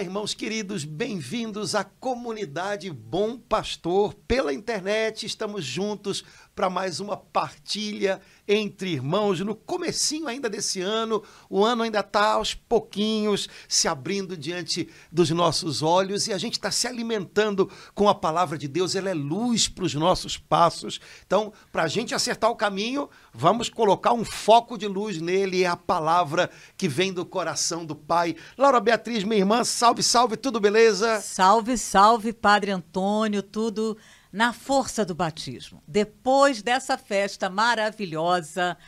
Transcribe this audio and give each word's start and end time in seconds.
Irmãos 0.00 0.32
queridos, 0.32 0.84
bem-vindos 0.84 1.74
à 1.74 1.82
comunidade 1.82 2.88
Bom 2.88 3.36
Pastor. 3.36 4.14
Pela 4.28 4.54
internet, 4.54 5.26
estamos 5.26 5.64
juntos 5.64 6.24
para 6.58 6.68
mais 6.68 6.98
uma 6.98 7.16
partilha 7.16 8.20
entre 8.48 8.90
irmãos 8.90 9.38
no 9.38 9.54
comecinho 9.54 10.26
ainda 10.26 10.50
desse 10.50 10.80
ano. 10.80 11.22
O 11.48 11.64
ano 11.64 11.84
ainda 11.84 12.00
está 12.00 12.32
aos 12.32 12.52
pouquinhos 12.52 13.48
se 13.68 13.86
abrindo 13.86 14.36
diante 14.36 14.88
dos 15.12 15.30
nossos 15.30 15.84
olhos 15.84 16.26
e 16.26 16.32
a 16.32 16.38
gente 16.38 16.54
está 16.54 16.72
se 16.72 16.88
alimentando 16.88 17.70
com 17.94 18.08
a 18.08 18.14
palavra 18.14 18.58
de 18.58 18.66
Deus. 18.66 18.96
Ela 18.96 19.10
é 19.10 19.14
luz 19.14 19.68
para 19.68 19.84
os 19.84 19.94
nossos 19.94 20.36
passos. 20.36 21.00
Então, 21.24 21.52
para 21.70 21.84
a 21.84 21.88
gente 21.88 22.12
acertar 22.12 22.50
o 22.50 22.56
caminho, 22.56 23.08
vamos 23.32 23.68
colocar 23.68 24.12
um 24.12 24.24
foco 24.24 24.76
de 24.76 24.88
luz 24.88 25.20
nele. 25.20 25.62
É 25.62 25.68
a 25.68 25.76
palavra 25.76 26.50
que 26.76 26.88
vem 26.88 27.12
do 27.12 27.24
coração 27.24 27.86
do 27.86 27.94
Pai. 27.94 28.34
Laura 28.56 28.80
Beatriz, 28.80 29.22
minha 29.22 29.38
irmã, 29.38 29.62
salve, 29.62 30.02
salve, 30.02 30.36
tudo 30.36 30.58
beleza? 30.58 31.20
Salve, 31.20 31.78
salve, 31.78 32.32
Padre 32.32 32.72
Antônio, 32.72 33.44
tudo 33.44 33.96
na 34.38 34.52
força 34.52 35.04
do 35.04 35.16
batismo. 35.16 35.82
Depois 35.84 36.62
dessa 36.62 36.96
festa 36.96 37.50
maravilhosa, 37.50 38.78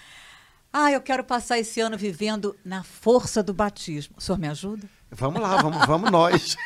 ah, 0.72 0.92
eu 0.92 1.00
quero 1.00 1.24
passar 1.24 1.58
esse 1.58 1.80
ano 1.80 1.98
vivendo 1.98 2.54
na 2.64 2.84
força 2.84 3.42
do 3.42 3.52
batismo. 3.52 4.14
O 4.16 4.20
senhor 4.20 4.38
me 4.38 4.46
ajuda? 4.46 4.88
Vamos 5.10 5.42
lá, 5.42 5.60
vamos, 5.60 5.84
vamos 5.86 6.08
nós. 6.08 6.56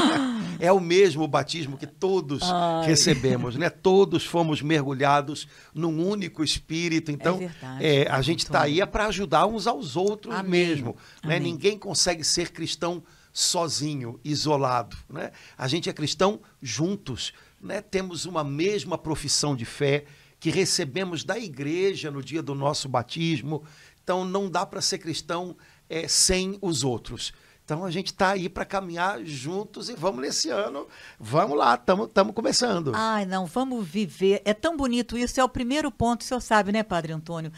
é 0.58 0.72
o 0.72 0.80
mesmo 0.80 1.28
batismo 1.28 1.76
que 1.76 1.86
todos 1.86 2.40
Ai. 2.44 2.86
recebemos, 2.86 3.56
né? 3.56 3.68
Todos 3.68 4.24
fomos 4.24 4.62
mergulhados 4.62 5.46
num 5.74 6.08
único 6.08 6.42
espírito. 6.42 7.10
Então, 7.10 7.34
é 7.36 7.38
verdade, 7.40 7.84
é, 7.84 8.10
a 8.10 8.22
gente 8.22 8.44
está 8.44 8.62
aí 8.62 8.80
é 8.80 8.86
para 8.86 9.04
ajudar 9.08 9.44
uns 9.44 9.66
aos 9.66 9.96
outros 9.96 10.34
Amém. 10.34 10.50
mesmo. 10.50 10.96
Né? 11.22 11.38
Ninguém 11.38 11.78
consegue 11.78 12.24
ser 12.24 12.52
cristão 12.52 13.02
sozinho, 13.34 14.18
isolado. 14.24 14.96
Né? 15.10 15.30
A 15.58 15.68
gente 15.68 15.90
é 15.90 15.92
cristão 15.92 16.40
juntos 16.62 17.34
né, 17.60 17.80
temos 17.80 18.24
uma 18.24 18.42
mesma 18.42 18.96
profissão 18.96 19.54
de 19.54 19.64
fé 19.64 20.04
que 20.38 20.50
recebemos 20.50 21.22
da 21.22 21.38
igreja 21.38 22.10
no 22.10 22.22
dia 22.22 22.42
do 22.42 22.54
nosso 22.54 22.88
batismo. 22.88 23.62
Então 24.02 24.24
não 24.24 24.48
dá 24.48 24.64
para 24.64 24.80
ser 24.80 24.98
cristão 24.98 25.56
é, 25.88 26.08
sem 26.08 26.58
os 26.62 26.82
outros. 26.82 27.32
Então 27.62 27.84
a 27.84 27.90
gente 27.90 28.06
está 28.06 28.30
aí 28.30 28.48
para 28.48 28.64
caminhar 28.64 29.22
juntos 29.24 29.88
e 29.88 29.94
vamos 29.94 30.22
nesse 30.22 30.48
ano. 30.48 30.88
Vamos 31.20 31.56
lá, 31.56 31.74
estamos 31.74 32.34
começando. 32.34 32.92
Ai, 32.94 33.24
não, 33.24 33.46
vamos 33.46 33.86
viver. 33.86 34.42
É 34.44 34.52
tão 34.52 34.76
bonito 34.76 35.16
isso. 35.16 35.38
É 35.38 35.44
o 35.44 35.48
primeiro 35.48 35.90
ponto, 35.90 36.22
o 36.22 36.24
senhor 36.24 36.40
sabe, 36.40 36.72
né, 36.72 36.82
Padre 36.82 37.12
Antônio? 37.12 37.52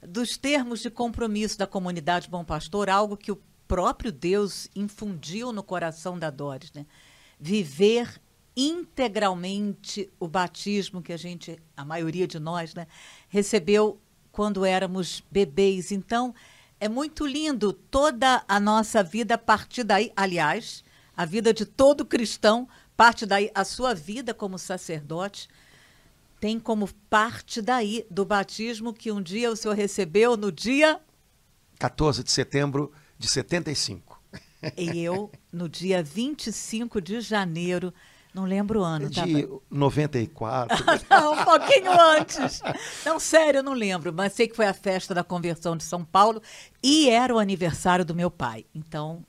Dos 0.00 0.38
termos 0.38 0.80
de 0.80 0.88
compromisso 0.88 1.58
da 1.58 1.66
comunidade 1.66 2.30
Bom 2.30 2.44
Pastor, 2.44 2.88
algo 2.88 3.16
que 3.16 3.32
o 3.32 3.38
próprio 3.66 4.10
Deus 4.10 4.70
infundiu 4.74 5.52
no 5.52 5.62
coração 5.62 6.18
da 6.18 6.30
Doris, 6.30 6.72
né? 6.72 6.86
Viver 7.38 8.18
integralmente 8.60 10.10
o 10.18 10.26
batismo 10.26 11.00
que 11.00 11.12
a 11.12 11.16
gente, 11.16 11.62
a 11.76 11.84
maioria 11.84 12.26
de 12.26 12.40
nós, 12.40 12.74
né, 12.74 12.88
recebeu 13.28 14.00
quando 14.32 14.64
éramos 14.64 15.22
bebês. 15.30 15.92
Então, 15.92 16.34
é 16.80 16.88
muito 16.88 17.24
lindo 17.24 17.72
toda 17.72 18.44
a 18.48 18.58
nossa 18.58 19.00
vida 19.00 19.34
a 19.34 19.38
partir 19.38 19.84
daí, 19.84 20.12
aliás, 20.16 20.84
a 21.16 21.24
vida 21.24 21.54
de 21.54 21.64
todo 21.64 22.04
cristão, 22.04 22.68
parte 22.96 23.24
daí 23.24 23.48
a 23.54 23.64
sua 23.64 23.94
vida 23.94 24.34
como 24.34 24.58
sacerdote, 24.58 25.48
tem 26.40 26.58
como 26.58 26.88
parte 27.08 27.62
daí 27.62 28.04
do 28.10 28.24
batismo 28.24 28.92
que 28.92 29.12
um 29.12 29.22
dia 29.22 29.52
o 29.52 29.56
senhor 29.56 29.74
recebeu 29.74 30.36
no 30.36 30.50
dia 30.50 31.00
14 31.78 32.24
de 32.24 32.30
setembro 32.32 32.92
de 33.16 33.28
75. 33.28 34.20
E 34.76 34.98
eu 34.98 35.30
no 35.52 35.68
dia 35.68 36.02
25 36.02 37.00
de 37.00 37.20
janeiro 37.20 37.94
não 38.38 38.46
lembro 38.46 38.80
o 38.80 38.84
ano. 38.84 39.10
Tá? 39.10 39.24
De 39.24 39.48
94. 39.68 40.84
não, 41.10 41.32
um 41.34 41.44
pouquinho 41.44 41.90
antes. 42.16 42.62
Não, 43.04 43.18
sério, 43.18 43.58
eu 43.58 43.62
não 43.62 43.72
lembro. 43.72 44.12
Mas 44.12 44.32
sei 44.32 44.46
que 44.46 44.54
foi 44.54 44.66
a 44.66 44.74
festa 44.74 45.12
da 45.12 45.24
conversão 45.24 45.76
de 45.76 45.82
São 45.82 46.04
Paulo 46.04 46.40
e 46.82 47.10
era 47.10 47.34
o 47.34 47.38
aniversário 47.38 48.04
do 48.04 48.14
meu 48.14 48.30
pai. 48.30 48.64
Então, 48.74 49.24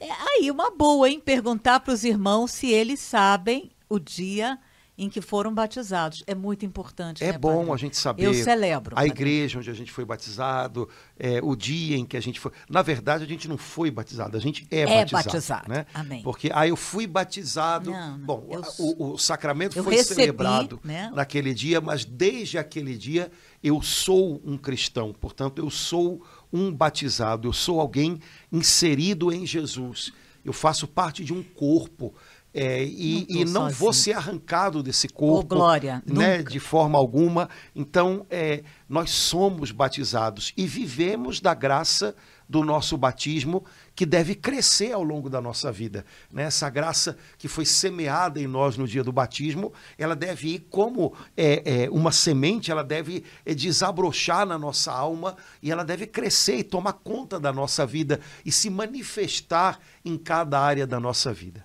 é 0.00 0.10
aí 0.10 0.50
uma 0.50 0.70
boa, 0.70 1.08
hein? 1.08 1.20
Perguntar 1.20 1.80
para 1.80 1.94
os 1.94 2.02
irmãos 2.02 2.50
se 2.50 2.70
eles 2.70 2.98
sabem 2.98 3.70
o 3.88 3.98
dia 3.98 4.58
em 4.96 5.08
que 5.08 5.20
foram 5.20 5.52
batizados. 5.52 6.22
É 6.26 6.34
muito 6.34 6.64
importante. 6.64 7.22
É 7.22 7.32
né, 7.32 7.38
bom 7.38 7.58
padre? 7.58 7.72
a 7.72 7.76
gente 7.76 7.96
saber. 7.96 8.24
Eu 8.24 8.34
celebro. 8.34 8.94
A 8.94 8.96
padre. 8.96 9.10
igreja 9.10 9.58
onde 9.58 9.70
a 9.70 9.74
gente 9.74 9.90
foi 9.90 10.04
batizado, 10.04 10.88
é, 11.18 11.40
o 11.42 11.56
dia 11.56 11.96
em 11.96 12.06
que 12.06 12.16
a 12.16 12.20
gente 12.20 12.38
foi. 12.38 12.52
Na 12.68 12.82
verdade, 12.82 13.24
a 13.24 13.26
gente 13.26 13.48
não 13.48 13.58
foi 13.58 13.90
batizado, 13.90 14.36
a 14.36 14.40
gente 14.40 14.66
é, 14.70 14.80
é 14.80 14.86
batizado. 14.86 15.24
batizado. 15.24 15.68
Né? 15.68 15.86
Amém. 15.92 16.22
Porque 16.22 16.48
aí 16.48 16.54
ah, 16.54 16.68
eu 16.68 16.76
fui 16.76 17.06
batizado. 17.06 17.90
Não, 17.90 18.18
não. 18.18 18.26
Bom, 18.26 18.46
eu, 18.50 18.62
o, 18.78 19.12
o, 19.12 19.18
sacramento 19.18 19.82
foi 19.82 19.96
recebi, 19.96 20.20
celebrado 20.20 20.80
né? 20.84 21.10
naquele 21.14 21.52
dia, 21.52 21.80
mas 21.80 22.04
desde 22.04 22.56
aquele 22.56 22.96
dia 22.96 23.30
eu 23.62 23.82
sou 23.82 24.40
um 24.44 24.56
cristão. 24.56 25.12
Portanto, 25.12 25.58
eu 25.58 25.70
sou 25.70 26.24
um 26.52 26.72
batizado. 26.72 27.48
Eu 27.48 27.52
sou 27.52 27.80
alguém 27.80 28.20
inserido 28.52 29.32
em 29.32 29.44
Jesus. 29.44 30.12
Eu 30.44 30.52
faço 30.52 30.86
parte 30.86 31.24
de 31.24 31.32
um 31.32 31.42
corpo. 31.42 32.14
É, 32.54 32.84
e, 32.84 33.26
não, 33.28 33.40
e 33.40 33.44
não 33.46 33.70
vou 33.70 33.92
ser 33.92 34.12
arrancado 34.12 34.80
desse 34.80 35.08
corpo, 35.08 35.54
oh, 35.54 35.58
glória, 35.58 36.00
né, 36.06 36.40
de 36.40 36.60
forma 36.60 36.96
alguma. 36.96 37.48
Então, 37.74 38.24
é, 38.30 38.62
nós 38.88 39.10
somos 39.10 39.72
batizados 39.72 40.52
e 40.56 40.64
vivemos 40.64 41.40
da 41.40 41.52
graça 41.52 42.14
do 42.48 42.62
nosso 42.62 42.96
batismo, 42.96 43.64
que 43.94 44.04
deve 44.04 44.34
crescer 44.34 44.92
ao 44.92 45.02
longo 45.02 45.30
da 45.30 45.40
nossa 45.40 45.72
vida. 45.72 46.04
Né? 46.30 46.44
Essa 46.44 46.68
graça 46.68 47.16
que 47.38 47.48
foi 47.48 47.64
semeada 47.64 48.40
em 48.40 48.46
nós 48.46 48.76
no 48.76 48.86
dia 48.86 49.02
do 49.02 49.12
batismo, 49.12 49.72
ela 49.96 50.14
deve 50.14 50.54
ir 50.54 50.66
como 50.70 51.14
é, 51.36 51.84
é, 51.84 51.90
uma 51.90 52.12
semente, 52.12 52.70
ela 52.70 52.84
deve 52.84 53.24
é, 53.46 53.54
desabrochar 53.54 54.46
na 54.46 54.58
nossa 54.58 54.92
alma 54.92 55.36
e 55.62 55.70
ela 55.70 55.84
deve 55.84 56.06
crescer 56.06 56.58
e 56.58 56.64
tomar 56.64 56.94
conta 56.94 57.40
da 57.40 57.52
nossa 57.52 57.86
vida 57.86 58.20
e 58.44 58.52
se 58.52 58.68
manifestar 58.68 59.78
em 60.04 60.18
cada 60.18 60.60
área 60.60 60.86
da 60.86 61.00
nossa 61.00 61.32
vida. 61.32 61.64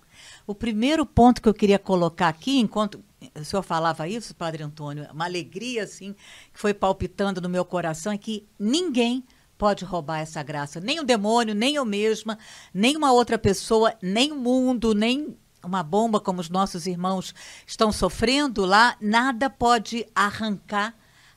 O 0.50 0.56
primeiro 0.56 1.06
ponto 1.06 1.44
que 1.44 1.48
eu 1.48 1.54
queria 1.54 1.78
colocar 1.78 2.28
aqui, 2.28 2.58
enquanto 2.58 3.00
o 3.40 3.46
senhor 3.46 3.62
falava 3.62 4.08
isso, 4.08 4.34
Padre 4.34 4.64
Antônio, 4.64 5.08
uma 5.14 5.26
alegria 5.26 5.84
assim 5.84 6.16
que 6.52 6.60
foi 6.60 6.74
palpitando 6.74 7.40
no 7.40 7.48
meu 7.48 7.64
coração 7.64 8.12
é 8.12 8.18
que 8.18 8.48
ninguém 8.58 9.24
pode 9.60 9.86
roubar 9.86 10.22
essa 10.22 10.42
graça, 10.42 10.80
nem 10.80 11.00
o 11.00 11.04
demônio, 11.04 11.54
nem 11.54 11.76
eu 11.76 11.86
mesma, 11.86 12.36
nem 12.74 12.98
uma 12.98 13.12
outra 13.12 13.38
pessoa, 13.38 13.94
nem 14.02 14.32
o 14.32 14.36
mundo, 14.36 14.96
nem 14.96 15.38
uma 15.64 15.84
bomba 15.84 16.20
como 16.20 16.42
os 16.42 16.50
nossos 16.50 16.88
irmãos 16.88 17.32
estão 17.68 17.92
sofrendo 17.92 18.66
lá, 18.66 18.98
nada 19.00 19.52
pode 19.52 20.08
arrancar 20.16 20.96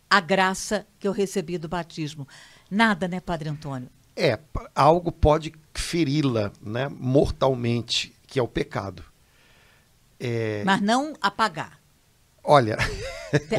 a 0.09 0.21
graça 0.21 0.87
que 0.99 1.07
eu 1.07 1.13
recebi 1.13 1.59
do 1.59 1.69
batismo. 1.69 2.27
Nada, 2.71 3.07
né, 3.07 3.21
Padre 3.21 3.51
Antônio? 3.51 3.91
É, 4.17 4.39
algo 4.75 5.13
pode 5.13 5.53
feri-la, 5.75 6.51
né, 6.63 6.89
mortalmente 6.89 8.15
que 8.33 8.39
é 8.39 8.43
o 8.43 8.49
pecado. 8.49 9.05
É... 10.19 10.63
Mas 10.65 10.81
não 10.81 11.13
apagar. 11.21 11.79
Olha, 12.43 12.79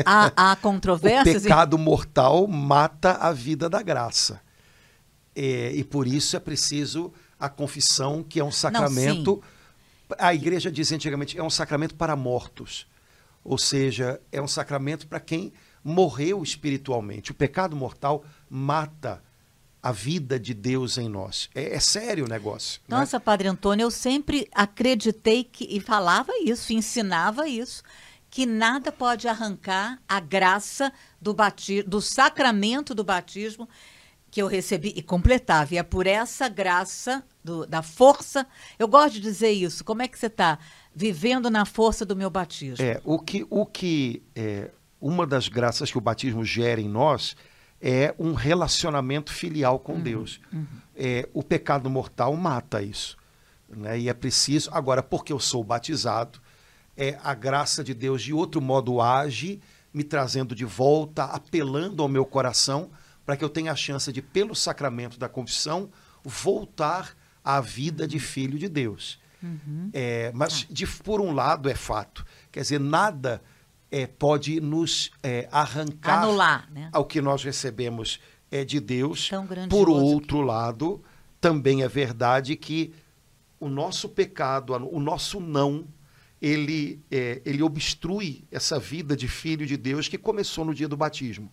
há, 0.04 0.52
há 0.52 0.56
controvérsias. 0.58 1.42
o 1.42 1.44
pecado 1.44 1.78
mortal 1.78 2.48
mata 2.48 3.12
a 3.12 3.32
vida 3.32 3.70
da 3.70 3.84
graça. 3.84 4.42
É, 5.36 5.72
e 5.74 5.84
por 5.84 6.08
isso 6.08 6.36
é 6.36 6.40
preciso 6.40 7.14
a 7.40 7.48
confissão, 7.50 8.24
que 8.24 8.40
é 8.40 8.44
um 8.44 8.52
sacramento. 8.52 9.44
Não, 10.10 10.18
a 10.18 10.34
igreja 10.34 10.72
dizia 10.72 10.96
antigamente, 10.96 11.38
é 11.38 11.44
um 11.44 11.52
sacramento 11.52 11.94
para 11.94 12.16
mortos. 12.16 12.88
Ou 13.44 13.60
seja, 13.60 14.20
é 14.32 14.42
um 14.42 14.48
sacramento 14.48 15.06
para 15.06 15.20
quem 15.20 15.54
morreu 15.84 16.42
espiritualmente. 16.42 17.30
O 17.30 17.36
pecado 17.36 17.76
mortal 17.76 18.26
mata 18.50 19.22
a 19.84 19.92
vida 19.92 20.40
de 20.40 20.54
Deus 20.54 20.98
em 20.98 21.10
nós. 21.10 21.50
É, 21.54 21.76
é 21.76 21.80
sério 21.80 22.24
o 22.24 22.30
negócio. 22.30 22.80
Né? 22.88 22.98
Nossa, 22.98 23.18
né? 23.18 23.24
Padre 23.24 23.50
Antônio, 23.50 23.84
eu 23.84 23.92
sempre 23.92 24.48
acreditei 24.54 25.44
que, 25.44 25.66
e 25.66 25.82
falava 25.82 26.32
isso, 26.42 26.72
ensinava 26.72 27.50
isso, 27.50 27.84
que 28.30 28.46
nada 28.46 28.94
pode 28.94 29.28
arrancar 29.28 30.02
a 30.08 30.22
graça 30.22 30.92
do, 31.22 31.34
batismo, 31.34 31.90
do 31.90 32.00
sacramento 32.02 32.96
do 32.96 33.04
batismo 33.04 33.68
que 34.32 34.42
eu 34.42 34.48
recebi 34.48 34.94
e 34.96 35.04
completava. 35.04 35.76
E 35.76 35.78
é 35.78 35.84
por 35.84 36.08
essa 36.08 36.48
graça, 36.48 37.22
do, 37.44 37.68
da 37.68 37.84
força. 37.84 38.48
Eu 38.80 38.88
gosto 38.88 39.16
de 39.16 39.20
dizer 39.20 39.52
isso. 39.52 39.84
Como 39.84 40.02
é 40.02 40.08
que 40.08 40.18
você 40.18 40.28
está 40.28 40.58
vivendo 40.96 41.50
na 41.52 41.66
força 41.66 42.06
do 42.06 42.16
meu 42.16 42.30
batismo? 42.30 42.84
É, 42.84 43.00
o 43.04 43.20
que, 43.20 43.46
o 43.50 43.66
que 43.66 44.24
é, 44.34 44.72
uma 45.00 45.28
das 45.28 45.48
graças 45.50 45.92
que 45.92 45.98
o 45.98 46.02
batismo 46.02 46.44
gera 46.44 46.80
em 46.80 46.90
nós 46.90 47.36
é 47.86 48.16
um 48.18 48.34
relacionamento 48.34 49.34
filial 49.34 49.78
com 49.78 49.96
uhum, 49.96 50.02
Deus. 50.02 50.40
Uhum. 50.54 50.66
É, 50.96 51.28
o 51.34 51.44
pecado 51.44 51.90
mortal 51.90 52.34
mata 52.38 52.82
isso. 52.82 53.18
Né? 53.68 54.00
E 54.00 54.10
é 54.10 54.14
preciso. 54.14 54.70
Agora, 54.72 55.04
porque 55.04 55.34
eu 55.34 55.40
sou 55.40 55.62
batizado, 55.66 56.40
é, 56.96 57.20
a 57.22 57.34
graça 57.34 57.84
de 57.84 57.94
Deus 57.94 58.22
de 58.22 58.32
outro 58.32 58.62
modo 58.62 59.02
age, 59.02 59.60
me 59.94 60.02
trazendo 60.02 60.56
de 60.56 60.64
volta, 60.64 61.26
apelando 61.26 62.02
ao 62.02 62.08
meu 62.08 62.26
coração, 62.26 62.90
para 63.26 63.36
que 63.36 63.44
eu 63.44 63.50
tenha 63.50 63.74
a 63.74 63.76
chance 63.76 64.14
de, 64.14 64.22
pelo 64.22 64.56
sacramento 64.56 65.20
da 65.20 65.28
confissão, 65.28 65.90
voltar 66.24 67.18
à 67.44 67.60
vida 67.60 68.08
de 68.08 68.18
filho 68.18 68.58
de 68.58 68.70
Deus. 68.70 69.20
Uhum. 69.42 69.90
É, 69.92 70.32
mas, 70.34 70.66
ah. 70.70 70.74
de, 70.74 70.88
por 70.88 71.20
um 71.20 71.34
lado, 71.34 71.70
é 71.70 71.76
fato. 71.76 72.26
Quer 72.50 72.62
dizer, 72.62 72.80
nada 72.80 73.42
é, 73.94 74.08
pode 74.08 74.60
nos 74.60 75.12
é, 75.22 75.48
arrancar 75.52 76.24
Anular, 76.24 76.68
né? 76.72 76.90
ao 76.92 77.06
que 77.06 77.22
nós 77.22 77.44
recebemos 77.44 78.20
é, 78.50 78.66
de 78.66 78.80
Deus. 78.80 79.30
Por 79.70 79.88
outro 79.88 80.42
lado, 80.42 81.04
também 81.40 81.84
é 81.84 81.88
verdade 81.88 82.56
que 82.56 82.92
o 83.60 83.70
nosso 83.70 84.10
pecado, 84.10 84.74
o 84.74 85.00
nosso 85.00 85.40
não, 85.40 85.86
ele, 86.42 87.04
é, 87.12 87.40
ele 87.46 87.62
obstrui 87.62 88.46
essa 88.52 88.80
vida 88.80 89.16
de 89.16 89.28
filho 89.28 89.64
de 89.64 89.78
Deus 89.78 90.08
que 90.08 90.18
começou 90.18 90.66
no 90.66 90.74
dia 90.74 90.88
do 90.88 90.98
batismo. 90.98 91.52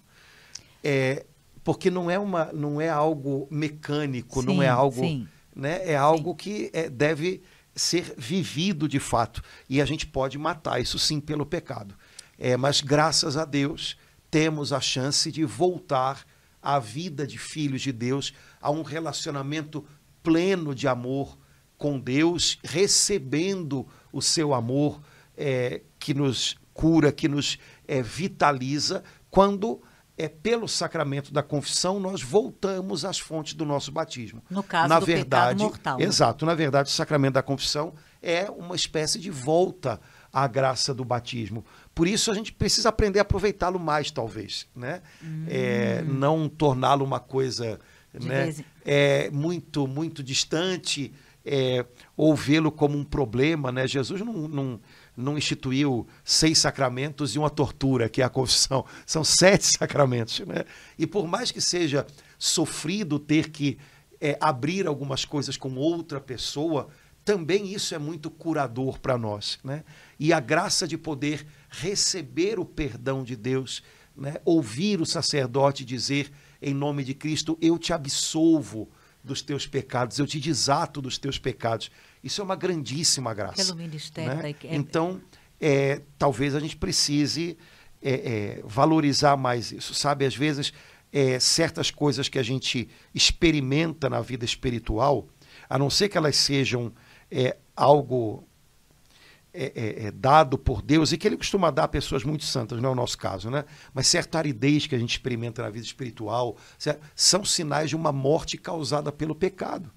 É, 0.83 1.27
porque 1.63 1.91
não 1.91 2.11
é, 2.11 2.19
uma, 2.19 2.51
não 2.55 2.81
é 2.81 2.89
algo 2.89 3.49
mecânico, 3.51 4.41
sim, 4.41 4.47
não 4.47 4.63
é 4.63 4.69
algo. 4.69 5.03
Sim. 5.03 5.29
Né, 5.55 5.83
é 5.85 5.95
algo 5.95 6.31
sim. 6.31 6.37
que 6.37 6.71
é, 6.73 6.89
deve 6.89 7.43
ser 7.75 8.15
vivido 8.17 8.89
de 8.89 8.99
fato. 8.99 9.43
E 9.69 9.79
a 9.81 9.85
gente 9.85 10.07
pode 10.07 10.39
matar 10.39 10.81
isso 10.81 10.99
sim 10.99 11.21
pelo 11.21 11.45
pecado. 11.45 11.95
É, 12.41 12.57
mas 12.57 12.81
graças 12.81 13.37
a 13.37 13.45
Deus 13.45 13.99
temos 14.31 14.73
a 14.73 14.81
chance 14.81 15.31
de 15.31 15.45
voltar 15.45 16.25
à 16.63 16.79
vida 16.79 17.27
de 17.27 17.37
filhos 17.37 17.83
de 17.83 17.93
Deus, 17.93 18.33
a 18.61 18.71
um 18.71 18.83
relacionamento 18.83 19.85
pleno 20.23 20.75
de 20.75 20.89
amor 20.89 21.39
com 21.77 22.01
Deus, 22.01 22.59
recebendo 22.65 23.87
o 24.11 24.23
seu 24.23 24.55
amor 24.55 25.03
é, 25.37 25.83
que 25.99 26.15
nos 26.15 26.57
cura, 26.73 27.13
que 27.13 27.29
nos 27.29 27.59
é, 27.87 28.03
vitaliza, 28.03 29.05
quando 29.31 29.83
é 30.17 30.29
pelo 30.29 30.69
sacramento 30.69 31.33
da 31.33 31.43
confissão 31.43 31.99
nós 31.99 32.23
voltamos 32.23 33.07
às 33.07 33.19
fontes 33.19 33.55
do 33.55 33.65
nosso 33.65 33.91
batismo. 33.91 34.43
No 34.51 34.63
caso 34.63 34.89
na 34.89 35.01
do 35.01 35.07
verdade, 35.07 35.57
pecado 35.57 35.71
mortal. 35.71 36.01
Exato. 36.01 36.45
Na 36.45 36.55
verdade, 36.55 36.91
o 36.91 36.93
sacramento 36.93 37.35
da 37.35 37.43
confissão 37.43 37.95
é 38.23 38.51
uma 38.51 38.77
espécie 38.77 39.19
de 39.19 39.31
volta 39.31 39.99
à 40.31 40.47
graça 40.47 40.93
do 40.93 41.05
batismo. 41.05 41.65
Por 41.95 42.09
isso 42.09 42.31
a 42.31 42.35
gente 42.35 42.53
precisa 42.53 42.89
aprender 42.89 43.19
a 43.19 43.23
aproveitá-lo 43.23 43.79
mais, 43.79 44.11
talvez, 44.11 44.67
né? 44.75 45.03
Hum. 45.23 45.45
É, 45.49 46.03
não 46.03 46.49
torná-lo 46.49 47.05
uma 47.05 47.21
coisa 47.21 47.79
né, 48.13 48.55
é, 48.85 49.31
muito 49.31 49.87
muito 49.87 50.23
distante 50.23 51.13
é, 51.45 51.85
ou 52.17 52.35
vê-lo 52.35 52.71
como 52.71 52.97
um 52.97 53.05
problema, 53.05 53.73
né? 53.73 53.87
Jesus 53.87 54.21
não, 54.21 54.49
não, 54.49 54.81
não 55.17 55.39
instituiu 55.39 56.07
seis 56.25 56.59
sacramentos 56.59 57.35
e 57.35 57.39
uma 57.39 57.51
tortura, 57.51 58.09
que 58.09 58.23
é 58.23 58.25
a 58.25 58.29
confissão. 58.29 58.85
São 59.07 59.25
sete 59.25 59.67
sacramentos, 59.79 60.41
né? 60.41 60.65
E 60.99 61.07
por 61.07 61.27
mais 61.27 61.51
que 61.51 61.61
seja 61.61 62.07
sofrido 62.39 63.19
ter 63.19 63.51
que 63.51 63.79
é, 64.21 64.37
abrir 64.41 64.87
algumas 64.87 65.25
coisas 65.25 65.57
com 65.57 65.75
outra 65.77 66.21
pessoa, 66.21 66.89
também 67.25 67.73
isso 67.73 67.95
é 67.95 67.99
muito 67.99 68.31
curador 68.31 68.99
para 68.99 69.17
nós, 69.17 69.59
né? 69.65 69.83
E 70.19 70.33
a 70.33 70.41
graça 70.41 70.87
de 70.87 70.99
poder 70.99 71.47
receber 71.71 72.59
o 72.59 72.65
perdão 72.65 73.23
de 73.23 73.37
Deus, 73.37 73.83
né? 74.17 74.37
ouvir 74.45 75.01
o 75.01 75.07
sacerdote 75.07 75.85
dizer, 75.85 76.31
em 76.61 76.75
nome 76.75 77.05
de 77.05 77.15
Cristo, 77.15 77.57
eu 77.61 77.79
te 77.79 77.93
absolvo 77.93 78.91
dos 79.23 79.41
teus 79.43 79.67
pecados, 79.67 80.19
eu 80.19 80.27
te 80.27 80.41
desato 80.41 81.01
dos 81.01 81.17
teus 81.17 81.39
pecados. 81.39 81.91
Isso 82.23 82.41
é 82.41 82.45
uma 82.45 82.57
grandíssima 82.57 83.33
graça. 83.33 83.65
Pelo 83.65 83.77
ministério. 83.77 84.43
Né? 84.43 84.55
É... 84.65 84.75
Então, 84.75 85.21
é, 85.61 86.03
talvez 86.19 86.55
a 86.55 86.61
gente 86.61 86.77
precise 86.77 87.57
é, 88.03 88.13
é, 88.13 88.63
valorizar 88.65 89.37
mais 89.37 89.73
isso, 89.73 89.95
sabe? 89.95 90.25
Às 90.25 90.35
vezes, 90.35 90.73
é, 91.13 91.39
certas 91.39 91.91
coisas 91.91 92.29
que 92.29 92.39
a 92.39 92.43
gente 92.43 92.89
experimenta 93.15 94.09
na 94.09 94.21
vida 94.21 94.45
espiritual, 94.45 95.29
a 95.69 95.79
não 95.79 95.91
ser 95.91 96.09
que 96.09 96.17
elas 96.17 96.37
sejam 96.37 96.93
é, 97.31 97.57
algo 97.77 98.45
é, 99.53 99.73
é, 99.75 100.07
é, 100.07 100.11
dado 100.11 100.57
por 100.57 100.81
Deus 100.81 101.13
e 101.13 101.19
que 101.19 101.27
ele 101.27 101.37
costuma 101.37 101.71
dar 101.71 101.85
a 101.85 101.89
pessoas 101.89 102.23
muito 102.23 102.45
santas, 102.45 102.81
não 102.81 102.91
é 102.91 102.93
o 102.93 102.97
nosso 102.97 103.19
caso, 103.19 103.51
né? 103.51 103.65
Mas 103.93 104.07
certa 104.07 104.39
aridez 104.39 104.87
que 104.87 104.95
a 104.95 104.99
gente 104.99 105.11
experimenta 105.11 105.63
na 105.63 105.71
vida 105.71 105.85
espiritual 105.85 106.57
certo? 106.79 107.05
são 107.15 107.45
sinais 107.45 107.91
de 107.91 107.97
uma 107.97 108.13
morte 108.13 108.57
causada 108.57 109.11
pelo 109.11 109.35
pecado. 109.35 109.91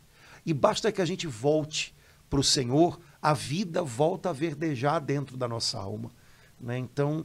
E 0.46 0.54
basta 0.54 0.92
que 0.92 1.02
a 1.02 1.06
gente 1.06 1.28
volte 1.28 1.96
para 2.30 2.40
o 2.40 2.44
Senhor, 2.44 3.00
a 3.22 3.34
vida 3.34 3.84
volta 3.84 4.32
a 4.32 4.34
verdejar 4.34 5.00
dentro 5.00 5.38
da 5.38 5.48
nossa 5.48 5.78
alma. 5.78 6.12
Né? 6.60 6.78
Então, 6.80 7.24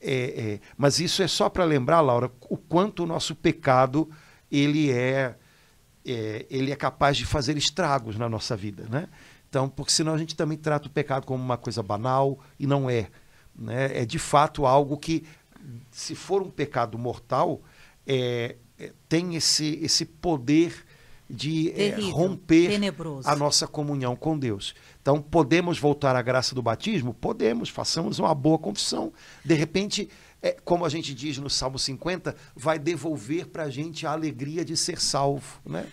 é, 0.00 0.14
é, 0.14 0.60
mas 0.76 1.00
isso 1.00 1.22
é 1.22 1.26
só 1.26 1.48
para 1.48 1.64
lembrar, 1.64 2.00
Laura, 2.00 2.30
o 2.48 2.56
quanto 2.56 3.02
o 3.02 3.06
nosso 3.06 3.34
pecado 3.34 4.08
ele 4.50 4.92
é, 4.92 5.34
é, 6.04 6.46
ele 6.48 6.70
é 6.70 6.76
capaz 6.76 7.16
de 7.16 7.26
fazer 7.26 7.56
estragos 7.56 8.16
na 8.16 8.28
nossa 8.28 8.56
vida, 8.56 8.86
né? 8.88 9.08
Então, 9.56 9.70
porque 9.70 9.90
senão 9.90 10.12
a 10.12 10.18
gente 10.18 10.36
também 10.36 10.58
trata 10.58 10.86
o 10.86 10.90
pecado 10.90 11.24
como 11.24 11.42
uma 11.42 11.56
coisa 11.56 11.82
banal 11.82 12.38
e 12.60 12.66
não 12.66 12.90
é. 12.90 13.08
Né? 13.58 14.02
É 14.02 14.04
de 14.04 14.18
fato 14.18 14.66
algo 14.66 14.98
que, 14.98 15.24
se 15.90 16.14
for 16.14 16.42
um 16.42 16.50
pecado 16.50 16.98
mortal, 16.98 17.62
é, 18.06 18.56
é, 18.78 18.92
tem 19.08 19.34
esse, 19.34 19.78
esse 19.82 20.04
poder 20.04 20.84
de 21.28 21.70
é, 21.70 21.98
romper 22.10 22.68
tenebroso. 22.68 23.26
a 23.26 23.34
nossa 23.34 23.66
comunhão 23.66 24.14
com 24.14 24.38
Deus. 24.38 24.74
Então, 25.00 25.22
podemos 25.22 25.78
voltar 25.78 26.14
à 26.14 26.20
graça 26.20 26.54
do 26.54 26.60
batismo? 26.60 27.14
Podemos, 27.14 27.70
façamos 27.70 28.18
uma 28.18 28.34
boa 28.34 28.58
confissão. 28.58 29.10
De 29.42 29.54
repente, 29.54 30.10
é, 30.42 30.54
como 30.66 30.84
a 30.84 30.90
gente 30.90 31.14
diz 31.14 31.38
no 31.38 31.48
Salmo 31.48 31.78
50, 31.78 32.36
vai 32.54 32.78
devolver 32.78 33.46
para 33.46 33.62
a 33.62 33.70
gente 33.70 34.06
a 34.06 34.12
alegria 34.12 34.62
de 34.66 34.76
ser 34.76 35.00
salvo. 35.00 35.62
Né? 35.64 35.86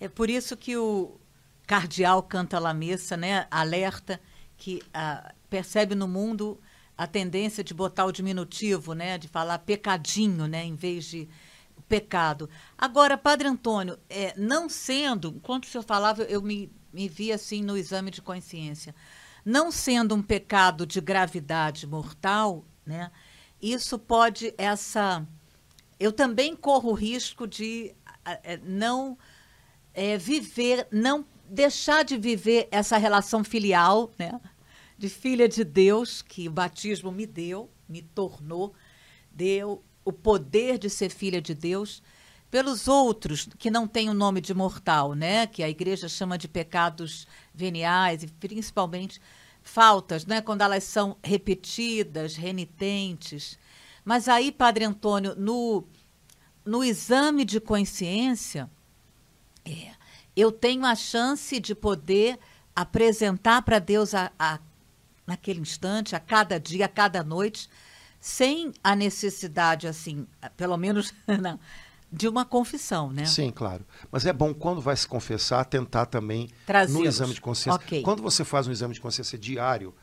É 0.00 0.08
por 0.08 0.30
isso 0.30 0.56
que 0.56 0.78
o, 0.78 1.20
cardeal 1.66 2.22
canta 2.22 2.58
la 2.58 2.72
missa, 2.72 3.16
né? 3.16 3.46
Alerta 3.50 4.20
que 4.56 4.82
ah, 4.94 5.34
percebe 5.50 5.94
no 5.94 6.06
mundo 6.06 6.60
a 6.96 7.06
tendência 7.06 7.62
de 7.62 7.74
botar 7.74 8.06
o 8.06 8.12
diminutivo, 8.12 8.94
né? 8.94 9.18
De 9.18 9.28
falar 9.28 9.58
pecadinho, 9.58 10.46
né? 10.46 10.64
Em 10.64 10.74
vez 10.74 11.04
de 11.04 11.28
pecado. 11.88 12.48
Agora, 12.76 13.18
Padre 13.18 13.48
Antônio, 13.48 13.98
é, 14.08 14.34
não 14.36 14.68
sendo, 14.68 15.34
enquanto 15.36 15.64
o 15.64 15.66
senhor 15.66 15.84
falava, 15.84 16.22
eu 16.24 16.42
me, 16.42 16.72
me 16.92 17.08
vi 17.08 17.32
assim 17.32 17.62
no 17.62 17.76
exame 17.76 18.10
de 18.10 18.22
consciência, 18.22 18.94
não 19.44 19.70
sendo 19.70 20.14
um 20.14 20.22
pecado 20.22 20.86
de 20.86 21.00
gravidade 21.00 21.86
mortal, 21.86 22.64
né? 22.84 23.10
Isso 23.60 23.98
pode 23.98 24.54
essa, 24.58 25.26
eu 25.98 26.12
também 26.12 26.54
corro 26.56 26.90
o 26.90 26.94
risco 26.94 27.46
de 27.46 27.94
é, 28.24 28.58
não 28.58 29.16
é, 29.94 30.18
viver, 30.18 30.86
não 30.90 31.24
deixar 31.48 32.04
de 32.04 32.16
viver 32.16 32.68
essa 32.70 32.96
relação 32.96 33.44
filial, 33.44 34.10
né? 34.18 34.40
De 34.98 35.08
filha 35.08 35.48
de 35.48 35.64
Deus, 35.64 36.22
que 36.22 36.48
o 36.48 36.50
batismo 36.50 37.12
me 37.12 37.26
deu, 37.26 37.70
me 37.88 38.02
tornou, 38.02 38.74
deu 39.30 39.82
o 40.04 40.12
poder 40.12 40.78
de 40.78 40.88
ser 40.88 41.10
filha 41.10 41.40
de 41.40 41.54
Deus, 41.54 42.02
pelos 42.50 42.86
outros 42.88 43.48
que 43.58 43.70
não 43.70 43.86
têm 43.86 44.08
o 44.08 44.14
nome 44.14 44.40
de 44.40 44.54
mortal, 44.54 45.14
né? 45.14 45.46
Que 45.46 45.62
a 45.62 45.68
igreja 45.68 46.08
chama 46.08 46.38
de 46.38 46.48
pecados 46.48 47.26
veniais 47.54 48.22
e 48.22 48.28
principalmente 48.28 49.20
faltas, 49.62 50.24
né? 50.24 50.40
Quando 50.40 50.62
elas 50.62 50.84
são 50.84 51.16
repetidas, 51.22 52.36
renitentes. 52.36 53.58
Mas 54.04 54.28
aí, 54.28 54.52
Padre 54.52 54.84
Antônio, 54.84 55.34
no, 55.36 55.84
no 56.64 56.84
exame 56.84 57.44
de 57.44 57.60
consciência, 57.60 58.70
é, 59.64 59.90
eu 60.36 60.52
tenho 60.52 60.84
a 60.84 60.94
chance 60.94 61.58
de 61.58 61.74
poder 61.74 62.38
apresentar 62.74 63.62
para 63.62 63.78
Deus 63.78 64.14
a, 64.14 64.30
a, 64.38 64.58
naquele 65.26 65.60
instante, 65.60 66.14
a 66.14 66.20
cada 66.20 66.60
dia, 66.60 66.84
a 66.84 66.88
cada 66.88 67.24
noite, 67.24 67.70
sem 68.20 68.72
a 68.84 68.94
necessidade, 68.94 69.86
assim, 69.86 70.26
pelo 70.56 70.76
menos 70.76 71.14
não, 71.40 71.58
de 72.12 72.28
uma 72.28 72.44
confissão, 72.44 73.10
né? 73.10 73.24
Sim, 73.24 73.50
claro. 73.50 73.84
Mas 74.12 74.26
é 74.26 74.32
bom, 74.32 74.52
quando 74.52 74.80
vai 74.80 74.96
se 74.96 75.08
confessar, 75.08 75.64
tentar 75.64 76.06
também 76.06 76.50
no 76.90 77.04
exame 77.04 77.32
de 77.32 77.40
consciência. 77.40 77.80
Okay. 77.80 78.02
Quando 78.02 78.22
você 78.22 78.44
faz 78.44 78.66
um 78.66 78.72
exame 78.72 78.92
de 78.92 79.00
consciência 79.00 79.38
diário, 79.38 79.94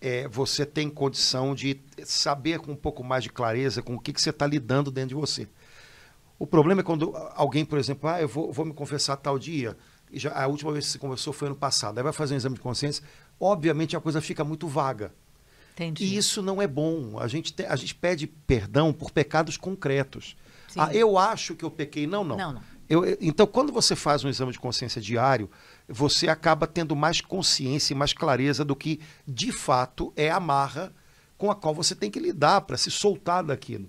é, 0.00 0.26
você 0.28 0.64
tem 0.64 0.88
condição 0.88 1.54
de 1.54 1.80
saber 2.04 2.58
com 2.58 2.72
um 2.72 2.76
pouco 2.76 3.02
mais 3.02 3.22
de 3.24 3.30
clareza 3.30 3.82
com 3.82 3.94
o 3.94 4.00
que, 4.00 4.12
que 4.12 4.20
você 4.20 4.30
está 4.30 4.46
lidando 4.46 4.90
dentro 4.90 5.10
de 5.10 5.14
você. 5.14 5.48
O 6.42 6.46
problema 6.46 6.80
é 6.80 6.82
quando 6.82 7.14
alguém, 7.36 7.64
por 7.64 7.78
exemplo, 7.78 8.10
ah, 8.10 8.20
eu 8.20 8.26
vou, 8.26 8.52
vou 8.52 8.66
me 8.66 8.74
confessar 8.74 9.16
tal 9.16 9.38
dia, 9.38 9.76
e 10.10 10.18
já, 10.18 10.32
a 10.32 10.48
última 10.48 10.72
vez 10.72 10.86
que 10.86 10.90
se 10.90 10.98
conversou 10.98 11.32
foi 11.32 11.46
ano 11.46 11.54
passado, 11.54 11.98
aí 11.98 12.02
vai 12.02 12.12
fazer 12.12 12.34
um 12.34 12.36
exame 12.36 12.56
de 12.56 12.60
consciência, 12.60 13.04
obviamente 13.38 13.96
a 13.96 14.00
coisa 14.00 14.20
fica 14.20 14.42
muito 14.42 14.66
vaga. 14.66 15.14
Entendi. 15.74 16.02
E 16.02 16.16
isso 16.16 16.42
não 16.42 16.60
é 16.60 16.66
bom. 16.66 17.16
A 17.20 17.28
gente, 17.28 17.52
te, 17.52 17.64
a 17.64 17.76
gente 17.76 17.94
pede 17.94 18.26
perdão 18.26 18.92
por 18.92 19.12
pecados 19.12 19.56
concretos. 19.56 20.36
Ah, 20.76 20.92
eu 20.92 21.16
acho 21.16 21.54
que 21.54 21.64
eu 21.64 21.70
pequei. 21.70 22.08
Não, 22.08 22.24
não. 22.24 22.36
não, 22.36 22.54
não. 22.54 22.62
Eu, 22.88 23.04
eu, 23.04 23.16
então, 23.20 23.46
quando 23.46 23.72
você 23.72 23.94
faz 23.94 24.24
um 24.24 24.28
exame 24.28 24.50
de 24.50 24.58
consciência 24.58 25.00
diário, 25.00 25.48
você 25.88 26.26
acaba 26.26 26.66
tendo 26.66 26.96
mais 26.96 27.20
consciência 27.20 27.94
e 27.94 27.96
mais 27.96 28.12
clareza 28.12 28.64
do 28.64 28.74
que, 28.74 28.98
de 29.24 29.52
fato, 29.52 30.12
é 30.16 30.28
a 30.28 30.40
marra 30.40 30.92
com 31.38 31.52
a 31.52 31.54
qual 31.54 31.72
você 31.72 31.94
tem 31.94 32.10
que 32.10 32.18
lidar 32.18 32.62
para 32.62 32.76
se 32.76 32.90
soltar 32.90 33.44
daquilo 33.44 33.88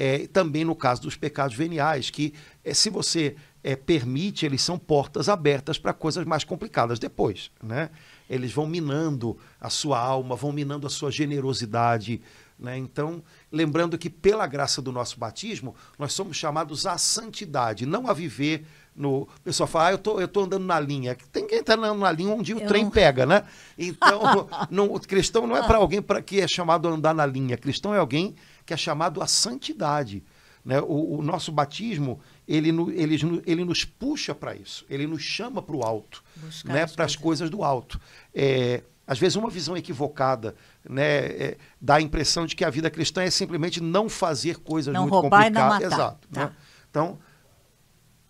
é, 0.00 0.26
também 0.26 0.64
no 0.64 0.74
caso 0.74 1.02
dos 1.02 1.14
pecados 1.14 1.54
veniais, 1.54 2.08
que 2.08 2.32
é, 2.64 2.72
se 2.72 2.88
você 2.88 3.36
é, 3.62 3.76
permite, 3.76 4.46
eles 4.46 4.62
são 4.62 4.78
portas 4.78 5.28
abertas 5.28 5.78
para 5.78 5.92
coisas 5.92 6.24
mais 6.24 6.42
complicadas 6.42 6.98
depois. 6.98 7.50
Né? 7.62 7.90
eles 8.30 8.52
vão 8.52 8.64
minando 8.64 9.36
a 9.60 9.68
sua 9.68 9.98
alma, 9.98 10.36
vão 10.36 10.52
minando 10.52 10.86
a 10.86 10.90
sua 10.90 11.10
generosidade. 11.10 12.22
Né? 12.56 12.78
Então, 12.78 13.20
lembrando 13.50 13.98
que 13.98 14.08
pela 14.08 14.46
graça 14.46 14.80
do 14.80 14.92
nosso 14.92 15.18
batismo, 15.18 15.74
nós 15.98 16.12
somos 16.12 16.36
chamados 16.36 16.86
à 16.86 16.96
santidade, 16.96 17.84
não 17.84 18.06
a 18.06 18.12
viver 18.12 18.64
no. 18.94 19.22
O 19.22 19.40
pessoal 19.42 19.66
fala, 19.66 19.88
ah, 19.88 19.92
eu 19.92 19.98
tô, 19.98 20.20
eu 20.20 20.28
tô 20.28 20.42
andando 20.42 20.64
na 20.64 20.78
linha. 20.78 21.16
Tem 21.32 21.44
quem 21.44 21.58
está 21.58 21.74
andando 21.74 21.98
na 21.98 22.12
linha 22.12 22.32
onde 22.32 22.54
o 22.54 22.60
eu 22.60 22.68
trem 22.68 22.84
não... 22.84 22.90
pega, 22.92 23.26
né? 23.26 23.42
Então, 23.76 24.48
não, 24.70 24.94
o 24.94 25.00
cristão 25.00 25.44
não 25.44 25.56
é 25.56 25.66
para 25.66 25.78
alguém 25.78 26.00
para 26.00 26.22
que 26.22 26.40
é 26.40 26.46
chamado 26.46 26.86
a 26.86 26.92
andar 26.92 27.12
na 27.12 27.26
linha. 27.26 27.56
Cristão 27.56 27.92
é 27.92 27.98
alguém 27.98 28.36
que 28.70 28.74
é 28.74 28.76
chamado 28.76 29.20
à 29.20 29.26
santidade. 29.26 30.22
Né? 30.64 30.80
O, 30.80 31.18
o 31.18 31.22
nosso 31.22 31.50
batismo, 31.50 32.20
ele, 32.46 32.68
ele, 32.94 33.42
ele 33.44 33.64
nos 33.64 33.84
puxa 33.84 34.32
para 34.32 34.54
isso, 34.54 34.86
ele 34.88 35.08
nos 35.08 35.22
chama 35.22 35.60
para 35.60 35.74
o 35.74 35.82
alto, 35.82 36.22
né? 36.64 36.86
para 36.86 37.04
as 37.04 37.16
coisas 37.16 37.50
do 37.50 37.64
alto. 37.64 38.00
É, 38.32 38.84
às 39.04 39.18
vezes, 39.18 39.34
uma 39.34 39.50
visão 39.50 39.76
equivocada 39.76 40.54
né, 40.88 41.16
é, 41.16 41.56
dá 41.80 41.96
a 41.96 42.00
impressão 42.00 42.46
de 42.46 42.54
que 42.54 42.64
a 42.64 42.70
vida 42.70 42.88
cristã 42.88 43.24
é 43.24 43.30
simplesmente 43.30 43.82
não 43.82 44.08
fazer 44.08 44.58
coisas 44.58 44.94
não 44.94 45.02
muito 45.02 45.14
roubar 45.14 45.46
complicadas. 45.46 45.80
E 45.80 45.82
não 45.82 45.88
matar. 45.88 45.96
Exato. 45.96 46.28
Tá. 46.28 46.44
Né? 46.44 46.56
Então, 46.88 47.18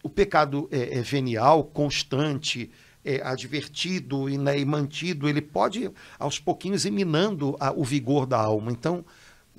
o 0.03 0.09
pecado 0.09 0.71
é, 0.73 1.01
é 1.01 1.03
venial, 1.03 1.65
constante, 1.65 2.71
é, 3.05 3.21
advertido 3.23 4.31
e, 4.31 4.39
né, 4.39 4.59
e, 4.59 4.65
mantido, 4.65 5.29
ele 5.29 5.43
pode, 5.43 5.91
aos 6.19 6.39
pouquinhos, 6.39 6.87
ir 6.87 6.91
minando 6.91 7.59
a, 7.61 7.73
o 7.73 7.85
vigor 7.85 8.25
da 8.25 8.39
alma. 8.39 8.73
Então, 8.73 9.05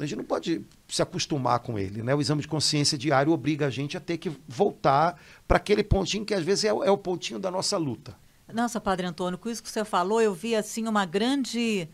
a 0.03 0.08
gente 0.08 0.17
não 0.17 0.25
pode 0.25 0.65
se 0.88 1.01
acostumar 1.01 1.60
com 1.60 1.77
ele. 1.77 2.01
Né? 2.01 2.13
O 2.13 2.22
exame 2.22 2.41
de 2.41 2.48
consciência 2.48 2.98
diário 2.98 3.31
obriga 3.31 3.67
a 3.67 3.70
gente 3.70 3.98
a 3.98 4.00
ter 4.00 4.17
que 4.17 4.31
voltar 4.48 5.20
para 5.48 5.58
aquele 5.58 5.84
pontinho 5.84 6.25
que, 6.25 6.34
às 6.34 6.43
vezes, 6.43 6.65
é, 6.65 6.70
é 6.70 6.91
o 6.91 6.98
pontinho 6.98 7.39
da 7.39 7.51
nossa 7.51 7.77
luta. 7.77 8.15
Nossa, 8.51 8.81
Padre 8.81 9.08
Antônio, 9.08 9.38
com 9.39 9.50
isso 9.50 9.63
que 9.63 9.70
você 9.70 9.86
falou, 9.86 10.22
eu 10.22 10.34
vi 10.34 10.55
assim 10.55 10.88
uma 10.88 11.05
grande. 11.05 11.88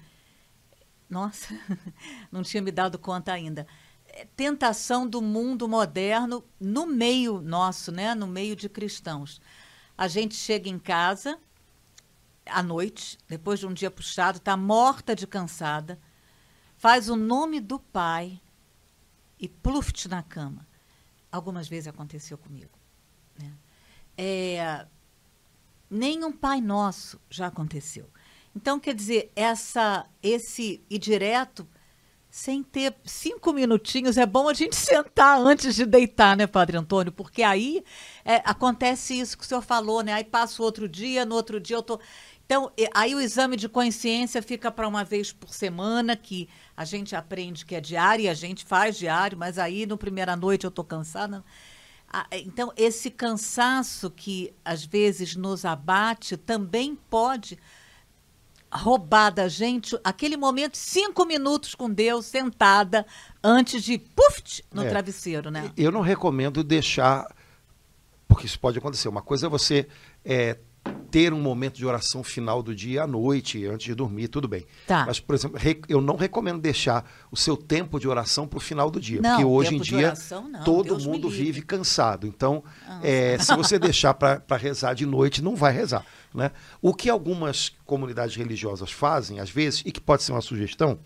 Nossa, 1.09 1.53
não 2.31 2.43
tinha 2.43 2.61
me 2.61 2.71
dado 2.71 2.97
conta 2.97 3.31
ainda. 3.31 3.67
É, 4.07 4.25
tentação 4.35 5.07
do 5.07 5.21
mundo 5.21 5.67
moderno 5.67 6.43
no 6.59 6.85
meio 6.85 7.41
nosso, 7.41 7.91
né? 7.91 8.15
No 8.15 8.25
meio 8.25 8.55
de 8.55 8.67
cristãos. 8.67 9.39
A 9.97 10.07
gente 10.07 10.35
chega 10.35 10.69
em 10.69 10.79
casa 10.79 11.37
à 12.45 12.63
noite, 12.63 13.17
depois 13.27 13.59
de 13.59 13.67
um 13.67 13.73
dia 13.73 13.91
puxado, 13.91 14.37
está 14.37 14.55
morta 14.55 15.15
de 15.15 15.27
cansada, 15.27 15.99
faz 16.77 17.09
o 17.09 17.15
nome 17.15 17.59
do 17.59 17.79
pai 17.79 18.39
e 19.39 19.47
pluft 19.47 20.07
na 20.07 20.23
cama. 20.23 20.65
Algumas 21.31 21.67
vezes 21.67 21.87
aconteceu 21.87 22.37
comigo. 22.37 22.71
Né? 23.37 23.51
É, 24.17 24.85
Pai 26.39 26.61
Nosso 26.61 27.19
já 27.29 27.47
aconteceu. 27.47 28.09
Então, 28.55 28.79
quer 28.79 28.95
dizer, 28.95 29.31
essa, 29.35 30.07
esse 30.23 30.83
ir 30.89 30.97
direto, 30.97 31.67
sem 32.29 32.63
ter 32.63 32.95
cinco 33.05 33.53
minutinhos, 33.53 34.17
é 34.17 34.25
bom 34.25 34.49
a 34.49 34.53
gente 34.53 34.75
sentar 34.77 35.39
antes 35.39 35.75
de 35.75 35.85
deitar, 35.85 36.35
né, 36.35 36.47
Padre 36.47 36.77
Antônio? 36.77 37.11
Porque 37.11 37.43
aí 37.43 37.83
é, 38.25 38.41
acontece 38.45 39.19
isso 39.19 39.37
que 39.37 39.43
o 39.43 39.47
senhor 39.47 39.61
falou, 39.61 40.01
né? 40.01 40.13
Aí 40.13 40.23
passa 40.23 40.61
o 40.61 40.65
outro 40.65 40.89
dia, 40.89 41.25
no 41.25 41.35
outro 41.35 41.59
dia 41.59 41.75
eu 41.75 41.83
tô. 41.83 41.99
Então, 42.47 42.71
aí 42.95 43.13
o 43.13 43.19
exame 43.19 43.57
de 43.57 43.67
consciência 43.67 44.41
fica 44.41 44.71
para 44.71 44.87
uma 44.87 45.03
vez 45.03 45.33
por 45.33 45.49
semana, 45.49 46.15
que 46.15 46.47
a 46.77 46.85
gente 46.85 47.13
aprende 47.13 47.65
que 47.65 47.75
é 47.75 47.81
diário, 47.81 48.23
e 48.23 48.29
a 48.29 48.33
gente 48.33 48.63
faz 48.63 48.97
diário, 48.97 49.37
mas 49.37 49.59
aí 49.59 49.85
no 49.85 49.97
primeira 49.97 50.33
noite 50.33 50.63
eu 50.63 50.69
estou 50.69 50.85
cansada. 50.85 51.43
É, 52.31 52.39
então, 52.39 52.71
esse 52.77 53.11
cansaço 53.11 54.09
que 54.09 54.53
às 54.63 54.85
vezes 54.85 55.35
nos 55.35 55.65
abate 55.65 56.37
também 56.37 56.95
pode 57.09 57.59
roubar 58.71 59.29
da 59.29 59.49
gente 59.49 59.99
aquele 60.01 60.37
momento, 60.37 60.77
cinco 60.77 61.25
minutos 61.25 61.75
com 61.75 61.89
Deus, 61.89 62.25
sentada, 62.25 63.05
antes 63.43 63.83
de 63.83 63.97
puf, 63.97 64.63
no 64.73 64.83
é, 64.83 64.89
travesseiro, 64.89 65.51
né? 65.51 65.69
Eu 65.75 65.91
não 65.91 66.01
recomendo 66.01 66.63
deixar, 66.63 67.27
porque 68.25 68.45
isso 68.45 68.59
pode 68.59 68.77
acontecer. 68.77 69.09
Uma 69.09 69.21
coisa 69.21 69.47
é 69.47 69.49
você 69.49 69.85
é, 70.23 70.57
ter 71.09 71.33
um 71.33 71.39
momento 71.39 71.75
de 71.77 71.85
oração 71.85 72.23
final 72.23 72.61
do 72.61 72.75
dia 72.75 73.03
à 73.03 73.07
noite, 73.07 73.65
antes 73.65 73.85
de 73.85 73.95
dormir, 73.95 74.27
tudo 74.27 74.47
bem. 74.47 74.65
Tá. 74.85 75.05
Mas, 75.05 75.19
por 75.19 75.35
exemplo, 75.35 75.59
eu 75.87 76.01
não 76.01 76.15
recomendo 76.15 76.59
deixar 76.59 77.09
o 77.31 77.37
seu 77.37 77.55
tempo 77.55 77.99
de 77.99 78.07
oração 78.07 78.47
para 78.47 78.57
o 78.57 78.59
final 78.59 78.91
do 78.91 78.99
dia. 78.99 79.21
Não, 79.21 79.31
porque 79.31 79.45
hoje 79.45 79.75
em 79.75 79.79
dia 79.79 80.07
oração, 80.07 80.51
todo 80.63 80.89
Deus 80.89 81.05
mundo 81.05 81.29
vive 81.29 81.61
cansado. 81.61 82.27
Então, 82.27 82.63
ah. 82.87 82.99
é, 83.03 83.37
se 83.39 83.55
você 83.55 83.77
deixar 83.79 84.13
para 84.13 84.57
rezar 84.57 84.93
de 84.93 85.05
noite, 85.05 85.41
não 85.41 85.55
vai 85.55 85.73
rezar. 85.73 86.05
Né? 86.33 86.51
O 86.81 86.93
que 86.93 87.09
algumas 87.09 87.71
comunidades 87.85 88.35
religiosas 88.35 88.91
fazem, 88.91 89.39
às 89.39 89.49
vezes, 89.49 89.81
e 89.85 89.91
que 89.91 90.01
pode 90.01 90.23
ser 90.23 90.33
uma 90.33 90.41
sugestão, 90.41 90.99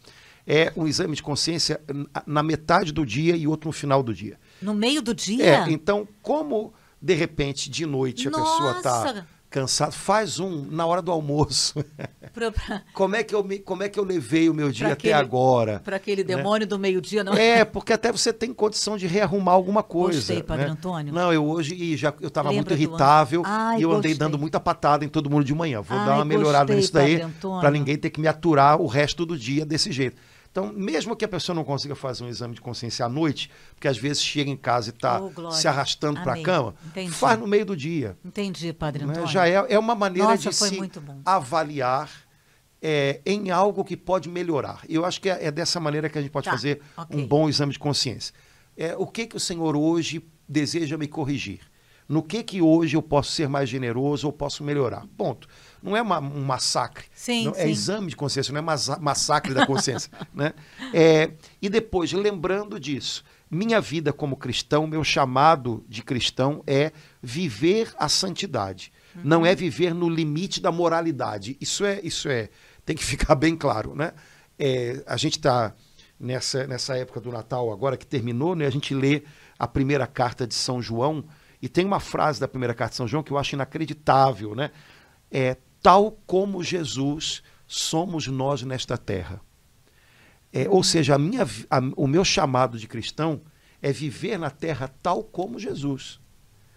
é 0.45 0.73
um 0.75 0.88
exame 0.88 1.15
de 1.15 1.23
consciência 1.23 1.79
na 2.25 2.41
metade 2.41 2.91
do 2.91 3.05
dia 3.05 3.35
e 3.35 3.47
outro 3.47 3.69
no 3.69 3.73
final 3.73 4.01
do 4.01 4.13
dia. 4.13 4.39
No 4.61 4.73
meio 4.73 5.01
do 5.01 5.13
dia? 5.13 5.45
É, 5.45 5.71
então, 5.71 6.07
como 6.21 6.73
de 7.01 7.15
repente, 7.15 7.69
de 7.69 7.85
noite, 7.85 8.27
a 8.27 8.31
Nossa. 8.31 8.51
pessoa 8.51 8.77
está 8.77 9.27
cansado, 9.51 9.91
faz 9.91 10.39
um 10.39 10.65
na 10.72 10.86
hora 10.86 11.01
do 11.01 11.12
almoço. 11.12 11.84
Pra, 12.34 12.50
pra... 12.50 12.81
como, 12.93 13.13
é 13.13 13.24
que 13.25 13.36
eu 13.36 13.43
me, 13.43 13.60
como 13.60 13.84
é 13.84 13.89
que 13.89 14.00
eu 14.00 14.05
levei 14.05 14.50
o 14.50 14.53
meu 14.53 14.72
dia 14.72 14.86
pra 14.86 14.93
até 14.93 15.12
aquele, 15.12 15.13
agora? 15.13 15.81
Para 15.84 15.98
aquele 15.98 16.24
né? 16.24 16.38
demônio 16.38 16.65
né? 16.65 16.65
do 16.65 16.79
meio-dia, 16.79 17.25
não 17.25 17.34
é? 17.34 17.65
porque 17.65 17.91
até 17.91 18.10
você 18.10 18.31
tem 18.31 18.53
condição 18.53 18.96
de 18.96 19.05
rearrumar 19.05 19.51
alguma 19.51 19.84
coisa. 19.84 20.20
Gostei, 20.20 20.41
Padre 20.41 20.67
né? 20.67 20.72
Antônio. 20.72 21.13
Não, 21.13 21.34
eu 21.34 21.46
hoje 21.46 21.75
e 21.75 21.98
já 21.98 22.13
eu 22.22 22.29
estava 22.29 22.53
muito 22.53 22.72
irritável 22.74 23.41
Ai, 23.46 23.79
e 23.79 23.81
eu 23.81 23.91
andei 23.91 24.13
dando 24.13 24.39
muita 24.39 24.62
patada 24.62 25.03
em 25.03 25.10
todo 25.10 25.29
mundo 25.29 25.43
de 25.43 25.53
manhã. 25.53 25.81
Vou 25.81 25.98
Ai, 25.98 26.05
dar 26.05 26.15
uma 26.15 26.24
melhorada 26.24 26.74
gostei, 26.74 26.77
nisso 26.77 26.93
daí 26.93 27.50
para 27.60 27.70
ninguém 27.70 27.98
ter 27.98 28.12
que 28.12 28.22
me 28.22 28.29
aturar 28.29 28.79
o 28.79 28.88
resto 28.88 29.25
do 29.25 29.38
dia 29.38 29.65
desse 29.65 29.91
jeito. 29.91 30.15
Então, 30.51 30.72
mesmo 30.74 31.15
que 31.15 31.24
a 31.24 31.29
pessoa 31.29 31.55
não 31.55 31.63
consiga 31.63 31.96
fazer 31.96 32.25
um 32.25 32.27
exame 32.27 32.53
de 32.53 32.60
consciência 32.60 33.05
à 33.05 33.10
noite, 33.10 33.50
porque 33.74 33.88
às 33.88 33.98
vezes 33.98 34.22
chega 34.22 34.51
em 34.51 34.58
casa 34.58 34.89
e 34.89 34.93
está 34.93 35.22
oh, 35.22 35.51
se 35.51 35.65
arrastando 35.65 36.22
para 36.22 36.34
a 36.34 36.43
cama, 36.43 36.75
Entendi. 36.88 37.12
faz 37.12 37.39
no 37.39 37.48
meio 37.48 37.65
do 37.65 37.75
dia. 37.75 38.17
Entendi, 38.24 38.74
Padre 38.74 39.05
né? 39.05 39.12
Antônio. 39.12 39.29
Já 39.29 39.48
é, 39.48 39.65
é 39.70 39.79
uma 39.79 39.96
maneira 39.96 40.27
Nossa, 40.29 40.50
de 40.50 40.55
se 40.55 40.91
avaliar 41.25 42.12
é, 42.81 43.22
em 43.25 43.50
algo 43.50 43.86
que 43.86 43.96
pode 43.96 44.27
melhorar. 44.27 44.84
Eu 44.89 45.05
acho 45.05 45.22
que 45.22 45.29
é, 45.29 45.46
é 45.46 45.51
dessa 45.51 45.79
maneira 45.79 46.10
que 46.10 46.17
a 46.17 46.22
gente 46.22 46.31
pode 46.31 46.46
tá, 46.46 46.51
fazer 46.51 46.81
okay. 46.98 47.17
um 47.17 47.25
bom 47.25 47.48
exame 47.48 47.72
de 47.72 47.79
consciência. 47.79 48.34
É, 48.75 48.93
o 48.98 49.08
que, 49.08 49.27
que 49.27 49.38
o 49.38 49.39
Senhor 49.39 49.77
hoje 49.77 50.22
deseja 50.50 50.98
me 50.98 51.08
corrigir? 51.08 51.62
No 52.10 52.22
que 52.22 52.43
que 52.43 52.62
hoje 52.62 52.98
eu 52.98 53.01
posso 53.01 53.31
ser 53.31 53.48
mais 53.48 53.70
generoso 53.70 54.27
ou 54.27 54.34
posso 54.34 54.65
melhorar? 54.65 55.05
Ponto. 55.15 55.48
Não 55.81 55.97
é 55.97 56.01
uma, 56.01 56.19
um 56.19 56.43
massacre. 56.43 57.05
Sim, 57.13 57.45
não, 57.45 57.51
é 57.51 57.55
sim. 57.55 57.61
É 57.61 57.69
exame 57.69 58.07
de 58.07 58.15
consciência, 58.15 58.51
não 58.51 58.59
é 58.59 58.61
massa 58.61 59.00
massacre 59.00 59.53
da 59.53 59.65
consciência. 59.65 60.11
né? 60.33 60.53
É, 60.93 61.31
e 61.61 61.69
depois, 61.69 62.11
lembrando 62.13 62.79
disso, 62.79 63.23
minha 63.50 63.81
vida 63.81 64.13
como 64.13 64.38
cristão, 64.38 64.88
meu 64.88 65.03
chamado 65.03 65.83
de 65.89 66.01
cristão 66.03 66.63
é 66.65 66.91
viver 67.21 67.93
a 67.97 68.07
santidade. 68.07 68.93
Uhum. 69.15 69.21
Não 69.25 69.45
é 69.45 69.53
viver 69.53 69.93
no 69.93 70.09
limite 70.09 70.61
da 70.61 70.71
moralidade. 70.71 71.57
Isso 71.59 71.83
é, 71.83 72.00
isso 72.01 72.29
é, 72.29 72.50
tem 72.85 72.95
que 72.95 73.03
ficar 73.03 73.35
bem 73.35 73.55
claro, 73.55 73.95
né? 73.95 74.13
É, 74.57 75.03
a 75.07 75.17
gente 75.17 75.38
está 75.38 75.73
nessa, 76.19 76.67
nessa 76.67 76.95
época 76.95 77.19
do 77.19 77.31
Natal 77.31 77.71
agora 77.71 77.97
que 77.97 78.05
terminou, 78.05 78.55
né? 78.55 78.67
A 78.67 78.69
gente 78.69 78.93
lê 78.93 79.23
a 79.57 79.67
primeira 79.67 80.05
carta 80.05 80.45
de 80.45 80.53
São 80.53 80.81
João 80.81 81.25
e 81.61 81.67
tem 81.67 81.85
uma 81.85 82.00
frase 82.00 82.39
da 82.39 82.47
primeira 82.47 82.73
carta 82.73 82.91
de 82.91 82.97
São 82.97 83.07
João 83.07 83.23
que 83.23 83.31
eu 83.31 83.38
acho 83.38 83.55
inacreditável, 83.55 84.55
né? 84.55 84.71
É 85.31 85.57
tal 85.81 86.17
como 86.25 86.63
Jesus 86.63 87.41
somos 87.67 88.27
nós 88.27 88.61
nesta 88.63 88.97
terra. 88.97 89.41
É, 90.53 90.67
ou 90.69 90.83
seja, 90.83 91.15
a 91.15 91.17
minha, 91.17 91.47
a, 91.69 91.79
o 91.95 92.07
meu 92.07 92.25
chamado 92.25 92.77
de 92.77 92.88
cristão 92.88 93.41
é 93.81 93.91
viver 93.91 94.38
na 94.38 94.50
terra 94.50 94.93
tal 95.01 95.23
como 95.23 95.59
Jesus. 95.59 96.19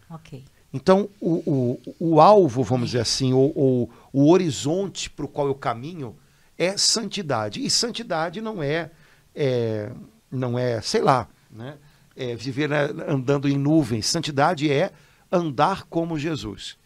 Ok. 0.09 0.45
Então, 0.73 1.09
o, 1.21 1.79
o, 1.99 2.15
o 2.15 2.21
alvo, 2.21 2.63
vamos 2.63 2.91
dizer 2.91 3.01
assim, 3.01 3.33
ou, 3.33 3.53
ou 3.57 3.91
o 4.13 4.31
horizonte 4.31 5.09
para 5.11 5.25
o 5.25 5.29
qual 5.29 5.47
eu 5.47 5.55
caminho 5.55 6.17
é 6.59 6.77
santidade. 6.77 7.65
E 7.65 7.71
santidade 7.71 8.41
não 8.41 8.63
é, 8.63 8.91
é 9.35 9.93
não 10.31 10.59
é, 10.59 10.81
sei 10.81 11.01
lá, 11.01 11.29
né? 11.51 11.79
é, 12.17 12.35
viver 12.35 12.69
né, 12.69 12.89
andando 13.09 13.49
em 13.49 13.57
nuvens. 13.57 14.07
Santidade 14.07 14.71
é 14.71 14.93
andar 15.31 15.85
como 15.85 16.19
Jesus. 16.19 16.77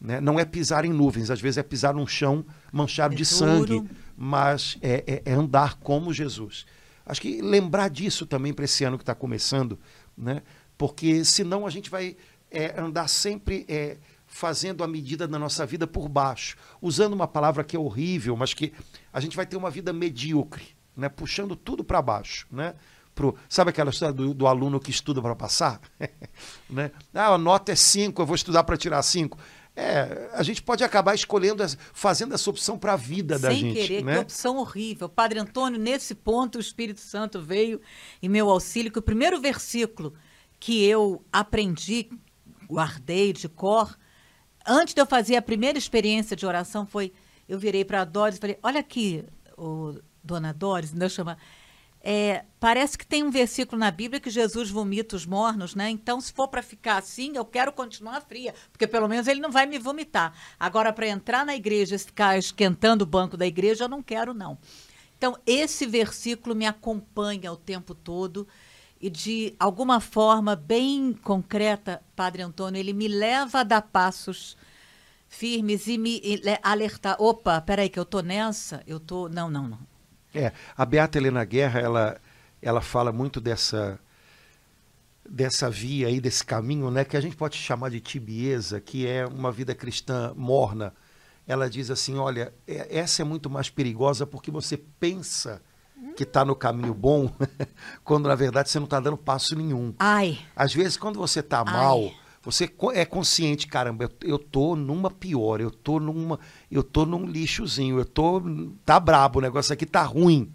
Né? 0.00 0.20
Não 0.20 0.38
é 0.38 0.44
pisar 0.44 0.84
em 0.84 0.92
nuvens, 0.92 1.30
às 1.30 1.40
vezes 1.40 1.58
é 1.58 1.62
pisar 1.62 1.94
num 1.94 2.06
chão 2.06 2.44
manchado 2.72 3.14
é 3.14 3.16
de 3.16 3.24
duro. 3.24 3.36
sangue, 3.38 3.90
mas 4.16 4.78
é, 4.80 5.04
é, 5.06 5.22
é, 5.24 5.32
andar 5.32 5.76
como 5.76 6.12
Jesus. 6.12 6.66
Acho 7.04 7.20
que 7.20 7.40
lembrar 7.40 7.88
disso 7.88 8.26
também 8.26 8.52
para 8.52 8.64
esse 8.64 8.84
ano 8.84 8.98
que 8.98 9.02
está 9.02 9.14
começando, 9.14 9.78
né? 10.16 10.42
porque 10.76 11.24
senão 11.24 11.66
a 11.66 11.70
gente 11.70 11.88
vai 11.88 12.16
é, 12.50 12.78
andar 12.78 13.08
sempre 13.08 13.64
é, 13.68 13.96
fazendo 14.26 14.84
a 14.84 14.88
medida 14.88 15.26
da 15.26 15.38
nossa 15.38 15.64
vida 15.64 15.86
por 15.86 16.08
baixo, 16.08 16.56
usando 16.82 17.14
uma 17.14 17.28
palavra 17.28 17.64
que 17.64 17.76
é 17.76 17.78
horrível, 17.78 18.36
mas 18.36 18.52
que 18.52 18.72
a 19.12 19.20
gente 19.20 19.36
vai 19.36 19.46
ter 19.46 19.56
uma 19.56 19.70
vida 19.70 19.92
medíocre, 19.92 20.76
né? 20.96 21.08
puxando 21.08 21.56
tudo 21.56 21.82
para 21.82 22.02
baixo. 22.02 22.46
Né? 22.50 22.74
pro. 23.16 23.34
Sabe 23.48 23.70
aquela 23.70 23.90
história 23.90 24.14
do, 24.14 24.32
do 24.32 24.46
aluno 24.46 24.78
que 24.78 24.90
estuda 24.90 25.20
para 25.20 25.34
passar? 25.34 25.80
né? 26.70 26.92
Ah, 27.12 27.28
a 27.28 27.38
nota 27.38 27.72
é 27.72 27.74
5, 27.74 28.22
eu 28.22 28.26
vou 28.26 28.36
estudar 28.36 28.62
para 28.62 28.76
tirar 28.76 29.02
5. 29.02 29.36
É, 29.76 30.30
a 30.32 30.42
gente 30.42 30.62
pode 30.62 30.82
acabar 30.82 31.14
escolhendo, 31.14 31.62
fazendo 31.92 32.34
essa 32.34 32.48
opção 32.48 32.78
para 32.78 32.94
a 32.94 32.96
vida 32.96 33.38
da 33.38 33.52
gente. 33.52 33.74
Sem 33.74 33.86
querer, 33.86 34.04
né? 34.04 34.14
que 34.14 34.20
opção 34.20 34.56
horrível. 34.56 35.06
Padre 35.06 35.38
Antônio, 35.38 35.78
nesse 35.78 36.14
ponto, 36.14 36.56
o 36.56 36.60
Espírito 36.60 37.00
Santo 37.00 37.42
veio 37.42 37.78
em 38.22 38.28
meu 38.28 38.48
auxílio, 38.48 38.90
que 38.90 38.98
o 38.98 39.02
primeiro 39.02 39.38
versículo 39.38 40.14
que 40.58 40.82
eu 40.82 41.22
aprendi, 41.30 42.08
guardei 42.66 43.34
de 43.34 43.50
cor, 43.50 43.94
antes 44.66 44.94
de 44.94 45.00
eu 45.02 45.06
fazer 45.06 45.36
a 45.36 45.42
primeira 45.42 45.76
experiência 45.76 46.34
de 46.34 46.46
oração, 46.46 46.86
foi, 46.86 47.12
eu 47.46 47.58
virei 47.58 47.84
para 47.84 48.00
a 48.00 48.04
Doris 48.04 48.38
e 48.38 48.40
falei, 48.40 48.58
olha 48.62 48.80
aqui, 48.80 49.26
o, 49.58 50.00
dona 50.24 50.54
Doris, 50.54 50.94
ainda 50.94 51.08
chama 51.10 51.36
é, 52.08 52.44
parece 52.60 52.96
que 52.96 53.04
tem 53.04 53.24
um 53.24 53.32
versículo 53.32 53.80
na 53.80 53.90
Bíblia 53.90 54.20
que 54.20 54.30
Jesus 54.30 54.70
vomita 54.70 55.16
os 55.16 55.26
mornos, 55.26 55.74
né? 55.74 55.90
Então, 55.90 56.20
se 56.20 56.32
for 56.32 56.46
para 56.46 56.62
ficar 56.62 56.98
assim, 56.98 57.32
eu 57.34 57.44
quero 57.44 57.72
continuar 57.72 58.20
fria, 58.20 58.54
porque 58.70 58.86
pelo 58.86 59.08
menos 59.08 59.26
ele 59.26 59.40
não 59.40 59.50
vai 59.50 59.66
me 59.66 59.76
vomitar. 59.76 60.32
Agora, 60.56 60.92
para 60.92 61.08
entrar 61.08 61.44
na 61.44 61.56
igreja 61.56 61.96
e 61.96 61.98
ficar 61.98 62.38
esquentando 62.38 63.02
o 63.02 63.06
banco 63.08 63.36
da 63.36 63.44
igreja, 63.44 63.82
eu 63.82 63.88
não 63.88 64.04
quero, 64.04 64.32
não. 64.32 64.56
Então, 65.18 65.36
esse 65.44 65.84
versículo 65.84 66.54
me 66.54 66.64
acompanha 66.64 67.50
o 67.50 67.56
tempo 67.56 67.92
todo 67.92 68.46
e, 69.00 69.10
de 69.10 69.56
alguma 69.58 69.98
forma 69.98 70.54
bem 70.54 71.12
concreta, 71.12 72.00
Padre 72.14 72.42
Antônio, 72.42 72.78
ele 72.78 72.92
me 72.92 73.08
leva 73.08 73.60
a 73.60 73.64
dar 73.64 73.82
passos 73.82 74.56
firmes 75.28 75.88
e 75.88 75.98
me 75.98 76.22
alertar. 76.62 77.16
Opa, 77.18 77.60
peraí, 77.60 77.88
que 77.88 77.98
eu 77.98 78.04
tô 78.04 78.20
nessa, 78.20 78.80
eu 78.86 79.00
tô. 79.00 79.28
Não, 79.28 79.50
não, 79.50 79.66
não 79.66 79.95
é, 80.36 80.52
a 80.76 80.84
Beata 80.84 81.18
Helena 81.18 81.44
Guerra, 81.44 81.80
ela, 81.80 82.20
ela 82.60 82.80
fala 82.80 83.10
muito 83.10 83.40
dessa 83.40 83.98
dessa 85.28 85.68
via 85.68 86.06
aí, 86.06 86.20
desse 86.20 86.44
caminho, 86.44 86.88
né, 86.88 87.04
que 87.04 87.16
a 87.16 87.20
gente 87.20 87.34
pode 87.34 87.56
chamar 87.56 87.90
de 87.90 87.98
tibieza, 87.98 88.80
que 88.80 89.08
é 89.08 89.26
uma 89.26 89.50
vida 89.50 89.74
cristã 89.74 90.32
morna. 90.36 90.94
Ela 91.48 91.68
diz 91.68 91.90
assim, 91.90 92.16
olha, 92.16 92.54
é, 92.66 92.96
essa 92.96 93.22
é 93.22 93.24
muito 93.24 93.50
mais 93.50 93.68
perigosa 93.68 94.24
porque 94.24 94.52
você 94.52 94.76
pensa 94.76 95.60
que 96.16 96.22
está 96.22 96.44
no 96.44 96.54
caminho 96.54 96.94
bom, 96.94 97.32
quando 98.04 98.28
na 98.28 98.34
verdade 98.34 98.70
você 98.70 98.78
não 98.78 98.84
está 98.84 99.00
dando 99.00 99.16
passo 99.16 99.56
nenhum. 99.56 99.94
Ai. 99.98 100.38
Às 100.54 100.72
vezes, 100.72 100.96
quando 100.96 101.18
você 101.18 101.40
está 101.40 101.64
mal, 101.64 102.12
você 102.46 102.70
é 102.94 103.04
consciente, 103.04 103.66
caramba, 103.66 104.04
eu, 104.04 104.10
eu 104.22 104.38
tô 104.38 104.76
numa 104.76 105.10
pior, 105.10 105.60
eu 105.60 105.68
tô 105.68 105.98
numa, 105.98 106.38
eu 106.70 106.80
tô 106.80 107.04
num 107.04 107.26
lixozinho, 107.26 107.98
eu 107.98 108.04
tô 108.04 108.40
tá 108.84 109.00
brabo, 109.00 109.40
o 109.40 109.42
negócio 109.42 109.72
aqui 109.72 109.84
tá 109.84 110.04
ruim. 110.04 110.54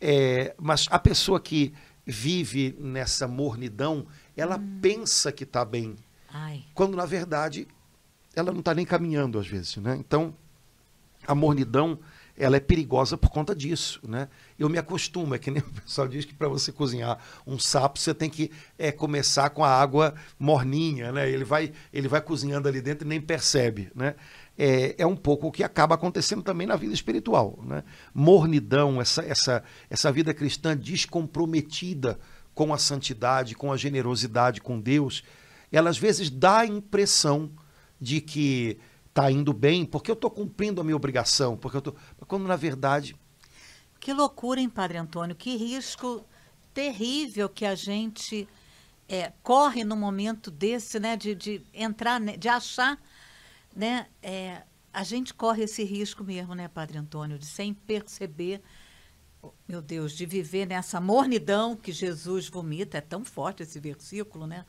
É, 0.00 0.56
mas 0.58 0.88
a 0.90 0.98
pessoa 0.98 1.38
que 1.38 1.72
vive 2.04 2.76
nessa 2.80 3.28
mornidão, 3.28 4.08
ela 4.36 4.56
hum. 4.56 4.78
pensa 4.82 5.30
que 5.30 5.46
tá 5.46 5.64
bem. 5.64 5.94
Ai. 6.28 6.64
Quando 6.74 6.96
na 6.96 7.06
verdade 7.06 7.68
ela 8.34 8.50
não 8.50 8.58
está 8.58 8.74
nem 8.74 8.84
caminhando 8.84 9.38
às 9.38 9.46
vezes, 9.46 9.76
né? 9.76 9.96
Então, 10.00 10.34
a 11.24 11.34
mornidão 11.34 11.96
ela 12.40 12.56
é 12.56 12.60
perigosa 12.60 13.18
por 13.18 13.28
conta 13.28 13.54
disso, 13.54 14.00
né? 14.08 14.28
Eu 14.58 14.68
me 14.70 14.78
acostumo, 14.78 15.34
é 15.34 15.38
que 15.38 15.50
nem 15.50 15.60
o 15.62 15.82
pessoal 15.82 16.08
diz 16.08 16.24
que 16.24 16.32
para 16.32 16.48
você 16.48 16.72
cozinhar 16.72 17.18
um 17.46 17.58
sapo, 17.58 17.98
você 17.98 18.14
tem 18.14 18.30
que 18.30 18.50
é, 18.78 18.90
começar 18.90 19.50
com 19.50 19.62
a 19.62 19.68
água 19.68 20.14
morninha, 20.38 21.12
né? 21.12 21.30
Ele 21.30 21.44
vai, 21.44 21.70
ele 21.92 22.08
vai 22.08 22.22
cozinhando 22.22 22.66
ali 22.66 22.80
dentro 22.80 23.06
e 23.06 23.08
nem 23.08 23.20
percebe, 23.20 23.92
né? 23.94 24.14
É, 24.58 24.94
é 24.98 25.06
um 25.06 25.16
pouco 25.16 25.48
o 25.48 25.52
que 25.52 25.62
acaba 25.62 25.94
acontecendo 25.94 26.42
também 26.42 26.66
na 26.66 26.76
vida 26.76 26.94
espiritual, 26.94 27.58
né? 27.62 27.84
Mornidão, 28.14 29.00
essa, 29.00 29.22
essa, 29.22 29.62
essa 29.90 30.10
vida 30.10 30.32
cristã 30.32 30.74
descomprometida 30.74 32.18
com 32.54 32.72
a 32.72 32.78
santidade, 32.78 33.54
com 33.54 33.70
a 33.70 33.76
generosidade 33.76 34.62
com 34.62 34.80
Deus, 34.80 35.22
ela 35.70 35.90
às 35.90 35.98
vezes 35.98 36.30
dá 36.30 36.60
a 36.60 36.66
impressão 36.66 37.50
de 38.00 38.20
que 38.20 38.78
está 39.10 39.30
indo 39.30 39.52
bem, 39.52 39.84
porque 39.84 40.10
eu 40.10 40.14
estou 40.14 40.30
cumprindo 40.30 40.80
a 40.80 40.84
minha 40.84 40.96
obrigação, 40.96 41.56
porque 41.56 41.76
eu 41.76 41.82
tô, 41.82 41.94
quando 42.26 42.46
na 42.46 42.56
verdade. 42.56 43.14
Que 43.98 44.12
loucura, 44.12 44.60
hein, 44.60 44.68
Padre 44.68 44.98
Antônio? 44.98 45.36
Que 45.36 45.56
risco 45.56 46.24
terrível 46.72 47.48
que 47.48 47.66
a 47.66 47.74
gente 47.74 48.48
é, 49.08 49.32
corre 49.42 49.84
no 49.84 49.96
momento 49.96 50.50
desse, 50.50 51.00
né, 51.00 51.16
de, 51.16 51.34
de 51.34 51.62
entrar, 51.74 52.20
de 52.20 52.48
achar, 52.48 52.98
né, 53.74 54.06
é, 54.22 54.62
a 54.92 55.02
gente 55.02 55.34
corre 55.34 55.64
esse 55.64 55.82
risco 55.84 56.22
mesmo, 56.22 56.54
né, 56.54 56.68
Padre 56.68 56.98
Antônio, 56.98 57.38
de 57.38 57.46
sem 57.46 57.74
perceber, 57.74 58.62
meu 59.66 59.82
Deus, 59.82 60.12
de 60.12 60.24
viver 60.24 60.66
nessa 60.66 61.00
mornidão 61.00 61.76
que 61.76 61.92
Jesus 61.92 62.48
vomita, 62.48 62.98
é 62.98 63.00
tão 63.00 63.24
forte 63.24 63.62
esse 63.62 63.80
versículo, 63.80 64.46
né? 64.46 64.64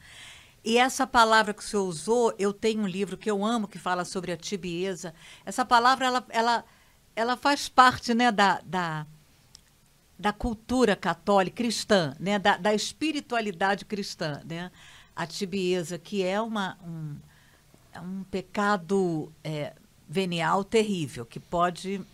E 0.63 0.78
essa 0.78 1.08
palavra 1.08 1.54
que 1.54 1.62
o 1.62 1.65
senhor 1.65 1.84
usou, 1.84 2.34
eu 2.38 2.54
tenho 2.54 2.84
um 2.84 2.88
livro 2.88 3.17
que 3.17 3.30
eu 3.30 3.43
amo 3.43 3.67
que 3.67 3.80
fala 3.80 4.06
sobre 4.06 4.32
a 4.32 4.38
tibieza. 4.38 5.13
Essa 5.43 5.65
palavra, 5.65 6.06
ela, 6.06 6.26
ela, 6.30 6.65
ela 7.15 7.38
faz 7.38 7.67
parte 7.67 8.13
né, 8.13 8.32
da, 8.32 8.62
da, 8.63 9.08
da 10.19 10.32
cultura 10.32 10.95
católica 10.95 11.58
cristã, 11.58 12.15
né, 12.19 12.38
da, 12.38 12.58
da 12.58 12.76
espiritualidade 12.76 13.86
cristã. 13.86 14.39
Né? 14.45 14.71
A 15.15 15.26
tibieza, 15.26 15.97
que 15.97 16.24
é 16.24 16.39
uma, 16.39 16.78
um, 16.86 17.15
é 17.91 18.00
um 18.00 18.24
pecado 18.30 19.34
é, 19.43 19.74
venial 20.08 20.63
terrível, 20.63 21.26
que 21.26 21.39
pode 21.39 22.06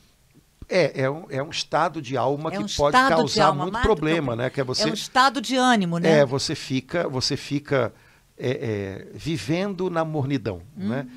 é, 0.69 1.03
é 1.03 1.09
um, 1.09 1.25
é 1.29 1.41
um 1.41 1.49
estado 1.49 2.01
de 2.01 2.17
alma 2.17 2.53
é 2.53 2.59
um 2.59 2.65
que 2.65 2.75
pode 2.75 2.91
causar 2.91 3.47
alma, 3.47 3.63
muito 3.63 3.79
problema, 3.79 4.35
né? 4.35 4.49
Que 4.49 4.59
é, 4.59 4.63
você, 4.65 4.83
é 4.83 4.87
um 4.87 4.93
estado 4.93 5.39
de 5.39 5.55
ânimo, 5.55 5.97
né? 5.97 6.19
É, 6.19 6.25
você 6.25 6.55
fica, 6.55 7.07
você 7.07 7.37
fica 7.37 7.93
é, 8.37 8.49
é, 8.49 9.07
vivendo 9.13 9.89
na 9.89 10.05
mornidão. 10.05 10.61
Hum. 10.77 10.89
Né? 10.89 11.07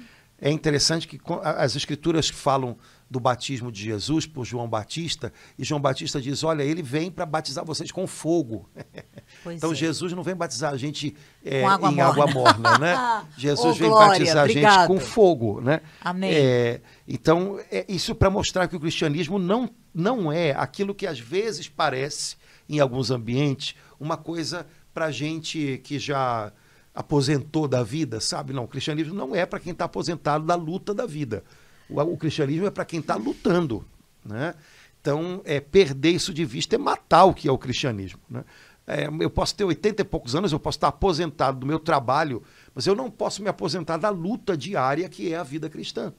É 0.41 0.51
interessante 0.51 1.07
que 1.07 1.21
as 1.43 1.77
escrituras 1.77 2.31
falam 2.31 2.79
do 3.11 3.21
batismo 3.21 3.71
de 3.71 3.83
Jesus 3.83 4.25
por 4.25 4.47
João 4.47 4.67
Batista, 4.67 5.33
e 5.59 5.65
João 5.65 5.81
Batista 5.81 6.19
diz: 6.21 6.43
Olha, 6.45 6.63
ele 6.63 6.83
vem 6.83 7.11
para 7.11 7.27
batizar 7.27 7.63
vocês 7.65 7.91
com 7.91 8.07
fogo. 8.07 8.71
então 9.51 9.73
é. 9.73 9.75
Jesus 9.75 10.13
não 10.15 10.23
vem 10.23 10.35
batizar 10.35 10.73
a 10.73 10.77
gente 10.79 11.15
é, 11.45 11.65
água 11.65 11.91
em 11.91 11.97
morna. 11.97 12.11
água 12.11 12.27
morna, 12.29 12.79
né? 12.79 13.27
Jesus 13.37 13.77
oh, 13.77 13.79
vem 13.79 13.91
glória, 13.91 14.19
batizar 14.19 14.45
obrigado. 14.45 14.77
a 14.77 14.79
gente 14.79 14.87
com 14.87 14.99
fogo, 14.99 15.61
né? 15.61 15.83
Amém. 16.01 16.33
É, 16.33 16.81
então, 17.07 17.61
é 17.71 17.85
isso 17.87 18.15
para 18.15 18.31
mostrar 18.31 18.67
que 18.67 18.77
o 18.77 18.81
cristianismo 18.81 19.39
não, 19.39 19.69
não 19.93 20.33
é 20.33 20.53
aquilo 20.53 20.95
que 20.95 21.07
às 21.07 21.19
vezes 21.19 21.69
parece, 21.69 22.37
em 22.67 22.81
alguns 22.81 23.11
ambientes, 23.11 23.75
uma 23.99 24.17
coisa 24.17 24.67
para 24.95 25.11
gente 25.11 25.81
que 25.85 25.99
já 25.99 26.53
aposentou 26.95 27.69
da 27.69 27.83
vida, 27.83 28.21
sabe? 28.21 28.53
Não, 28.53 28.65
o 28.65 28.69
cristianismo 28.69 29.15
não 29.15 29.35
é 29.35 29.47
para 29.47 29.61
quem 29.61 29.73
está 29.73 29.85
aposentado 29.85 30.45
da 30.45 30.55
luta 30.55 30.93
da 30.93 31.07
vida. 31.07 31.45
O, 31.89 32.01
o 32.01 32.17
cristianismo 32.17 32.67
é 32.67 32.71
para 32.71 32.85
quem 32.85 33.01
está 33.01 33.17
lutando, 33.17 33.85
né? 34.25 34.55
Então, 35.01 35.41
é, 35.45 35.61
perder 35.61 36.11
isso 36.11 36.33
de 36.33 36.45
vista 36.45 36.75
é 36.75 36.79
matar 36.79 37.25
o 37.25 37.33
que 37.33 37.49
é 37.49 37.53
o 37.53 37.57
cristianismo. 37.57 38.21
Né? 38.29 38.45
É, 38.87 39.09
eu 39.21 39.31
posso 39.31 39.55
ter 39.55 39.65
80 39.65 40.03
e 40.03 40.05
poucos 40.05 40.35
anos, 40.35 40.53
eu 40.53 40.61
posso 40.61 40.77
estar 40.77 40.89
aposentado 40.89 41.59
do 41.59 41.67
meu 41.67 41.79
trabalho, 41.79 42.43
mas 42.75 42.87
eu 42.87 42.95
não 42.95 43.11
posso 43.11 43.43
me 43.43 43.49
aposentar 43.49 43.97
da 43.97 44.11
luta 44.11 44.57
diária 44.57 45.09
que 45.09 45.33
é 45.33 45.39
a 45.39 45.43
vida 45.43 45.71
cristã. 45.71 46.13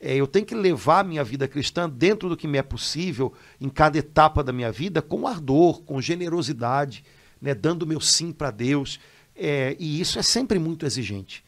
É, 0.00 0.16
eu 0.16 0.26
tenho 0.26 0.46
que 0.46 0.54
levar 0.54 1.00
a 1.00 1.04
minha 1.04 1.22
vida 1.22 1.46
cristã 1.46 1.88
dentro 1.88 2.28
do 2.28 2.36
que 2.36 2.48
me 2.48 2.58
é 2.58 2.62
possível, 2.62 3.32
em 3.60 3.68
cada 3.68 3.98
etapa 3.98 4.42
da 4.42 4.52
minha 4.52 4.72
vida, 4.72 5.02
com 5.02 5.26
ardor, 5.26 5.82
com 5.82 6.00
generosidade, 6.00 7.04
né, 7.40 7.54
dando 7.54 7.86
meu 7.86 8.00
sim 8.00 8.32
para 8.32 8.50
Deus. 8.50 8.98
É, 9.42 9.74
e 9.78 9.98
isso 9.98 10.18
é 10.18 10.22
sempre 10.22 10.58
muito 10.58 10.84
exigente. 10.84 11.42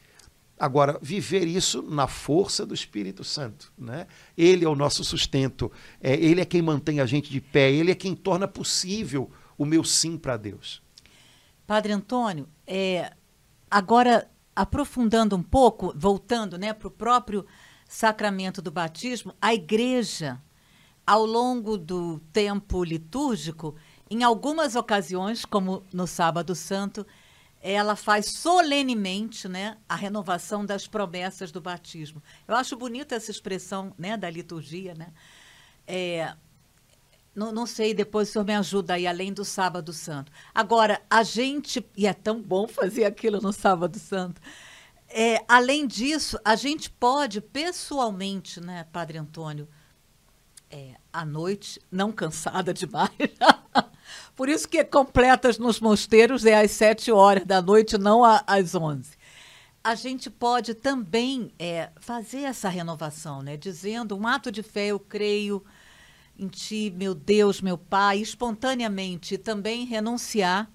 Agora, 0.58 0.98
viver 1.02 1.46
isso 1.46 1.82
na 1.82 2.06
força 2.06 2.64
do 2.64 2.72
Espírito 2.72 3.22
Santo. 3.22 3.70
Né? 3.76 4.06
Ele 4.34 4.64
é 4.64 4.68
o 4.68 4.74
nosso 4.74 5.04
sustento, 5.04 5.70
é, 6.00 6.14
ele 6.14 6.40
é 6.40 6.44
quem 6.46 6.62
mantém 6.62 7.00
a 7.00 7.06
gente 7.06 7.30
de 7.30 7.38
pé, 7.38 7.70
ele 7.70 7.90
é 7.90 7.94
quem 7.94 8.14
torna 8.14 8.48
possível 8.48 9.30
o 9.58 9.66
meu 9.66 9.84
sim 9.84 10.16
para 10.16 10.38
Deus. 10.38 10.80
Padre 11.66 11.92
Antônio, 11.92 12.48
é, 12.66 13.12
agora 13.70 14.30
aprofundando 14.56 15.36
um 15.36 15.42
pouco, 15.42 15.92
voltando 15.94 16.56
né, 16.56 16.72
para 16.72 16.88
o 16.88 16.90
próprio 16.90 17.44
sacramento 17.86 18.62
do 18.62 18.70
batismo, 18.70 19.34
a 19.38 19.52
igreja, 19.52 20.40
ao 21.06 21.26
longo 21.26 21.76
do 21.76 22.20
tempo 22.32 22.82
litúrgico, 22.82 23.74
em 24.10 24.22
algumas 24.22 24.76
ocasiões, 24.76 25.44
como 25.44 25.82
no 25.92 26.06
Sábado 26.06 26.54
Santo, 26.54 27.06
ela 27.62 27.94
faz 27.94 28.26
solenemente 28.26 29.46
né, 29.46 29.78
a 29.88 29.94
renovação 29.94 30.66
das 30.66 30.88
promessas 30.88 31.52
do 31.52 31.60
batismo. 31.60 32.20
Eu 32.46 32.56
acho 32.56 32.76
bonita 32.76 33.14
essa 33.14 33.30
expressão 33.30 33.94
né, 33.96 34.16
da 34.16 34.28
liturgia. 34.28 34.94
Né? 34.94 35.12
É, 35.86 36.34
não, 37.32 37.52
não, 37.52 37.64
sei, 37.64 37.94
depois 37.94 38.28
o 38.28 38.32
senhor 38.32 38.44
me 38.44 38.54
ajuda 38.54 38.94
aí, 38.94 39.06
além 39.06 39.32
do 39.32 39.44
Sábado 39.44 39.92
Santo. 39.92 40.32
Agora, 40.52 41.00
a 41.08 41.22
gente, 41.22 41.86
e 41.96 42.06
é 42.06 42.12
tão 42.12 42.42
bom 42.42 42.66
fazer 42.66 43.04
aquilo 43.04 43.40
no 43.40 43.52
Sábado 43.52 43.96
Santo, 43.96 44.42
é, 45.08 45.44
além 45.46 45.86
disso, 45.86 46.38
a 46.44 46.56
gente 46.56 46.90
pode 46.90 47.40
pessoalmente, 47.40 48.60
né, 48.60 48.86
Padre 48.92 49.18
Antônio, 49.18 49.68
é, 50.68 50.96
à 51.12 51.24
noite, 51.24 51.80
não 51.90 52.10
cansada 52.10 52.72
demais, 52.74 53.10
Por 54.34 54.48
isso 54.48 54.68
que 54.68 54.82
completas 54.84 55.58
nos 55.58 55.80
mosteiros 55.80 56.44
é 56.44 56.60
às 56.60 56.70
sete 56.70 57.10
horas 57.12 57.44
da 57.44 57.60
noite, 57.60 57.98
não 57.98 58.22
às 58.24 58.74
onze. 58.74 59.12
a 59.84 59.94
gente 59.94 60.30
pode 60.30 60.74
também 60.74 61.52
é, 61.58 61.90
fazer 62.00 62.42
essa 62.42 62.68
renovação, 62.68 63.42
né? 63.42 63.56
Dizendo 63.56 64.16
um 64.16 64.26
ato 64.26 64.52
de 64.52 64.62
fé, 64.62 64.86
eu 64.86 65.00
creio 65.00 65.64
em 66.38 66.48
ti, 66.48 66.92
meu 66.96 67.14
Deus, 67.14 67.60
meu 67.60 67.76
Pai, 67.76 68.18
espontaneamente 68.18 69.36
também 69.36 69.84
renunciar 69.84 70.70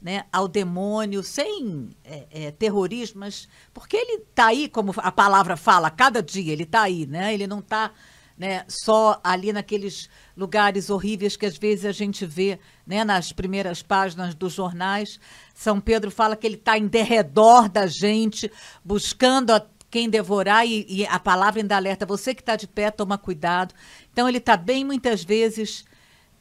né, 0.00 0.24
ao 0.32 0.46
demônio, 0.46 1.22
sem 1.22 1.90
é, 2.04 2.26
é, 2.30 2.50
terrorismo, 2.50 3.20
mas 3.20 3.48
porque 3.72 3.96
ele 3.96 4.22
está 4.22 4.46
aí, 4.46 4.68
como 4.68 4.94
a 4.98 5.10
palavra 5.10 5.56
fala, 5.56 5.90
cada 5.90 6.22
dia 6.22 6.52
ele 6.52 6.62
está 6.64 6.82
aí, 6.82 7.06
né? 7.06 7.32
Ele 7.34 7.46
não 7.46 7.60
está 7.60 7.90
né, 8.38 8.64
só 8.68 9.20
ali 9.24 9.52
naqueles 9.52 10.08
lugares 10.36 10.90
horríveis 10.90 11.36
que 11.36 11.46
às 11.46 11.56
vezes 11.56 11.84
a 11.86 11.92
gente 11.92 12.26
vê 12.26 12.58
né, 12.86 13.04
nas 13.04 13.32
primeiras 13.32 13.82
páginas 13.82 14.34
dos 14.34 14.52
jornais. 14.52 15.18
São 15.54 15.80
Pedro 15.80 16.10
fala 16.10 16.36
que 16.36 16.46
ele 16.46 16.56
está 16.56 16.76
em 16.76 16.86
derredor 16.86 17.68
da 17.68 17.86
gente, 17.86 18.50
buscando 18.84 19.52
a 19.52 19.66
quem 19.90 20.10
devorar, 20.10 20.66
e, 20.66 20.84
e 20.88 21.06
a 21.06 21.18
palavra 21.18 21.60
ainda 21.60 21.76
alerta: 21.76 22.04
você 22.04 22.34
que 22.34 22.42
está 22.42 22.56
de 22.56 22.66
pé, 22.66 22.90
toma 22.90 23.16
cuidado. 23.16 23.74
Então, 24.12 24.28
ele 24.28 24.38
está 24.38 24.56
bem, 24.56 24.84
muitas 24.84 25.24
vezes, 25.24 25.84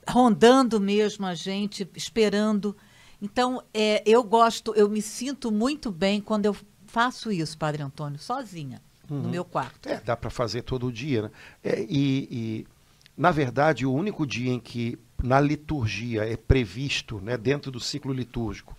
rondando 0.08 0.80
mesmo 0.80 1.26
a 1.26 1.34
gente, 1.34 1.90
esperando. 1.96 2.76
Então, 3.22 3.64
é, 3.74 4.04
eu 4.06 4.24
gosto, 4.24 4.74
eu 4.76 4.90
me 4.90 5.02
sinto 5.02 5.52
muito 5.52 5.92
bem 5.92 6.20
quando 6.20 6.46
eu 6.46 6.56
faço 6.86 7.32
isso, 7.32 7.58
Padre 7.58 7.82
Antônio, 7.82 8.20
sozinha, 8.20 8.82
uhum. 9.10 9.22
no 9.22 9.30
meu 9.30 9.46
quarto. 9.46 9.90
É, 9.90 10.00
dá 10.00 10.16
para 10.16 10.30
fazer 10.30 10.62
todo 10.62 10.92
dia, 10.92 11.24
né? 11.24 11.32
É, 11.64 11.82
e, 11.82 12.28
e, 12.32 12.68
na 13.18 13.32
verdade, 13.32 13.86
o 13.86 13.94
único 13.94 14.26
dia 14.26 14.52
em 14.52 14.60
que 14.60 14.98
na 15.24 15.40
liturgia 15.40 16.24
é 16.24 16.36
previsto, 16.36 17.20
né, 17.22 17.38
dentro 17.38 17.72
do 17.72 17.80
ciclo 17.80 18.14
litúrgico, 18.14 18.76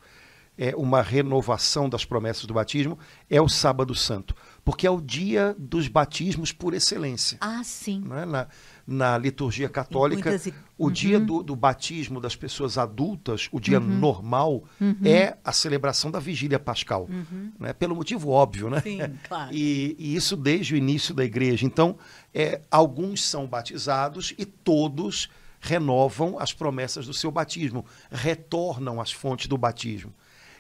é 0.59 0.75
uma 0.75 1.03
renovação 1.03 1.89
das 1.89 2.05
promessas 2.05 2.47
do 2.47 2.55
batismo 2.55 2.99
é 3.29 3.41
o 3.41 3.49
sábado 3.49 3.95
santo, 3.95 4.35
porque 4.65 4.87
é 4.87 4.91
o 4.91 5.01
dia 5.01 5.55
dos 5.59 5.87
batismos 5.87 6.51
por 6.51 6.73
excelência. 6.73 7.37
Ah, 7.41 7.63
sim. 7.63 8.01
Né? 8.01 8.25
Na, 8.25 8.49
na 8.87 9.19
liturgia 9.19 9.69
católica, 9.69 10.31
muitas... 10.31 10.53
o 10.79 10.87
uhum. 10.87 10.91
dia 10.93 11.19
do, 11.19 11.43
do, 11.43 11.57
batismo 11.57 12.21
das 12.21 12.37
pessoas 12.37 12.79
adultas, 12.79 13.49
o 13.51 13.59
dia 13.59 13.81
uhum. 13.81 13.99
normal, 13.99 14.65
uhum. 14.81 14.97
é 15.05 15.37
a 15.45 15.51
celebração 15.51 16.11
da 16.11 16.21
vigília 16.21 16.59
pascal. 16.59 17.09
Uhum. 17.11 17.53
Né? 17.59 17.73
Pelo 17.73 17.97
motivo 17.97 18.31
óbvio, 18.31 18.71
né? 18.71 18.81
Sim, 18.83 18.99
claro. 19.27 19.53
E, 19.53 19.97
e, 19.99 20.15
isso 20.15 20.37
desde 20.37 20.75
o 20.75 20.77
início 20.77 21.13
da 21.13 21.25
igreja. 21.25 21.67
Então, 21.67 21.99
é, 22.33 22.61
alguns 22.71 23.25
são 23.25 23.47
batizados 23.47 24.33
e 24.39 24.45
todos 24.45 25.29
renovam 25.61 26.39
as 26.39 26.53
promessas 26.53 27.07
do 27.07 27.15
seu 27.15 27.33
batismo, 27.33 27.85
retornam 28.11 29.01
às 29.01 29.11
fontes 29.11 29.49
do 29.49 29.59
batismo. 29.59 30.15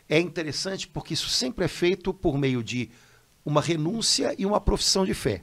É 0.09 0.19
interessante 0.19 0.89
porque 0.89 1.15
isso 1.15 1.29
sempre 1.29 1.65
é 1.65 1.69
feito 1.69 2.12
por 2.12 2.37
meio 2.37 2.62
de 2.62 2.91
uma 3.45 3.61
renúncia 3.61 4.35
e 4.37 4.45
uma 4.45 4.61
profissão 4.61 5.05
de 5.05 5.15
fé. 5.15 5.43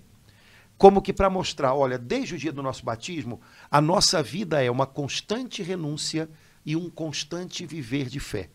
Como 0.78 1.02
que 1.02 1.14
para 1.14 1.30
mostrar, 1.30 1.74
olha, 1.74 1.98
desde 1.98 2.36
o 2.36 2.38
dia 2.38 2.52
do 2.52 2.64
nosso 2.64 2.84
batismo, 2.84 3.40
a 3.70 3.80
nossa 3.80 4.22
vida 4.22 4.64
é 4.64 4.70
uma 4.70 4.86
constante 4.86 5.64
renúncia 5.64 6.30
e 6.66 6.76
um 6.76 6.90
constante 6.90 7.66
viver 7.66 8.08
de 8.08 8.20
fé. 8.20 8.50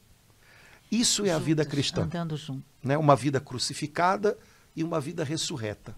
Isso 0.90 1.22
é 1.22 1.28
Juntos, 1.28 1.42
a 1.42 1.44
vida 1.44 1.64
cristã. 1.64 2.02
Andando 2.02 2.36
junto. 2.36 2.64
Né? 2.82 2.96
Uma 2.96 3.14
vida 3.14 3.40
crucificada 3.40 4.36
e 4.74 4.82
uma 4.82 5.00
vida 5.00 5.22
ressurreta. 5.24 5.94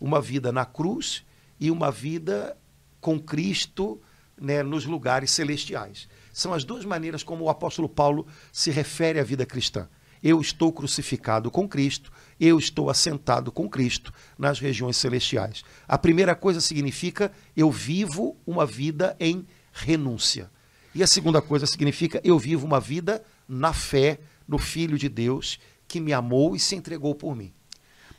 Uma 0.00 0.20
vida 0.20 0.50
na 0.52 0.64
cruz 0.64 1.24
e 1.58 1.70
uma 1.70 1.90
vida 1.90 2.56
com 3.00 3.18
Cristo 3.20 4.00
né, 4.40 4.62
nos 4.62 4.84
lugares 4.84 5.30
celestiais. 5.30 6.08
São 6.32 6.52
as 6.52 6.64
duas 6.64 6.84
maneiras 6.84 7.22
como 7.22 7.44
o 7.44 7.50
apóstolo 7.50 7.88
Paulo 7.88 8.26
se 8.52 8.70
refere 8.70 9.20
à 9.20 9.22
vida 9.22 9.46
cristã. 9.46 9.88
Eu 10.22 10.40
estou 10.40 10.72
crucificado 10.72 11.50
com 11.50 11.68
Cristo, 11.68 12.10
eu 12.40 12.58
estou 12.58 12.90
assentado 12.90 13.50
com 13.52 13.68
Cristo 13.68 14.12
nas 14.38 14.58
regiões 14.58 14.96
celestiais. 14.96 15.62
A 15.86 15.96
primeira 15.98 16.34
coisa 16.34 16.60
significa 16.60 17.32
eu 17.56 17.70
vivo 17.70 18.36
uma 18.46 18.66
vida 18.66 19.16
em 19.18 19.46
renúncia. 19.72 20.50
E 20.94 21.02
a 21.02 21.06
segunda 21.06 21.42
coisa 21.42 21.66
significa 21.66 22.20
eu 22.22 22.38
vivo 22.38 22.66
uma 22.66 22.80
vida 22.80 23.24
na 23.48 23.72
fé 23.72 24.20
no 24.46 24.58
Filho 24.58 24.96
de 24.96 25.08
Deus 25.08 25.58
que 25.88 26.00
me 26.00 26.12
amou 26.12 26.54
e 26.54 26.60
se 26.60 26.74
entregou 26.74 27.14
por 27.14 27.34
mim. 27.34 27.52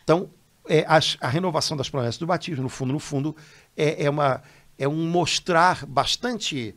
Então, 0.03 0.29
é, 0.67 0.85
a, 0.87 0.99
a, 1.21 1.29
renovação 1.29 1.77
das 1.77 1.89
promessas 1.89 2.17
do 2.17 2.27
batismo, 2.27 2.63
no 2.63 2.69
fundo, 2.69 2.93
no 2.93 2.99
fundo, 2.99 3.35
é, 3.75 4.05
é, 4.05 4.09
uma, 4.09 4.41
é 4.77 4.87
um 4.87 5.07
mostrar 5.09 5.85
bastante 5.85 6.75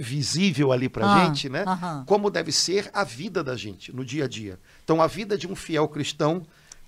visível 0.00 0.72
ali 0.72 0.88
para 0.88 1.06
a 1.06 1.14
ah, 1.14 1.26
gente, 1.26 1.48
né? 1.48 1.64
Como 2.06 2.30
deve 2.30 2.50
ser 2.50 2.90
a 2.92 3.04
vida 3.04 3.44
da 3.44 3.56
gente 3.56 3.94
no 3.94 4.04
dia 4.04 4.24
a 4.24 4.28
dia. 4.28 4.58
Então, 4.82 5.00
a 5.02 5.06
vida 5.06 5.36
de 5.36 5.46
um 5.46 5.54
fiel 5.54 5.86
cristão 5.88 6.42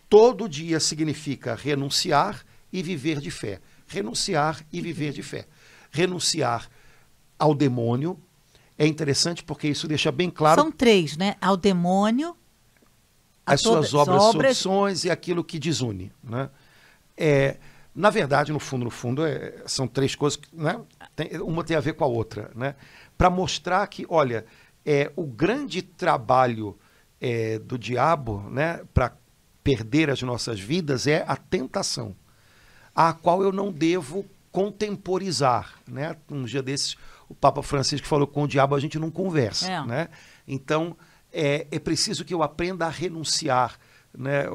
todo 0.09 0.48
dia 0.48 0.81
significa 0.81 1.55
renunciar 1.55 2.44
e 2.72 2.83
viver 2.83 3.20
de 3.20 3.31
fé. 3.31 3.61
Renunciar 3.87 4.64
e 4.72 4.81
viver 4.81 5.12
de 5.12 5.22
fé. 5.22 5.46
Renunciar 5.90 6.68
ao 7.38 7.55
demônio 7.55 8.18
é 8.79 8.87
interessante 8.87 9.44
porque 9.44 9.68
isso 9.68 9.87
deixa 9.87 10.11
bem 10.11 10.31
claro. 10.31 10.61
São 10.61 10.72
três, 10.72 11.16
né? 11.16 11.37
Ao 11.40 11.57
demônio, 11.57 12.35
as 13.44 13.61
suas 13.61 13.92
obras, 13.92 14.22
obras... 14.22 14.57
soluções 14.59 15.05
e 15.05 15.11
aquilo 15.11 15.44
que 15.44 15.59
desune, 15.59 16.12
né? 16.22 16.48
É, 17.16 17.59
na 17.94 18.09
verdade, 18.09 18.53
no 18.53 18.59
fundo, 18.59 18.85
no 18.85 18.90
fundo, 18.90 19.27
é, 19.27 19.62
são 19.66 19.87
três 19.87 20.14
coisas 20.14 20.37
que, 20.37 20.48
né? 20.57 20.81
Tem, 21.14 21.40
uma 21.40 21.62
tem 21.62 21.77
a 21.77 21.81
ver 21.81 21.92
com 21.92 22.05
a 22.05 22.07
outra, 22.07 22.51
né? 22.55 22.75
Para 23.22 23.30
mostrar 23.30 23.87
que, 23.87 24.04
olha, 24.08 24.44
é 24.85 25.12
o 25.14 25.24
grande 25.24 25.80
trabalho 25.80 26.76
é, 27.20 27.56
do 27.56 27.78
diabo, 27.78 28.40
né? 28.50 28.80
Para 28.92 29.16
perder 29.62 30.11
as 30.11 30.20
nossas 30.22 30.58
vidas 30.58 31.06
é 31.06 31.24
a 31.28 31.37
tentação, 31.37 32.16
a 32.92 33.12
qual 33.12 33.40
eu 33.40 33.52
não 33.52 33.70
devo 33.70 34.26
contemporizar, 34.50 35.72
né? 35.87 36.16
Um 36.28 36.42
dia 36.42 36.61
desses, 36.64 36.96
o 37.28 37.35
Papa 37.37 37.62
Francisco 37.62 38.08
falou 38.08 38.26
com 38.26 38.42
o 38.42 38.48
diabo 38.48 38.74
a 38.74 38.80
gente 38.80 38.98
não 38.98 39.08
conversa, 39.08 39.70
é. 39.70 39.87
né? 39.87 40.08
Então 40.48 40.96
é, 41.32 41.68
é 41.70 41.78
preciso 41.78 42.24
que 42.24 42.35
eu 42.35 42.42
aprenda 42.42 42.87
a 42.87 42.90
renunciar 42.90 43.78
né, 44.12 44.46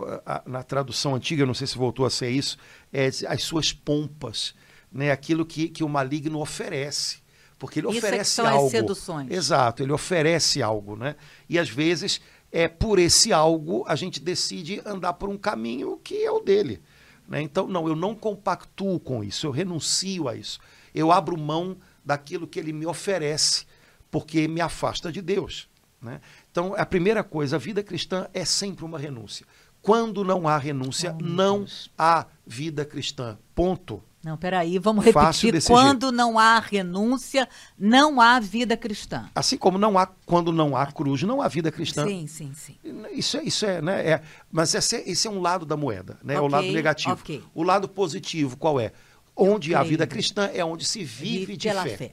na 0.46 0.62
tradução 0.62 1.16
antiga, 1.16 1.46
não 1.46 1.54
sei 1.54 1.68
se 1.68 1.78
voltou 1.78 2.06
a 2.06 2.10
ser 2.10 2.32
isso, 2.32 2.58
é, 2.92 3.08
as 3.30 3.44
suas 3.44 3.72
pompas, 3.72 4.54
né, 4.92 5.10
aquilo 5.10 5.46
que, 5.46 5.70
que 5.70 5.86
o 5.86 5.88
maligno 5.88 6.42
oferece. 6.42 7.26
Porque 7.58 7.80
ele 7.80 7.88
isso 7.88 7.98
oferece 7.98 8.16
é 8.16 8.24
que 8.24 8.30
são 8.30 8.48
algo. 8.48 8.66
As 8.66 8.72
seduções. 8.72 9.32
Exato, 9.32 9.84
ele 9.84 9.92
oferece 9.92 10.62
algo, 10.62 10.96
né? 10.96 11.16
E 11.50 11.58
às 11.58 11.70
vezes, 11.70 12.22
é 12.52 12.68
por 12.68 13.00
esse 13.00 13.34
algo, 13.34 13.84
a 13.88 13.96
gente 13.96 14.20
decide 14.20 14.82
andar 14.86 15.14
por 15.14 15.30
um 15.30 15.38
caminho 15.38 15.98
que 15.98 16.24
é 16.24 16.32
o 16.32 16.40
dele. 16.40 16.82
Né? 17.28 17.42
Então, 17.42 17.68
não, 17.68 17.88
eu 17.88 17.96
não 17.96 18.16
compactuo 18.16 19.00
com 19.00 19.24
isso, 19.24 19.48
eu 19.48 19.52
renuncio 19.52 20.28
a 20.28 20.36
isso. 20.36 20.60
Eu 20.94 21.12
abro 21.12 21.38
mão 21.38 21.78
daquilo 22.04 22.48
que 22.48 22.60
ele 22.60 22.72
me 22.72 22.86
oferece, 22.86 23.66
porque 24.10 24.48
me 24.48 24.62
afasta 24.62 25.12
de 25.12 25.22
Deus. 25.22 25.68
Né? 26.02 26.22
Então, 26.50 26.74
a 26.78 26.86
primeira 26.86 27.24
coisa, 27.24 27.58
a 27.58 27.60
vida 27.60 27.84
cristã 27.84 28.28
é 28.34 28.46
sempre 28.46 28.86
uma 28.86 28.98
renúncia. 28.98 29.46
Quando 29.82 30.24
não 30.24 30.48
há 30.48 30.58
renúncia, 30.58 31.16
oh, 31.18 31.24
não 31.24 31.60
Deus. 31.60 31.92
há 31.98 32.26
vida 32.46 32.86
cristã. 32.86 33.38
Ponto. 33.54 34.04
Não, 34.28 34.36
peraí, 34.36 34.78
vamos 34.78 35.06
repetir. 35.06 35.64
Quando 35.66 36.08
jeito. 36.08 36.12
não 36.12 36.38
há 36.38 36.60
renúncia, 36.60 37.48
não 37.80 38.20
há 38.20 38.42
vida 38.42 38.76
cristã. 38.76 39.30
Assim 39.34 39.58
como 39.58 39.78
não 39.78 39.98
há, 39.98 40.06
quando 40.06 40.52
não 40.52 40.76
há 40.76 40.86
cruz, 40.88 41.24
não 41.24 41.42
há 41.42 41.48
vida 41.48 41.72
cristã. 41.72 42.06
Sim, 42.06 42.28
sim, 42.28 42.52
sim. 42.54 42.78
Isso, 43.14 43.38
é, 43.38 43.44
isso 43.44 43.66
é, 43.66 43.82
né? 43.82 44.06
É, 44.06 44.22
mas 44.52 44.76
esse 44.76 44.98
é, 44.98 45.10
esse 45.10 45.30
é 45.30 45.32
um 45.32 45.40
lado 45.40 45.66
da 45.66 45.78
moeda, 45.78 46.20
né? 46.22 46.34
Okay, 46.34 46.46
o 46.46 46.52
lado 46.52 46.68
negativo. 46.68 47.14
Okay. 47.14 47.42
O 47.56 47.64
lado 47.64 47.88
positivo, 47.88 48.58
qual 48.58 48.82
é? 48.82 48.92
Onde 49.34 49.74
há 49.74 49.82
vida 49.82 50.06
cristã 50.06 50.52
é 50.54 50.66
onde 50.66 50.84
se 50.84 51.06
vive, 51.06 51.56
de 51.56 51.72
fé. 51.72 51.96
fé. 51.96 52.12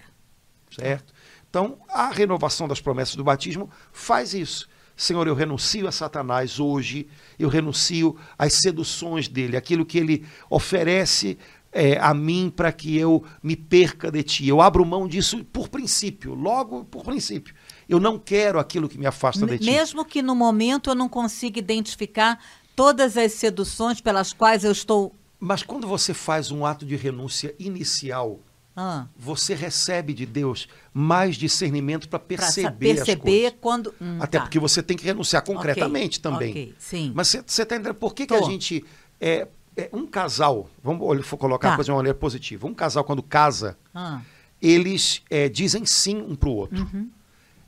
Certo? 0.70 1.12
Então, 1.50 1.78
a 1.88 2.10
renovação 2.10 2.68
das 2.68 2.80
promessas 2.80 3.16
do 3.16 3.24
batismo 3.24 3.68
faz 3.92 4.34
isso. 4.34 4.68
Senhor, 4.96 5.26
eu 5.26 5.34
renuncio 5.34 5.88
a 5.88 5.92
Satanás 5.92 6.60
hoje, 6.60 7.08
eu 7.36 7.48
renuncio 7.48 8.16
às 8.38 8.54
seduções 8.54 9.26
dele, 9.26 9.56
aquilo 9.56 9.84
que 9.84 9.98
ele 9.98 10.24
oferece 10.48 11.36
é, 11.74 11.98
a 11.98 12.14
mim 12.14 12.52
para 12.54 12.70
que 12.70 12.96
eu 12.96 13.24
me 13.42 13.56
perca 13.56 14.10
de 14.10 14.22
ti. 14.22 14.46
Eu 14.46 14.60
abro 14.60 14.86
mão 14.86 15.08
disso 15.08 15.44
por 15.52 15.68
princípio, 15.68 16.32
logo 16.32 16.84
por 16.84 17.02
princípio. 17.02 17.52
Eu 17.88 17.98
não 17.98 18.18
quero 18.18 18.60
aquilo 18.60 18.88
que 18.88 18.96
me 18.96 19.06
afasta 19.06 19.44
de 19.44 19.58
ti. 19.58 19.64
Mesmo 19.64 20.04
que 20.04 20.22
no 20.22 20.36
momento 20.36 20.88
eu 20.88 20.94
não 20.94 21.08
consiga 21.08 21.58
identificar 21.58 22.38
todas 22.76 23.16
as 23.16 23.32
seduções 23.32 24.00
pelas 24.00 24.32
quais 24.32 24.62
eu 24.62 24.70
estou. 24.70 25.12
Mas 25.40 25.64
quando 25.64 25.86
você 25.86 26.14
faz 26.14 26.52
um 26.52 26.64
ato 26.64 26.86
de 26.86 26.94
renúncia 26.94 27.54
inicial, 27.58 28.38
ah. 28.76 29.06
Você 29.16 29.54
recebe 29.54 30.12
de 30.12 30.26
Deus 30.26 30.68
mais 30.92 31.36
discernimento 31.36 32.08
para 32.08 32.18
perceber, 32.18 32.96
perceber 32.96 33.56
quando. 33.60 33.94
Hum, 34.00 34.18
Até 34.18 34.38
tá. 34.38 34.44
porque 34.44 34.58
você 34.58 34.82
tem 34.82 34.96
que 34.96 35.04
renunciar 35.04 35.44
concretamente 35.44 36.18
okay, 36.18 36.32
também. 36.32 36.50
Okay, 36.50 36.74
sim. 36.76 37.12
Mas 37.14 37.28
você 37.28 37.38
está 37.38 37.76
entendendo 37.76 37.94
por 37.94 38.14
que, 38.14 38.26
que 38.26 38.34
a 38.34 38.42
gente. 38.42 38.84
É, 39.20 39.46
é, 39.76 39.88
um 39.92 40.06
casal, 40.06 40.70
vamos 40.82 41.26
colocar 41.30 41.68
tá. 41.68 41.72
a 41.74 41.76
coisa 41.76 41.86
de 41.86 41.90
uma 41.90 41.98
maneira 41.98 42.18
positiva. 42.18 42.66
Um 42.66 42.74
casal, 42.74 43.04
quando 43.04 43.22
casa, 43.22 43.76
ah. 43.94 44.20
eles 44.60 45.22
é, 45.28 45.48
dizem 45.48 45.84
sim 45.84 46.16
um 46.16 46.34
para 46.34 46.48
o 46.48 46.54
outro. 46.54 46.88
Uhum. 46.92 47.10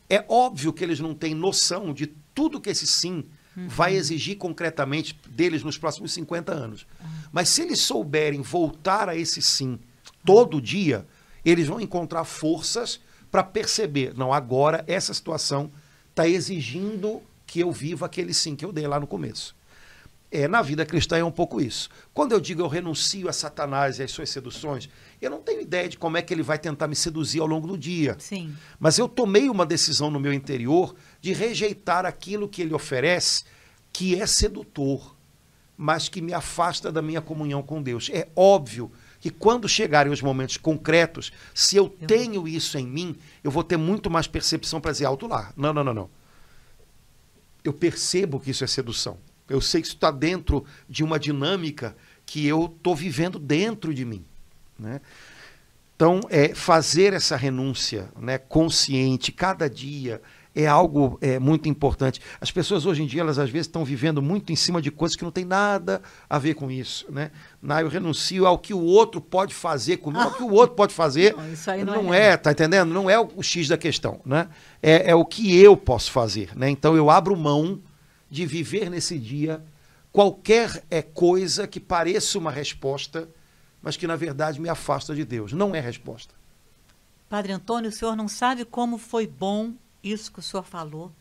É 0.09 0.25
óbvio 0.29 0.73
que 0.73 0.85
eles 0.85 1.01
não 1.01 1.15
têm 1.15 1.35
noção 1.35 1.93
de 1.93 2.07
tudo 2.33 2.61
que 2.61 2.71
esse 2.71 2.87
sim 2.87 3.25
uhum. 3.57 3.67
vai 3.69 3.95
exigir 3.95 4.37
concretamente 4.37 5.19
deles 5.29 5.65
nos 5.65 5.77
próximos 5.77 6.13
50 6.13 6.53
anos. 6.53 6.87
Uhum. 7.01 7.09
Mas 7.33 7.49
se 7.49 7.63
eles 7.63 7.81
souberem 7.81 8.41
voltar 8.41 9.09
a 9.09 9.17
esse 9.17 9.43
sim 9.43 9.79
todo 10.25 10.61
dia, 10.61 11.07
eles 11.45 11.67
vão 11.67 11.81
encontrar 11.81 12.25
forças 12.25 13.01
para 13.31 13.43
perceber, 13.43 14.15
não, 14.17 14.33
agora 14.33 14.85
essa 14.87 15.13
situação 15.13 15.71
está 16.11 16.29
exigindo 16.29 17.21
que 17.47 17.61
eu 17.61 17.73
viva 17.73 18.07
aquele 18.07 18.33
sim 18.33 18.55
que 18.55 18.65
eu 18.65 18.73
dei 18.73 18.87
lá 18.87 19.01
no 19.01 19.07
começo. 19.07 19.56
É, 20.31 20.49
na 20.49 20.61
vida 20.61 20.85
cristã 20.85 21.17
é 21.17 21.25
um 21.25 21.31
pouco 21.31 21.61
isso. 21.61 21.89
Quando 22.13 22.33
eu 22.33 22.41
digo 22.41 22.61
eu 22.61 22.67
renuncio 22.67 23.29
a 23.29 23.33
Satanás 23.33 23.99
e 23.99 24.03
às 24.03 24.11
suas 24.11 24.29
seduções, 24.29 24.89
eu 25.21 25.31
não 25.31 25.41
tenho 25.41 25.61
ideia 25.61 25.89
de 25.89 25.97
como 25.97 26.17
é 26.17 26.23
que 26.23 26.35
ele 26.35 26.43
vai 26.43 26.59
tentar 26.59 26.89
me 26.89 26.97
seduzir 26.97 27.41
ao 27.41 27.47
longo 27.47 27.67
do 27.67 27.79
dia. 27.79 28.17
Sim. 28.19 28.55
Mas 28.79 28.99
eu 28.99 29.09
tomei 29.09 29.49
uma 29.49 29.65
decisão 29.65 30.11
no 30.11 30.19
meu 30.19 30.33
interior 30.33 30.95
de 31.21 31.33
rejeitar 31.33 32.05
aquilo 32.05 32.49
que 32.49 32.61
ele 32.61 32.75
oferece, 32.75 33.45
que 33.93 34.21
é 34.21 34.27
sedutor, 34.27 35.15
mas 35.77 36.09
que 36.09 36.21
me 36.21 36.35
afasta 36.35 36.91
da 36.91 37.01
minha 37.01 37.21
comunhão 37.21 37.63
com 37.63 37.81
Deus. 37.81 38.11
É 38.13 38.29
óbvio 38.35 38.91
que 39.21 39.31
quando 39.31 39.69
chegarem 39.69 40.13
os 40.13 40.23
momentos 40.23 40.57
concretos, 40.57 41.33
se 41.55 41.77
eu, 41.77 41.85
eu 42.01 42.07
tenho 42.07 42.49
isso 42.49 42.77
em 42.79 42.87
mim, 42.87 43.17
eu 43.43 43.51
vou 43.51 43.63
ter 43.63 43.77
muito 43.77 44.11
mais 44.11 44.27
percepção 44.27 44.81
para 44.81 44.93
dizer 44.93 45.05
alto 45.05 45.27
lá. 45.27 45.53
Não, 45.57 45.73
não, 45.73 45.85
não, 45.85 45.95
não. 45.95 46.11
Eu 47.63 47.73
percebo 47.73 48.39
que 48.39 48.51
isso 48.51 48.65
é 48.65 48.67
sedução. 48.67 49.19
Eu 49.49 49.61
sei 49.61 49.81
que 49.81 49.87
isso 49.87 49.97
está 49.97 50.11
dentro 50.11 50.65
de 50.89 51.05
uma 51.05 51.19
dinâmica 51.19 51.97
que 52.25 52.47
eu 52.47 52.67
estou 52.67 52.95
vivendo 52.95 53.39
dentro 53.39 53.95
de 53.95 54.05
mim. 54.05 54.25
Né? 54.79 55.01
Então, 55.95 56.21
é, 56.29 56.55
fazer 56.55 57.13
essa 57.13 57.37
renúncia 57.37 58.11
né, 58.19 58.37
consciente, 58.37 59.33
cada 59.33 59.71
dia, 59.71 60.21
é 60.57 60.67
algo 60.67 61.19
é, 61.21 61.39
muito 61.39 61.69
importante. 61.69 62.21
As 62.41 62.51
pessoas 62.51 62.87
hoje 62.87 63.03
em 63.03 63.07
dia, 63.07 63.21
elas 63.21 63.39
às 63.39 63.51
vezes 63.51 63.67
estão 63.67 63.85
vivendo 63.85 64.23
muito 64.23 64.51
em 64.51 64.57
cima 64.57 64.81
de 64.81 64.91
coisas 64.91 65.15
que 65.15 65.23
não 65.23 65.31
tem 65.31 65.45
nada 65.45 66.01
a 66.29 66.39
ver 66.39 66.55
com 66.55 66.71
isso. 66.71 67.07
Né? 67.11 67.31
Não, 67.61 67.79
eu 67.79 67.89
renuncio 67.89 68.47
ao 68.47 68.59
que 68.59 68.73
o 68.73 68.83
outro 68.83 69.21
pode 69.21 69.55
fazer 69.55 69.99
comigo, 69.99 70.25
ao 70.25 70.33
que 70.33 70.43
o 70.43 70.53
outro 70.53 70.75
pode 70.75 70.95
fazer. 70.95 71.37
Não, 71.37 71.53
isso 71.53 71.71
aí 71.71 71.85
não, 71.85 72.05
não 72.05 72.15
é, 72.15 72.29
é, 72.29 72.37
tá 72.39 72.53
entendendo? 72.53 72.93
Não 72.93 73.11
é 73.11 73.21
o, 73.21 73.29
o, 73.37 73.43
X 73.43 73.69
da 73.69 73.77
questão. 73.77 74.21
Né? 74.25 74.49
É, 74.83 75.11
é 75.11 75.15
o 75.15 75.27
que 75.27 75.55
eu 75.59 75.77
posso 75.77 76.11
fazer. 76.11 76.51
Né? 76.57 76.71
Então 76.71 76.97
eu 76.97 77.11
abro 77.11 77.37
mão 77.37 77.79
de 78.31 78.47
viver 78.47 78.91
nesse 78.91 79.19
dia 79.19 79.65
qualquer 80.13 80.83
é, 80.91 81.03
coisa 81.03 81.67
que 81.69 81.79
pareça 81.79 82.39
uma 82.39 82.51
resposta, 82.51 83.29
mas 83.83 83.97
que 83.97 84.07
na 84.07 84.17
verdade 84.17 84.61
me 84.61 84.69
afasta 84.69 85.15
de 85.15 85.25
Deus. 85.25 85.53
Não 85.53 85.75
é 85.75 85.81
resposta. 85.81 86.35
Padre 87.29 87.53
Antônio, 87.53 87.91
o 87.91 87.93
senhor 87.93 88.17
não 88.17 88.29
sabe 88.29 88.65
como 88.65 88.99
foi 88.99 89.27
bom 89.27 89.75
isso 90.03 90.33
que 90.33 90.39
o 90.39 90.43
senhor 90.43 90.63
falou, 90.63 91.13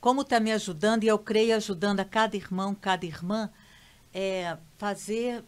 como 0.00 0.22
está 0.22 0.38
me 0.38 0.52
ajudando, 0.52 1.04
e 1.04 1.08
eu 1.08 1.18
creio 1.18 1.56
ajudando 1.56 2.00
a 2.00 2.04
cada 2.04 2.36
irmão, 2.36 2.74
cada 2.74 3.04
irmã, 3.04 3.50
é, 4.12 4.56
fazer, 4.78 5.42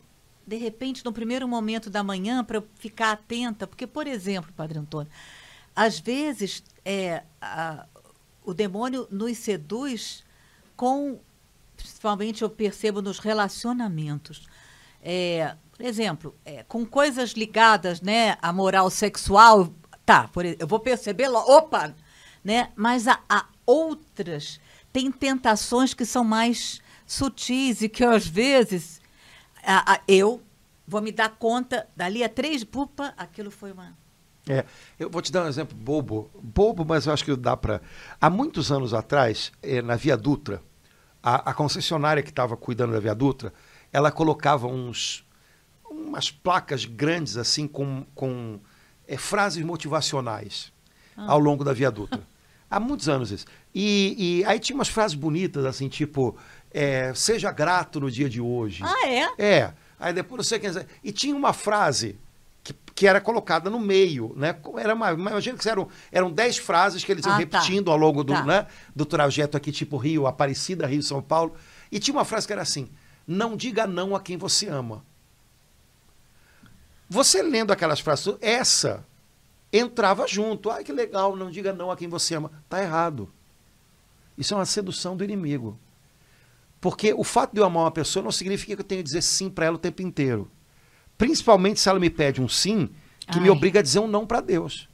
de 0.47 0.57
repente, 0.57 1.05
no 1.05 1.13
primeiro 1.13 1.47
momento 1.47 1.89
da 1.89 2.03
manhã, 2.03 2.43
para 2.43 2.63
ficar 2.75 3.13
atenta, 3.13 3.67
porque, 3.67 3.87
por 3.87 4.07
exemplo, 4.07 4.53
Padre 4.57 4.79
Antônio, 4.79 5.11
às 5.75 6.01
vezes 6.01 6.65
é, 6.85 7.23
a, 7.41 7.87
o 8.45 8.53
demônio 8.53 9.07
nos 9.11 9.39
seduz 9.39 10.26
com, 10.77 11.19
principalmente 11.77 12.43
eu 12.43 12.51
percebo 12.51 13.01
nos 13.01 13.19
relacionamentos. 13.19 14.47
É, 15.03 15.55
por 15.73 15.85
exemplo, 15.85 16.35
é, 16.45 16.63
com 16.65 16.85
coisas 16.85 17.31
ligadas 17.31 18.01
né, 18.01 18.37
à 18.41 18.53
moral 18.53 18.91
sexual, 18.91 19.73
tá, 20.05 20.29
por, 20.29 20.45
eu 20.45 20.67
vou 20.67 20.81
perceber, 20.81 21.29
opa, 21.29 21.95
né? 22.43 22.71
Mas 22.77 23.07
há, 23.09 23.21
há 23.29 23.47
outras, 23.65 24.61
tem 24.93 25.11
tentações 25.11 25.93
que 25.93 26.05
são 26.05 26.25
mais 26.25 26.81
sutis 27.07 27.83
e 27.83 27.89
que 27.89 28.05
às 28.05 28.27
vezes 28.27 29.01
a, 29.63 29.95
a, 29.95 30.01
eu 30.07 30.41
vou 30.87 31.03
me 31.03 31.11
dar 31.11 31.31
conta, 31.31 31.89
dali 31.97 32.23
a 32.23 32.29
três, 32.29 32.63
pupa, 32.65 33.13
aquilo 33.17 33.51
foi 33.51 33.73
uma. 33.73 33.97
É, 34.49 34.65
eu 34.99 35.11
vou 35.11 35.21
te 35.21 35.33
dar 35.33 35.45
um 35.45 35.49
exemplo 35.49 35.77
bobo, 35.77 36.31
bobo, 36.41 36.85
mas 36.85 37.07
eu 37.07 37.13
acho 37.13 37.25
que 37.25 37.35
dá 37.35 37.57
para. 37.57 37.81
Há 38.21 38.31
muitos 38.31 38.71
anos 38.71 38.95
atrás, 38.95 39.51
é, 39.61 39.83
na 39.83 39.97
Via 39.97 40.17
Dutra, 40.17 40.63
a, 41.23 41.51
a 41.51 41.55
concessionária 41.55 42.23
que 42.23 42.31
estava 42.31 42.57
cuidando 42.57 42.93
da 42.93 43.01
Via 43.01 43.15
Dutra, 43.15 43.53
ela 43.93 44.13
colocava 44.13 44.69
uns, 44.69 45.27
umas 45.91 46.31
placas 46.31 46.85
grandes 46.85 47.37
assim 47.37 47.67
com, 47.67 48.07
com 48.15 48.61
é, 49.09 49.17
frases 49.17 49.65
motivacionais 49.65 50.73
ah. 51.17 51.33
ao 51.33 51.41
longo 51.41 51.65
da 51.65 51.73
Via 51.73 51.91
Dutra. 51.91 52.23
Há 52.71 52.79
muitos 52.79 53.09
anos 53.09 53.31
isso. 53.31 53.47
E, 53.75 54.41
e 54.41 54.45
aí 54.45 54.59
tinha 54.59 54.75
umas 54.75 54.89
frases 54.89 55.17
bonitas, 55.17 55.65
assim, 55.65 55.89
tipo, 55.89 56.37
é, 56.71 57.13
seja 57.15 57.51
grato 57.53 58.01
no 58.01 58.11
dia 58.11 58.29
de 58.29 58.41
hoje. 58.41 58.83
Ah, 58.85 59.09
é? 59.09 59.29
É. 59.39 59.75
Aí 59.99 60.13
depois 60.13 60.39
não 60.39 60.45
sei 60.45 60.59
quem. 60.59 60.71
E 61.03 61.13
tinha 61.13 61.35
uma 61.35 61.53
frase 61.53 62.19
que, 62.97 63.07
era 63.07 63.21
colocada 63.21 63.71
no 63.71 63.79
meio, 63.79 64.33
né? 64.37 64.57
Era 64.79 64.95
uma, 64.95 65.13
imagina 65.13 65.57
que 65.57 65.69
eram, 65.69 65.89
eram 66.11 66.33
dez 66.33 66.57
frases 66.57 67.05
que 67.05 67.13
eles 67.13 67.25
iam 67.25 67.35
ah, 67.35 67.37
tá. 67.37 67.39
repetindo 67.39 67.85
tá. 67.87 67.93
ao 67.93 67.97
longo 67.97 68.25
do, 68.25 68.33
tá. 68.33 68.43
né, 68.43 68.67
do 68.95 69.05
trajeto 69.05 69.57
aqui, 69.57 69.71
tipo 69.71 69.97
Rio, 69.97 70.27
Aparecida, 70.27 70.87
Rio, 70.87 71.03
São 71.03 71.23
Paulo. 71.23 71.55
E 71.93 71.99
tinha 71.99 72.17
uma 72.17 72.25
frase 72.25 72.47
que 72.47 72.53
era 72.53 72.63
assim: 72.63 72.89
não 73.27 73.57
diga 73.57 73.87
não 73.87 74.17
a 74.17 74.21
quem 74.21 74.37
você 74.37 74.67
ama. 74.67 75.05
Você 77.09 77.43
lendo 77.43 77.71
aquelas 77.71 78.01
frases, 78.01 78.35
essa 78.41 79.05
entrava 79.73 80.27
junto. 80.27 80.71
Ai, 80.71 80.83
que 80.83 80.93
legal, 80.93 81.37
não 81.37 81.51
diga 81.51 81.73
não 81.73 81.91
a 81.91 81.97
quem 81.97 82.09
você 82.09 82.35
ama. 82.35 82.51
Está 82.65 82.83
errado. 82.83 83.31
Isso 84.37 84.55
é 84.55 84.57
uma 84.57 84.67
sedução 84.67 85.17
do 85.17 85.23
inimigo. 85.23 85.79
Porque 86.81 87.13
o 87.15 87.25
fato 87.25 87.53
de 87.53 87.61
eu 87.61 87.65
amar 87.65 87.85
uma 87.85 87.91
pessoa 87.91 88.23
não 88.23 88.33
significa 88.33 88.75
que 88.75 88.83
eu 88.83 88.87
tenho 88.87 89.01
que 89.01 89.05
dizer 89.05 89.23
sim 89.23 89.49
para 89.49 89.67
ela 89.67 89.77
o 89.77 89.79
tempo 89.79 90.03
inteiro. 90.03 90.51
Principalmente 91.19 91.81
se 91.81 91.89
ela 91.89 91.99
me 91.99 92.11
pede 92.11 92.41
um 92.43 92.49
sim, 92.49 92.89
que 93.31 93.39
Ai. 93.39 93.41
me 93.41 93.51
obriga 93.51 93.81
a 93.81 93.83
dizer 93.83 93.99
um 93.99 94.07
não 94.07 94.27
para 94.27 94.41
Deus. 94.41 94.89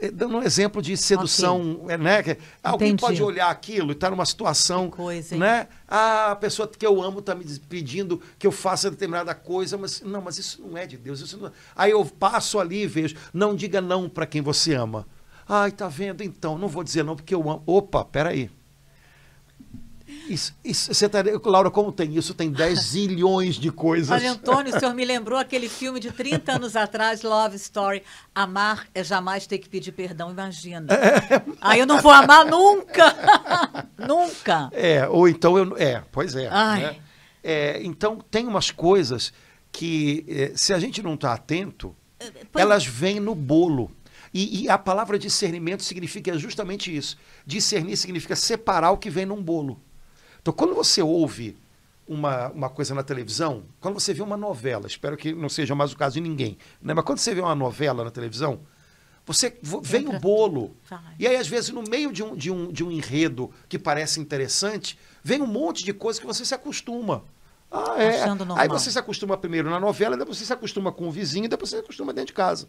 É, 0.00 0.10
dando 0.10 0.38
um 0.38 0.42
exemplo 0.42 0.80
de 0.80 0.96
sedução, 0.96 1.82
okay. 1.82 1.94
É, 1.94 1.98
né? 1.98 2.36
Alguém 2.62 2.88
Entendi. 2.88 3.02
pode 3.02 3.22
olhar 3.22 3.50
aquilo 3.50 3.90
e 3.90 3.92
estar 3.92 4.06
tá 4.06 4.10
numa 4.10 4.24
situação, 4.24 4.88
coisa, 4.88 5.36
né? 5.36 5.68
Ah, 5.86 6.30
a 6.30 6.36
pessoa 6.36 6.66
que 6.66 6.86
eu 6.86 7.02
amo 7.02 7.18
está 7.18 7.34
me 7.34 7.44
pedindo 7.68 8.20
que 8.38 8.46
eu 8.46 8.52
faça 8.52 8.90
determinada 8.90 9.34
coisa, 9.34 9.76
mas 9.76 10.00
não, 10.00 10.22
mas 10.22 10.38
isso 10.38 10.62
não 10.66 10.78
é 10.78 10.86
de 10.86 10.96
Deus. 10.96 11.34
Não... 11.34 11.48
É. 11.48 11.52
Aí 11.76 11.90
eu 11.90 12.02
passo 12.04 12.58
ali 12.58 12.82
e 12.82 12.86
vejo, 12.86 13.14
não 13.32 13.54
diga 13.54 13.80
não 13.82 14.08
para 14.08 14.24
quem 14.26 14.40
você 14.40 14.74
ama. 14.74 15.06
Ai, 15.46 15.70
tá 15.70 15.88
vendo? 15.88 16.22
Então, 16.22 16.56
não 16.56 16.68
vou 16.68 16.82
dizer 16.82 17.02
não 17.02 17.14
porque 17.14 17.34
eu 17.34 17.50
amo. 17.50 17.62
Opa, 17.66 18.02
peraí. 18.02 18.50
Isso, 20.30 20.54
isso, 20.64 20.94
você 20.94 21.08
tá, 21.08 21.18
Laura, 21.44 21.72
como 21.72 21.90
tem 21.90 22.16
isso? 22.16 22.32
Tem 22.34 22.52
10 22.52 22.78
zilhões 22.78 23.56
de 23.56 23.72
coisas. 23.72 24.10
Olha, 24.10 24.30
Antônio, 24.30 24.72
o 24.72 24.78
senhor 24.78 24.94
me 24.94 25.04
lembrou 25.04 25.36
aquele 25.36 25.68
filme 25.68 25.98
de 25.98 26.12
30 26.12 26.52
anos 26.52 26.76
atrás, 26.76 27.22
Love 27.22 27.56
Story. 27.56 28.04
Amar 28.32 28.86
é 28.94 29.02
jamais 29.02 29.44
ter 29.48 29.58
que 29.58 29.68
pedir 29.68 29.90
perdão, 29.90 30.30
imagina. 30.30 30.86
É. 30.94 31.42
Aí 31.60 31.80
eu 31.80 31.86
não 31.86 32.00
vou 32.00 32.12
amar 32.12 32.46
nunca. 32.46 33.12
nunca. 33.98 34.70
É, 34.72 35.08
ou 35.08 35.28
então 35.28 35.58
eu. 35.58 35.76
É, 35.76 36.00
pois 36.12 36.36
é. 36.36 36.48
Né? 36.48 36.96
é 37.42 37.82
então, 37.82 38.20
tem 38.30 38.46
umas 38.46 38.70
coisas 38.70 39.32
que, 39.72 40.24
é, 40.28 40.52
se 40.54 40.72
a 40.72 40.78
gente 40.78 41.02
não 41.02 41.14
está 41.14 41.32
atento, 41.32 41.92
pois... 42.52 42.62
elas 42.62 42.86
vêm 42.86 43.18
no 43.18 43.34
bolo. 43.34 43.90
E, 44.32 44.62
e, 44.62 44.68
a 44.68 44.78
palavra 44.78 45.18
discernimento 45.18 45.82
significa 45.82 46.38
justamente 46.38 46.96
isso. 46.96 47.18
Discernir 47.44 47.96
significa 47.96 48.36
separar 48.36 48.92
o 48.92 48.96
que 48.96 49.10
vem 49.10 49.26
num 49.26 49.42
bolo. 49.42 49.82
Então, 50.50 50.66
quando 50.66 50.74
você 50.74 51.00
ouve 51.00 51.56
uma, 52.08 52.48
uma 52.48 52.68
coisa 52.68 52.92
na 52.92 53.04
televisão, 53.04 53.62
quando 53.80 54.00
você 54.00 54.12
vê 54.12 54.20
uma 54.20 54.36
novela, 54.36 54.88
espero 54.88 55.16
que 55.16 55.32
não 55.32 55.48
seja 55.48 55.76
mais 55.76 55.92
o 55.92 55.96
caso 55.96 56.14
de 56.14 56.20
ninguém, 56.20 56.58
né? 56.82 56.92
mas 56.92 57.04
quando 57.04 57.18
você 57.18 57.32
vê 57.32 57.40
uma 57.40 57.54
novela 57.54 58.02
na 58.02 58.10
televisão, 58.10 58.60
você 59.24 59.56
vem 59.80 60.08
o 60.08 60.18
bolo. 60.18 60.74
E 61.20 61.28
aí, 61.28 61.36
às 61.36 61.46
vezes, 61.46 61.70
no 61.70 61.84
meio 61.88 62.12
de 62.12 62.24
um, 62.24 62.34
de, 62.34 62.50
um, 62.50 62.72
de 62.72 62.82
um 62.82 62.90
enredo 62.90 63.52
que 63.68 63.78
parece 63.78 64.18
interessante, 64.18 64.98
vem 65.22 65.40
um 65.40 65.46
monte 65.46 65.84
de 65.84 65.92
coisa 65.92 66.20
que 66.20 66.26
você 66.26 66.44
se 66.44 66.52
acostuma. 66.52 67.22
Ah, 67.70 67.94
é. 68.02 68.24
Aí 68.56 68.66
você 68.66 68.90
se 68.90 68.98
acostuma 68.98 69.36
primeiro 69.36 69.70
na 69.70 69.78
novela, 69.78 70.16
depois 70.16 70.36
você 70.36 70.44
se 70.44 70.52
acostuma 70.52 70.90
com 70.90 71.06
o 71.06 71.12
vizinho, 71.12 71.48
depois 71.48 71.70
você 71.70 71.76
se 71.76 71.82
acostuma 71.84 72.12
dentro 72.12 72.28
de 72.28 72.32
casa. 72.32 72.66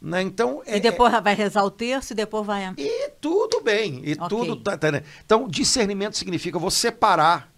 Né? 0.00 0.22
Então, 0.22 0.62
e 0.66 0.72
é, 0.72 0.80
depois 0.80 1.12
é, 1.12 1.20
vai 1.20 1.34
rezar 1.34 1.64
o 1.64 1.70
terço 1.70 2.12
e 2.12 2.16
depois 2.16 2.46
vai. 2.46 2.72
E 2.76 3.10
tudo 3.20 3.60
bem. 3.62 4.02
E 4.04 4.12
okay. 4.12 4.28
tudo 4.28 4.56
tá, 4.56 4.76
tá, 4.76 4.92
né? 4.92 5.02
Então, 5.24 5.48
discernimento 5.48 6.16
significa 6.16 6.58
vou 6.58 6.70
separar 6.70 7.50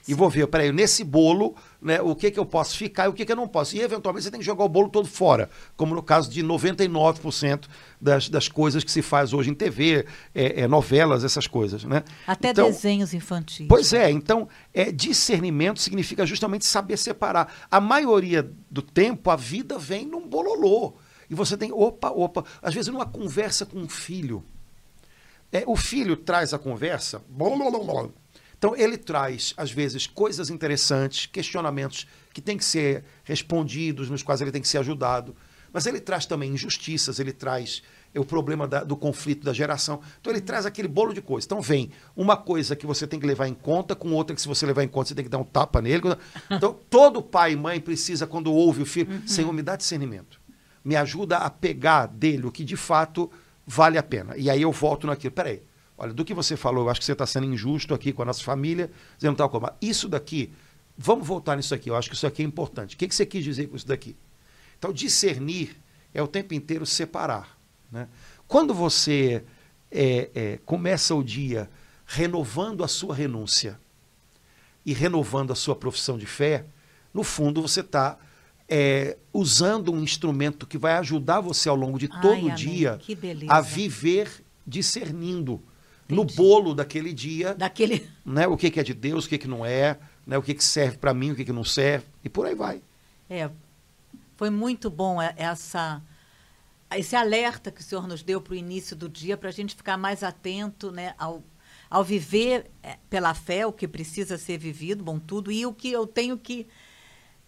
Sim. 0.00 0.12
e 0.12 0.14
vou 0.14 0.30
ver, 0.30 0.46
peraí, 0.46 0.72
nesse 0.72 1.04
bolo, 1.04 1.54
né, 1.80 2.00
o 2.00 2.16
que, 2.16 2.30
que 2.30 2.38
eu 2.40 2.46
posso 2.46 2.78
ficar 2.78 3.04
e 3.04 3.08
o 3.08 3.12
que, 3.12 3.26
que 3.26 3.30
eu 3.30 3.36
não 3.36 3.46
posso. 3.46 3.76
E, 3.76 3.80
eventualmente, 3.80 4.24
você 4.24 4.30
tem 4.30 4.40
que 4.40 4.46
jogar 4.46 4.64
o 4.64 4.68
bolo 4.70 4.88
todo 4.88 5.06
fora, 5.06 5.50
como 5.76 5.94
no 5.94 6.02
caso 6.02 6.30
de 6.30 6.42
99% 6.42 7.66
das, 8.00 8.28
das 8.30 8.48
coisas 8.48 8.82
que 8.82 8.90
se 8.90 9.02
faz 9.02 9.34
hoje 9.34 9.50
em 9.50 9.54
TV, 9.54 10.06
é, 10.34 10.62
é, 10.62 10.68
novelas, 10.68 11.24
essas 11.24 11.46
coisas. 11.46 11.84
Né? 11.84 12.02
Até 12.26 12.50
então, 12.50 12.68
desenhos 12.68 13.12
infantis. 13.12 13.66
Pois 13.68 13.92
é, 13.92 14.10
então, 14.10 14.48
é, 14.72 14.90
discernimento 14.90 15.78
significa 15.78 16.24
justamente 16.24 16.64
saber 16.64 16.96
separar. 16.96 17.52
A 17.70 17.80
maioria 17.80 18.50
do 18.70 18.80
tempo, 18.80 19.30
a 19.30 19.36
vida 19.36 19.78
vem 19.78 20.06
num 20.06 20.26
bololô. 20.26 20.94
E 21.32 21.34
você 21.34 21.56
tem, 21.56 21.72
opa, 21.72 22.10
opa, 22.10 22.44
às 22.60 22.74
vezes 22.74 22.92
numa 22.92 23.06
conversa 23.06 23.66
com 23.66 23.78
um 23.78 23.88
filho, 23.88 24.44
É, 25.54 25.64
o 25.66 25.76
filho 25.76 26.16
traz 26.16 26.54
a 26.54 26.58
conversa. 26.58 27.20
Então, 28.56 28.74
ele 28.74 28.96
traz, 28.96 29.52
às 29.56 29.70
vezes, 29.70 30.06
coisas 30.06 30.48
interessantes, 30.48 31.26
questionamentos 31.26 32.06
que 32.32 32.40
têm 32.40 32.56
que 32.56 32.64
ser 32.64 33.04
respondidos, 33.22 34.08
nos 34.08 34.22
quais 34.22 34.40
ele 34.40 34.50
tem 34.50 34.62
que 34.62 34.68
ser 34.68 34.78
ajudado. 34.78 35.36
Mas 35.70 35.84
ele 35.84 36.00
traz 36.00 36.24
também 36.24 36.52
injustiças, 36.52 37.18
ele 37.18 37.32
traz 37.34 37.82
é, 38.14 38.20
o 38.20 38.24
problema 38.24 38.66
da, 38.66 38.82
do 38.82 38.96
conflito 38.96 39.44
da 39.44 39.52
geração. 39.52 40.00
Então, 40.20 40.32
ele 40.32 40.40
traz 40.40 40.64
aquele 40.64 40.88
bolo 40.88 41.12
de 41.12 41.20
coisas. 41.20 41.44
Então, 41.44 41.60
vem 41.60 41.90
uma 42.16 42.36
coisa 42.36 42.74
que 42.74 42.86
você 42.86 43.06
tem 43.06 43.20
que 43.20 43.26
levar 43.26 43.46
em 43.46 43.54
conta, 43.54 43.94
com 43.94 44.12
outra 44.12 44.34
que, 44.34 44.40
se 44.40 44.48
você 44.48 44.64
levar 44.64 44.84
em 44.84 44.88
conta, 44.88 45.08
você 45.08 45.14
tem 45.14 45.24
que 45.24 45.30
dar 45.30 45.38
um 45.38 45.44
tapa 45.44 45.82
nele. 45.82 46.02
Então, 46.50 46.72
todo 46.88 47.22
pai 47.22 47.52
e 47.52 47.56
mãe 47.56 47.78
precisa, 47.78 48.26
quando 48.26 48.50
ouve 48.50 48.80
o 48.82 48.86
filho, 48.86 49.12
uhum. 49.12 49.28
Senhor, 49.28 49.52
me 49.52 49.62
dá 49.62 49.76
discernimento. 49.76 50.40
Me 50.84 50.96
ajuda 50.96 51.38
a 51.38 51.50
pegar 51.50 52.06
dele 52.06 52.46
o 52.46 52.52
que 52.52 52.64
de 52.64 52.76
fato 52.76 53.30
vale 53.66 53.98
a 53.98 54.02
pena. 54.02 54.36
E 54.36 54.50
aí 54.50 54.62
eu 54.62 54.72
volto 54.72 55.06
naquilo. 55.06 55.32
Peraí, 55.32 55.62
olha, 55.96 56.12
do 56.12 56.24
que 56.24 56.34
você 56.34 56.56
falou, 56.56 56.84
eu 56.84 56.90
acho 56.90 57.00
que 57.00 57.06
você 57.06 57.12
está 57.12 57.26
sendo 57.26 57.46
injusto 57.46 57.94
aqui 57.94 58.12
com 58.12 58.22
a 58.22 58.24
nossa 58.24 58.42
família, 58.42 58.90
dizendo 59.16 59.36
tal 59.36 59.48
coisa. 59.48 59.74
Isso 59.80 60.08
daqui, 60.08 60.52
vamos 60.96 61.26
voltar 61.26 61.56
nisso 61.56 61.74
aqui, 61.74 61.90
eu 61.90 61.96
acho 61.96 62.08
que 62.08 62.16
isso 62.16 62.26
aqui 62.26 62.42
é 62.42 62.44
importante. 62.44 62.94
O 62.94 62.98
que, 62.98 63.06
que 63.06 63.14
você 63.14 63.24
quis 63.24 63.44
dizer 63.44 63.68
com 63.68 63.76
isso 63.76 63.86
daqui? 63.86 64.16
Então, 64.78 64.92
discernir 64.92 65.76
é 66.12 66.22
o 66.22 66.26
tempo 66.26 66.54
inteiro 66.54 66.84
separar. 66.84 67.56
Né? 67.90 68.08
Quando 68.48 68.74
você 68.74 69.44
é, 69.90 70.30
é, 70.34 70.58
começa 70.64 71.14
o 71.14 71.22
dia 71.22 71.70
renovando 72.06 72.82
a 72.82 72.88
sua 72.88 73.14
renúncia 73.14 73.78
e 74.84 74.92
renovando 74.92 75.52
a 75.52 75.54
sua 75.54 75.76
profissão 75.76 76.18
de 76.18 76.26
fé, 76.26 76.66
no 77.14 77.22
fundo 77.22 77.62
você 77.62 77.80
está 77.80 78.18
é, 78.68 79.16
usando 79.32 79.92
um 79.92 80.02
instrumento 80.02 80.66
que 80.66 80.78
vai 80.78 80.94
ajudar 80.94 81.40
você 81.40 81.68
ao 81.68 81.76
longo 81.76 81.98
de 81.98 82.08
todo 82.08 82.46
o 82.46 82.50
dia 82.54 82.98
a 83.48 83.60
viver 83.60 84.30
discernindo 84.66 85.62
Entendi. 86.04 86.16
no 86.16 86.24
bolo 86.24 86.74
daquele 86.74 87.12
dia 87.12 87.54
daquele... 87.54 88.08
Né, 88.24 88.46
o 88.46 88.56
que, 88.56 88.70
que 88.70 88.78
é 88.78 88.82
de 88.82 88.94
Deus, 88.94 89.24
o 89.24 89.28
que, 89.28 89.38
que 89.38 89.48
não 89.48 89.66
é, 89.66 89.98
né, 90.26 90.38
o 90.38 90.42
que, 90.42 90.54
que 90.54 90.64
serve 90.64 90.96
para 90.96 91.12
mim, 91.12 91.32
o 91.32 91.36
que, 91.36 91.44
que 91.44 91.52
não 91.52 91.64
serve, 91.64 92.06
e 92.22 92.28
por 92.28 92.46
aí 92.46 92.54
vai. 92.54 92.80
É, 93.28 93.50
foi 94.36 94.48
muito 94.48 94.88
bom 94.88 95.20
essa, 95.20 96.00
esse 96.96 97.16
alerta 97.16 97.70
que 97.70 97.80
o 97.80 97.84
senhor 97.84 98.06
nos 98.06 98.22
deu 98.22 98.40
para 98.40 98.52
o 98.52 98.56
início 98.56 98.94
do 98.94 99.08
dia, 99.08 99.36
para 99.36 99.48
a 99.48 99.52
gente 99.52 99.74
ficar 99.74 99.96
mais 99.96 100.22
atento 100.22 100.92
né, 100.92 101.14
ao, 101.18 101.42
ao 101.90 102.04
viver 102.04 102.70
é, 102.82 102.96
pela 103.10 103.34
fé, 103.34 103.66
o 103.66 103.72
que 103.72 103.88
precisa 103.88 104.38
ser 104.38 104.58
vivido, 104.58 105.02
bom, 105.02 105.18
tudo, 105.18 105.50
e 105.50 105.66
o 105.66 105.72
que 105.72 105.90
eu 105.90 106.06
tenho 106.06 106.38
que 106.38 106.66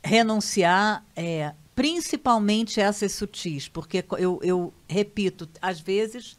renunciar, 0.05 1.03
é, 1.17 1.55
principalmente 1.75 2.79
essas 2.79 3.13
sutis, 3.13 3.69
porque 3.69 4.05
eu, 4.19 4.39
eu 4.43 4.73
repito, 4.87 5.49
às 5.61 5.81
vezes 5.81 6.39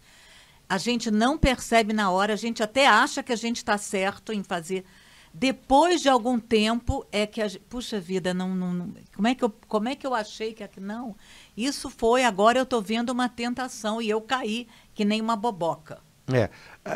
a 0.70 0.78
gente 0.78 1.10
não 1.10 1.38
percebe 1.38 1.92
na 1.92 2.12
hora, 2.12 2.34
a 2.34 2.38
gente 2.38 2.62
até 2.62 2.88
acha 2.88 3.24
que 3.24 3.34
a 3.34 3.36
gente 3.36 3.58
está 3.58 3.78
certo 3.78 4.32
em 4.32 4.44
fazer. 4.44 4.86
Depois 5.34 6.02
de 6.02 6.08
algum 6.08 6.40
tempo 6.40 7.06
é 7.12 7.28
que 7.28 7.42
a 7.42 7.48
puxa 7.68 8.00
vida, 8.00 8.34
não, 8.34 8.56
não, 8.56 8.94
como 9.14 9.28
é 9.28 9.36
que 9.36 9.44
eu 9.44 9.54
como 9.68 9.90
é 9.90 9.96
que 9.96 10.08
eu 10.08 10.14
achei 10.14 10.54
que 10.54 10.80
não? 10.80 11.14
Isso 11.58 11.90
foi 11.90 12.24
agora 12.24 12.58
eu 12.58 12.64
estou 12.64 12.82
vendo 12.82 13.10
uma 13.10 13.28
tentação 13.28 14.02
e 14.02 14.10
eu 14.10 14.22
caí 14.22 14.66
que 14.94 15.04
nem 15.04 15.20
uma 15.20 15.36
boboca. 15.36 16.00
É, 16.32 16.50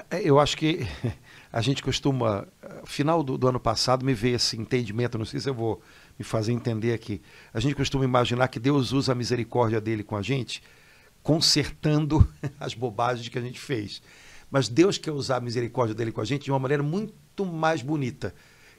é 0.09 0.21
eu 0.23 0.39
acho 0.39 0.55
que 0.55 0.87
a 1.51 1.61
gente 1.61 1.83
costuma, 1.83 2.47
final 2.85 3.21
do, 3.21 3.37
do 3.37 3.47
ano 3.47 3.59
passado 3.59 4.05
me 4.05 4.13
veio 4.13 4.37
esse 4.37 4.55
entendimento, 4.57 5.17
não 5.17 5.25
sei 5.25 5.41
se 5.41 5.49
eu 5.49 5.53
vou 5.53 5.81
me 6.19 6.25
fazer 6.25 6.51
entender 6.51 6.93
aqui. 6.93 7.21
A 7.53 7.61
gente 7.61 7.73
costuma 7.73 8.03
imaginar 8.03 8.49
que 8.49 8.59
Deus 8.59 8.91
usa 8.91 9.13
a 9.13 9.15
misericórdia 9.15 9.79
dele 9.79 10.03
com 10.03 10.17
a 10.17 10.21
gente, 10.21 10.61
consertando 11.23 12.27
as 12.59 12.73
bobagens 12.73 13.29
que 13.29 13.39
a 13.39 13.41
gente 13.41 13.59
fez. 13.59 14.01
Mas 14.51 14.67
Deus 14.67 14.97
quer 14.97 15.11
usar 15.11 15.37
a 15.37 15.41
misericórdia 15.41 15.95
dele 15.95 16.11
com 16.11 16.19
a 16.19 16.25
gente 16.25 16.43
de 16.43 16.51
uma 16.51 16.59
maneira 16.59 16.83
muito 16.83 17.45
mais 17.45 17.81
bonita, 17.81 18.35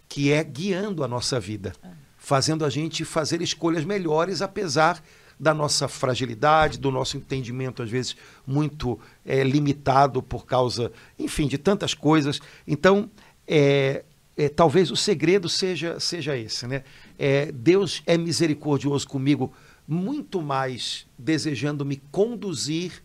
que 0.07 0.31
é 0.31 0.45
guiando 0.45 1.03
a 1.03 1.09
nossa 1.09 1.41
vida, 1.41 1.73
fazendo 2.19 2.65
a 2.65 2.69
gente 2.69 3.05
fazer 3.05 3.41
escolhas 3.41 3.85
melhores, 3.85 4.43
apesar 4.43 5.03
da 5.39 5.55
nossa 5.55 5.89
fragilidade, 5.89 6.79
do 6.79 6.91
nosso 6.91 7.17
entendimento, 7.17 7.83
às 7.83 7.89
vezes, 7.89 8.15
muito 8.47 9.01
é, 9.25 9.43
limitado 9.43 10.23
por 10.23 10.45
causa, 10.45 10.93
enfim, 11.19 11.47
de 11.47 11.57
tantas 11.57 11.95
coisas. 11.95 12.41
Então, 12.67 13.11
é, 13.49 14.05
é, 14.41 14.49
talvez 14.49 14.91
o 14.91 14.97
segredo 14.97 15.51
seja, 15.51 16.01
seja 16.01 16.35
esse, 16.35 16.67
né? 16.67 16.83
é, 17.19 17.53
Deus 17.53 18.03
é 18.07 18.17
misericordioso 18.17 19.07
comigo, 19.07 19.53
muito 19.87 20.41
mais 20.41 21.07
desejando 21.19 21.85
me 21.85 22.01
conduzir 22.11 23.03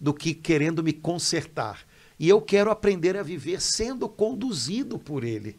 do 0.00 0.14
que 0.14 0.32
querendo 0.32 0.84
me 0.84 0.92
consertar. 0.92 1.80
E 2.20 2.28
eu 2.28 2.40
quero 2.40 2.70
aprender 2.70 3.16
a 3.16 3.22
viver 3.24 3.60
sendo 3.60 4.08
conduzido 4.08 4.96
por 4.96 5.24
Ele, 5.24 5.58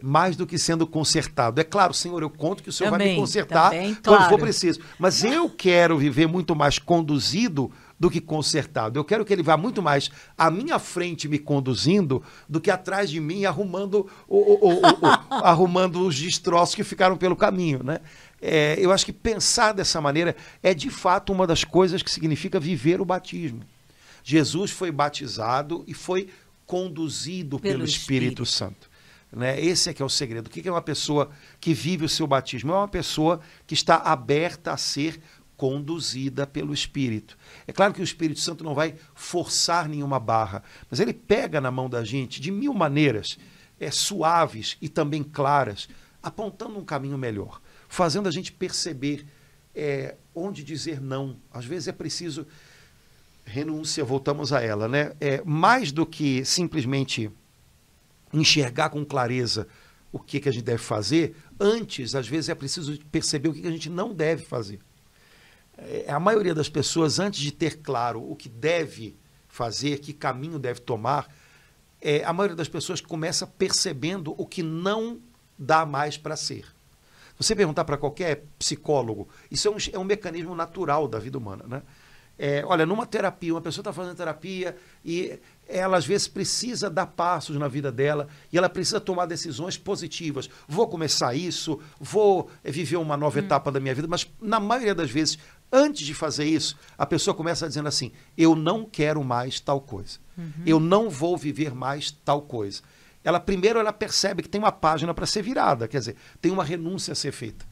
mais 0.00 0.36
do 0.36 0.46
que 0.46 0.56
sendo 0.56 0.86
consertado. 0.86 1.60
É 1.60 1.64
claro, 1.64 1.92
Senhor, 1.92 2.22
eu 2.22 2.30
conto 2.30 2.62
que 2.62 2.68
o 2.68 2.72
Senhor 2.72 2.92
também, 2.92 3.08
vai 3.08 3.14
me 3.16 3.20
consertar 3.20 3.70
também, 3.70 3.94
quando 3.94 4.04
claro. 4.04 4.30
for 4.30 4.38
preciso. 4.40 4.78
Mas 5.00 5.24
eu 5.24 5.50
quero 5.50 5.98
viver 5.98 6.28
muito 6.28 6.54
mais 6.54 6.78
conduzido 6.78 7.72
do 7.98 8.10
que 8.10 8.20
consertado. 8.20 8.98
Eu 8.98 9.04
quero 9.04 9.24
que 9.24 9.32
ele 9.32 9.42
vá 9.42 9.56
muito 9.56 9.82
mais 9.82 10.10
à 10.36 10.50
minha 10.50 10.78
frente 10.78 11.28
me 11.28 11.38
conduzindo 11.38 12.22
do 12.48 12.60
que 12.60 12.70
atrás 12.70 13.08
de 13.08 13.20
mim 13.20 13.44
arrumando, 13.44 14.10
o, 14.28 14.36
o, 14.36 14.80
o, 14.80 14.82
arrumando 15.44 16.06
os 16.06 16.18
destroços 16.18 16.74
que 16.74 16.84
ficaram 16.84 17.16
pelo 17.16 17.36
caminho. 17.36 17.82
Né? 17.82 18.00
É, 18.40 18.76
eu 18.78 18.92
acho 18.92 19.06
que 19.06 19.12
pensar 19.12 19.72
dessa 19.72 20.00
maneira 20.00 20.36
é 20.62 20.74
de 20.74 20.90
fato 20.90 21.32
uma 21.32 21.46
das 21.46 21.64
coisas 21.64 22.02
que 22.02 22.10
significa 22.10 22.58
viver 22.58 23.00
o 23.00 23.04
batismo. 23.04 23.60
Jesus 24.22 24.70
foi 24.70 24.90
batizado 24.90 25.84
e 25.86 25.94
foi 25.94 26.28
conduzido 26.66 27.58
pelo, 27.58 27.74
pelo 27.74 27.84
Espírito, 27.84 28.42
Espírito, 28.42 28.46
Santo. 28.46 28.90
Né? 29.34 29.60
Esse 29.60 29.90
é 29.90 29.94
que 29.94 30.00
é 30.00 30.04
o 30.04 30.08
segredo. 30.08 30.46
O 30.46 30.50
que 30.50 30.66
é 30.66 30.70
uma 30.70 30.80
pessoa 30.80 31.30
que 31.60 31.74
vive 31.74 32.04
o 32.04 32.08
seu 32.08 32.26
batismo? 32.26 32.72
É 32.72 32.76
uma 32.76 32.88
pessoa 32.88 33.40
que 33.66 33.74
está 33.74 33.96
aberta 33.96 34.72
a 34.72 34.76
ser 34.76 35.20
conduzida 35.56 36.46
pelo 36.46 36.74
Espírito. 36.74 37.36
É 37.66 37.72
claro 37.72 37.94
que 37.94 38.00
o 38.00 38.04
Espírito 38.04 38.40
Santo 38.40 38.64
não 38.64 38.74
vai 38.74 38.94
forçar 39.14 39.88
nenhuma 39.88 40.18
barra, 40.18 40.62
mas 40.90 41.00
ele 41.00 41.12
pega 41.12 41.60
na 41.60 41.70
mão 41.70 41.88
da 41.88 42.04
gente 42.04 42.40
de 42.40 42.50
mil 42.50 42.74
maneiras 42.74 43.38
é, 43.78 43.90
suaves 43.90 44.76
e 44.80 44.88
também 44.88 45.22
claras, 45.22 45.88
apontando 46.22 46.78
um 46.78 46.84
caminho 46.84 47.18
melhor, 47.18 47.60
fazendo 47.88 48.28
a 48.28 48.32
gente 48.32 48.52
perceber 48.52 49.26
é, 49.74 50.16
onde 50.34 50.64
dizer 50.64 51.00
não. 51.00 51.36
Às 51.52 51.64
vezes 51.64 51.88
é 51.88 51.92
preciso 51.92 52.46
renúncia, 53.44 54.04
voltamos 54.04 54.52
a 54.52 54.60
ela, 54.60 54.88
né? 54.88 55.12
É, 55.20 55.42
mais 55.44 55.92
do 55.92 56.06
que 56.06 56.44
simplesmente 56.44 57.30
enxergar 58.32 58.88
com 58.90 59.04
clareza 59.04 59.68
o 60.10 60.18
que, 60.18 60.40
que 60.40 60.48
a 60.48 60.52
gente 60.52 60.64
deve 60.64 60.78
fazer, 60.78 61.36
antes, 61.58 62.14
às 62.14 62.28
vezes, 62.28 62.48
é 62.48 62.54
preciso 62.54 62.98
perceber 63.10 63.48
o 63.48 63.52
que, 63.52 63.62
que 63.62 63.66
a 63.66 63.72
gente 63.72 63.90
não 63.90 64.14
deve 64.14 64.44
fazer. 64.44 64.78
É, 65.78 66.06
a 66.08 66.20
maioria 66.20 66.54
das 66.54 66.68
pessoas, 66.68 67.18
antes 67.18 67.40
de 67.40 67.50
ter 67.52 67.80
claro 67.82 68.22
o 68.22 68.36
que 68.36 68.48
deve 68.48 69.16
fazer, 69.48 69.98
que 69.98 70.12
caminho 70.12 70.58
deve 70.58 70.80
tomar, 70.80 71.28
é, 72.00 72.24
a 72.24 72.32
maioria 72.32 72.56
das 72.56 72.68
pessoas 72.68 73.00
começa 73.00 73.46
percebendo 73.46 74.34
o 74.36 74.46
que 74.46 74.62
não 74.62 75.20
dá 75.58 75.86
mais 75.86 76.16
para 76.16 76.36
ser. 76.36 76.66
Você 77.38 77.56
perguntar 77.56 77.84
para 77.84 77.96
qualquer 77.96 78.44
psicólogo, 78.58 79.28
isso 79.50 79.66
é 79.66 79.70
um, 79.70 79.76
é 79.92 79.98
um 79.98 80.04
mecanismo 80.04 80.54
natural 80.54 81.08
da 81.08 81.18
vida 81.18 81.36
humana. 81.36 81.64
Né? 81.66 81.82
É, 82.38 82.64
olha, 82.66 82.84
numa 82.84 83.06
terapia, 83.06 83.54
uma 83.54 83.60
pessoa 83.60 83.82
está 83.82 83.92
fazendo 83.92 84.16
terapia 84.16 84.76
e 85.04 85.38
ela 85.68 85.96
às 85.96 86.04
vezes 86.04 86.28
precisa 86.28 86.90
dar 86.90 87.06
passos 87.06 87.56
na 87.56 87.68
vida 87.68 87.90
dela 87.90 88.28
e 88.52 88.58
ela 88.58 88.68
precisa 88.68 89.00
tomar 89.00 89.26
decisões 89.26 89.78
positivas. 89.78 90.50
Vou 90.68 90.88
começar 90.88 91.34
isso, 91.34 91.80
vou 91.98 92.50
viver 92.62 92.96
uma 92.96 93.16
nova 93.16 93.38
hum. 93.38 93.44
etapa 93.44 93.70
da 93.70 93.80
minha 93.80 93.94
vida, 93.94 94.08
mas 94.08 94.28
na 94.40 94.58
maioria 94.58 94.94
das 94.94 95.10
vezes 95.10 95.38
Antes 95.76 96.06
de 96.06 96.14
fazer 96.14 96.44
isso, 96.44 96.78
a 96.96 97.04
pessoa 97.04 97.34
começa 97.34 97.66
dizendo 97.66 97.88
assim: 97.88 98.12
eu 98.38 98.54
não 98.54 98.84
quero 98.84 99.24
mais 99.24 99.58
tal 99.58 99.80
coisa. 99.80 100.20
Uhum. 100.38 100.52
Eu 100.64 100.78
não 100.78 101.10
vou 101.10 101.36
viver 101.36 101.74
mais 101.74 102.12
tal 102.12 102.42
coisa. 102.42 102.80
Ela 103.24 103.40
primeiro 103.40 103.80
ela 103.80 103.92
percebe 103.92 104.40
que 104.40 104.48
tem 104.48 104.60
uma 104.60 104.70
página 104.70 105.12
para 105.12 105.26
ser 105.26 105.42
virada, 105.42 105.88
quer 105.88 105.98
dizer, 105.98 106.16
tem 106.40 106.52
uma 106.52 106.62
renúncia 106.62 107.10
a 107.10 107.16
ser 107.16 107.32
feita. 107.32 107.66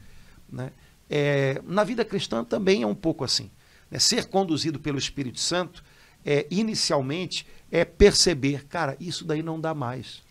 Né? 0.51 0.71
É, 1.09 1.61
na 1.65 1.85
vida 1.85 2.03
cristã 2.03 2.43
também 2.43 2.81
é 2.81 2.87
um 2.87 2.95
pouco 2.95 3.23
assim. 3.23 3.49
Né? 3.89 3.99
Ser 3.99 4.25
conduzido 4.25 4.81
pelo 4.81 4.97
Espírito 4.97 5.39
Santo, 5.39 5.81
é, 6.25 6.45
inicialmente, 6.51 7.47
é 7.71 7.85
perceber, 7.85 8.65
cara, 8.65 8.97
isso 8.99 9.23
daí 9.23 9.41
não 9.41 9.61
dá 9.61 9.73
mais. 9.73 10.21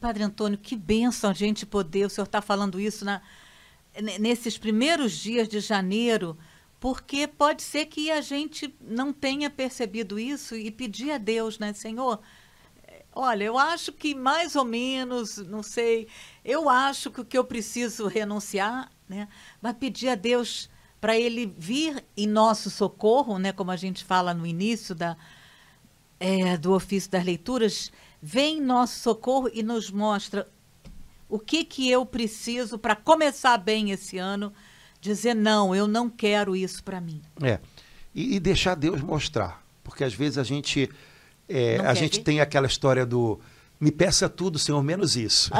Padre 0.00 0.22
Antônio, 0.22 0.56
que 0.56 0.76
bênção 0.76 1.28
a 1.28 1.34
gente 1.34 1.66
poder, 1.66 2.06
o 2.06 2.10
senhor 2.10 2.24
está 2.24 2.40
falando 2.40 2.80
isso 2.80 3.04
na, 3.04 3.20
nesses 4.18 4.56
primeiros 4.56 5.12
dias 5.12 5.48
de 5.48 5.60
janeiro, 5.60 6.38
porque 6.80 7.26
pode 7.26 7.62
ser 7.62 7.86
que 7.86 8.10
a 8.10 8.20
gente 8.20 8.74
não 8.80 9.12
tenha 9.12 9.50
percebido 9.50 10.18
isso 10.18 10.54
e 10.54 10.70
pedir 10.70 11.10
a 11.12 11.18
Deus, 11.18 11.58
né, 11.58 11.72
Senhor? 11.72 12.20
Olha, 13.12 13.44
eu 13.44 13.58
acho 13.58 13.92
que 13.92 14.14
mais 14.14 14.54
ou 14.54 14.64
menos, 14.64 15.38
não 15.38 15.62
sei, 15.62 16.06
eu 16.44 16.68
acho 16.68 17.10
que 17.10 17.20
o 17.20 17.24
que 17.24 17.36
eu 17.36 17.44
preciso 17.44 18.06
renunciar, 18.06 18.92
né, 19.08 19.28
vai 19.60 19.74
pedir 19.74 20.08
a 20.08 20.14
Deus 20.14 20.70
para 21.00 21.16
ele 21.16 21.52
vir 21.58 22.04
em 22.16 22.26
nosso 22.26 22.70
socorro, 22.70 23.38
né, 23.38 23.52
como 23.52 23.70
a 23.70 23.76
gente 23.76 24.04
fala 24.04 24.32
no 24.34 24.46
início 24.46 24.94
da 24.94 25.16
é, 26.20 26.56
do 26.56 26.72
ofício 26.72 27.10
das 27.10 27.24
leituras 27.24 27.92
vem 28.20 28.58
em 28.58 28.60
nosso 28.60 29.00
socorro 29.00 29.48
e 29.52 29.62
nos 29.62 29.90
mostra 29.90 30.48
o 31.28 31.38
que, 31.38 31.64
que 31.64 31.88
eu 31.88 32.04
preciso 32.04 32.78
para 32.78 32.96
começar 32.96 33.56
bem 33.58 33.90
esse 33.90 34.18
ano, 34.18 34.52
dizer 35.00 35.34
não, 35.34 35.74
eu 35.74 35.86
não 35.86 36.08
quero 36.08 36.56
isso 36.56 36.82
para 36.82 37.00
mim. 37.00 37.20
É. 37.42 37.58
E, 38.14 38.36
e, 38.36 38.40
deixar 38.40 38.74
Deus 38.74 39.00
mostrar. 39.00 39.62
Porque 39.84 40.04
às 40.04 40.14
vezes 40.14 40.38
a 40.38 40.42
gente, 40.42 40.90
é, 41.48 41.78
a 41.78 41.94
gente 41.94 42.20
tem 42.20 42.40
aquela 42.40 42.66
história 42.66 43.06
do 43.06 43.40
me 43.80 43.92
peça 43.92 44.28
tudo, 44.28 44.58
Senhor, 44.58 44.82
menos 44.82 45.16
isso. 45.16 45.50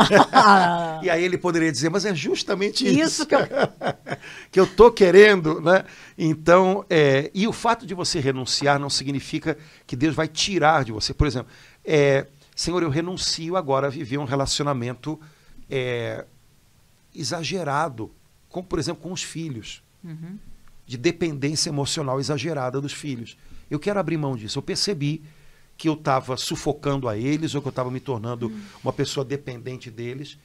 e 1.03 1.09
aí 1.09 1.23
ele 1.23 1.39
poderia 1.39 1.71
dizer, 1.71 1.89
mas 1.89 2.05
é 2.05 2.15
justamente 2.15 2.85
isso, 2.85 3.01
isso 3.01 3.27
que 3.27 3.35
eu 3.35 3.39
que 4.51 4.61
eu 4.61 4.67
tô 4.67 4.91
querendo, 4.91 5.61
né? 5.61 5.85
Então, 6.17 6.85
é, 6.91 7.31
e 7.33 7.47
o 7.47 7.53
fato 7.53 7.87
de 7.87 7.95
você 7.95 8.19
renunciar 8.19 8.79
não 8.79 8.91
significa 8.91 9.57
que 9.87 9.95
Deus 9.95 10.15
vai 10.15 10.27
tirar 10.27 10.85
de 10.85 10.91
você. 10.91 11.15
Por 11.15 11.27
exemplo, 11.27 11.51
é, 11.85 12.27
Senhor, 12.57 12.83
eu 12.83 12.91
renuncio 12.91 13.57
agora 13.57 13.87
a 13.87 13.91
viver 13.91 14.19
um 14.19 14.25
relacionamento 14.25 15.21
é, 15.71 16.25
exagerado, 17.15 18.11
como 18.49 18.67
por 18.67 18.79
exemplo 18.79 19.03
com 19.03 19.13
os 19.13 19.23
filhos, 19.23 19.83
uhum. 20.05 20.39
de 20.87 20.97
dependência 20.97 21.69
emocional 21.69 22.19
exagerada 22.19 22.81
dos 22.81 22.93
filhos. 22.93 23.37
Eu 23.71 23.79
quero 23.79 23.99
abrir 23.99 24.17
mão 24.17 24.37
disso. 24.37 24.59
Eu 24.59 24.63
percebi 24.63 25.23
que 25.77 25.89
eu 25.89 25.95
estava 25.95 26.37
sufocando 26.37 27.09
a 27.09 27.17
eles 27.17 27.55
ou 27.55 27.63
que 27.63 27.69
eu 27.69 27.71
estava 27.71 27.91
me 27.91 28.01
tornando 28.01 28.49
uhum. 28.49 28.61
uma 28.83 28.93
pessoa 28.93 29.25
dependente 29.25 29.91
deles. 29.91 30.39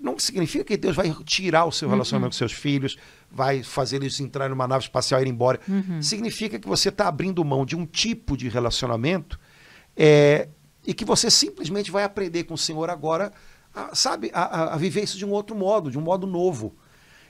Não 0.00 0.18
significa 0.18 0.64
que 0.64 0.76
Deus 0.76 0.94
vai 0.94 1.10
tirar 1.24 1.64
o 1.64 1.72
seu 1.72 1.88
relacionamento 1.88 2.34
uhum. 2.34 2.38
com 2.38 2.38
seus 2.38 2.52
filhos, 2.52 2.98
vai 3.30 3.62
fazer 3.62 3.96
eles 3.96 4.20
entrarem 4.20 4.50
numa 4.50 4.68
nave 4.68 4.84
espacial 4.84 5.20
e 5.20 5.24
ir 5.24 5.28
embora. 5.28 5.58
Uhum. 5.66 6.02
Significa 6.02 6.58
que 6.58 6.68
você 6.68 6.90
está 6.90 7.08
abrindo 7.08 7.42
mão 7.44 7.64
de 7.64 7.74
um 7.74 7.86
tipo 7.86 8.36
de 8.36 8.48
relacionamento 8.48 9.40
é, 9.96 10.48
e 10.86 10.92
que 10.92 11.04
você 11.04 11.30
simplesmente 11.30 11.90
vai 11.90 12.04
aprender 12.04 12.44
com 12.44 12.54
o 12.54 12.58
Senhor 12.58 12.90
agora, 12.90 13.32
a, 13.74 13.94
sabe, 13.94 14.30
a, 14.34 14.74
a, 14.74 14.76
viver 14.76 15.04
isso 15.04 15.16
de 15.16 15.24
um 15.24 15.30
outro 15.30 15.56
modo, 15.56 15.90
de 15.90 15.98
um 15.98 16.02
modo 16.02 16.26
novo. 16.26 16.76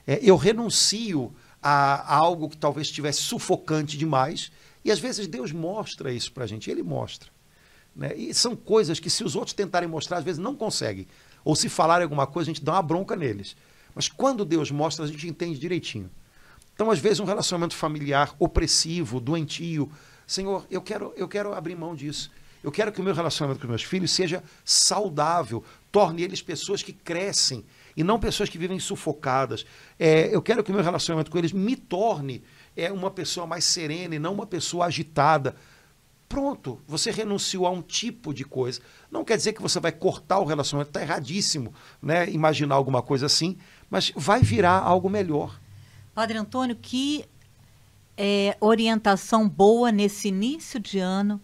É, 0.09 0.19
eu 0.23 0.37
renuncio 0.37 1.31
a, 1.63 2.15
a, 2.15 2.17
algo 2.17 2.49
que 2.49 2.57
talvez 2.57 2.87
estivesse 2.87 3.21
sufocante 3.21 3.99
demais, 3.99 4.51
e 4.83 4.91
às 4.91 4.99
vezes 4.99 5.27
Deus 5.27 5.53
mostra 5.53 6.11
isso 6.11 6.33
para 6.33 6.45
a 6.45 6.47
gente, 6.47 6.71
Ele 6.71 6.83
mostra. 6.83 7.29
Né? 7.95 8.17
E 8.17 8.33
são 8.33 8.57
coisas 8.57 8.99
que 8.99 9.11
se 9.11 9.23
os 9.23 9.37
outros 9.37 9.53
tentarem 9.53 9.87
mostrar, 9.87 10.17
às 10.17 10.25
vezes 10.25 10.39
não 10.39 10.57
conseguem. 10.57 11.07
Ou 11.45 11.55
se 11.55 11.69
falarem 11.69 12.05
alguma 12.05 12.27
coisa, 12.27 12.51
a 12.51 12.55
gente 12.55 12.65
dá 12.65 12.73
uma 12.73 12.83
bronca 12.83 13.15
neles. 13.15 13.55
Mas 13.95 14.09
quando 14.09 14.47
Deus 14.47 14.71
mostra, 14.71 15.05
a 15.05 15.09
gente 15.09 15.29
entende 15.29 15.59
direitinho. 15.59 16.11
Então, 16.73 16.91
às 16.91 16.99
vezes, 16.99 17.21
um 17.21 17.25
relacionamento 17.25 17.75
familiar 17.75 18.35
opressivo, 18.39 19.21
doentio, 19.21 19.93
Senhor, 20.27 20.67
eu 20.71 20.81
quero, 20.81 21.13
eu 21.17 21.29
quero 21.29 21.53
abrir 21.53 21.77
mão 21.77 21.95
disso. 21.95 22.31
Eu 22.65 22.73
quero 22.73 22.93
que 22.93 23.01
o 23.01 23.05
meu 23.05 23.15
relacionamento 23.15 23.61
com 23.61 23.69
meus 23.69 23.83
filhos 23.83 24.11
seja 24.11 24.43
saudável, 24.65 25.63
torne 25.93 26.23
eles 26.23 26.41
pessoas 26.41 26.83
que 26.83 26.95
crescem 26.95 27.63
e 27.99 28.05
não 28.05 28.21
pessoas 28.21 28.49
que 28.49 28.57
vivem 28.57 28.79
sufocadas. 28.79 29.67
É, 29.99 30.33
eu 30.33 30.41
quero 30.41 30.63
que 30.63 30.71
o 30.71 30.75
meu 30.75 30.85
relacionamento 30.85 31.33
com 31.33 31.37
eles 31.37 31.53
me 31.53 31.75
torne 31.75 32.45
é, 32.77 32.93
uma 32.93 33.11
pessoa 33.11 33.45
mais 33.45 33.65
serena 33.65 34.15
e 34.15 34.21
não 34.21 34.35
uma 34.35 34.47
pessoa 34.47 34.87
agitada. 34.87 35.57
Pronto, 36.29 36.81
você 36.87 37.11
renunciou 37.11 37.67
a 37.67 37.71
um 37.71 37.83
tipo 37.83 38.33
de 38.33 38.45
coisa. 38.45 38.81
Não 39.11 39.25
quer 39.25 39.37
dizer 39.37 39.53
que 39.53 39.61
você 39.61 39.81
vai 39.81 39.91
cortar 39.91 40.39
o 40.39 40.45
relacionamento, 40.45 40.91
está 40.91 41.03
erradíssimo 41.03 41.75
né? 42.01 42.31
imaginar 42.31 42.77
alguma 42.77 43.03
coisa 43.03 43.27
assim, 43.27 43.59
mas 43.91 44.13
vai 44.15 44.43
virar 44.43 44.79
algo 44.79 45.11
melhor. 45.11 45.59
Padre 46.15 46.39
Antônio, 46.39 46.77
que 46.81 47.25
é, 48.17 48.57
orientação 48.61 49.49
boa 49.49 49.91
nesse 49.91 50.29
início 50.29 50.79
de 50.79 51.01
ano 51.01 51.41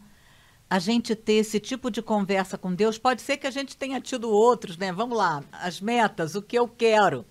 a 0.74 0.80
gente 0.80 1.14
ter 1.14 1.34
esse 1.34 1.60
tipo 1.60 1.88
de 1.88 2.02
conversa 2.02 2.58
com 2.58 2.74
Deus. 2.74 2.98
Pode 2.98 3.22
ser 3.22 3.36
que 3.36 3.46
a 3.46 3.50
gente 3.50 3.76
tenha 3.76 4.00
tido 4.00 4.28
outros, 4.28 4.76
né? 4.76 4.90
Vamos 4.90 5.16
lá, 5.16 5.44
as 5.52 5.80
metas, 5.80 6.34
o 6.34 6.42
que 6.42 6.58
eu 6.58 6.66
quero. 6.66 7.24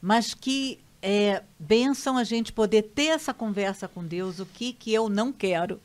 Mas 0.00 0.34
que 0.34 0.80
é, 1.00 1.44
benção 1.60 2.16
a 2.16 2.24
gente 2.24 2.52
poder 2.52 2.82
ter 2.82 3.10
essa 3.10 3.32
conversa 3.32 3.86
com 3.86 4.04
Deus, 4.04 4.40
o 4.40 4.46
que, 4.46 4.72
que 4.72 4.92
eu 4.92 5.08
não 5.08 5.32
quero, 5.32 5.80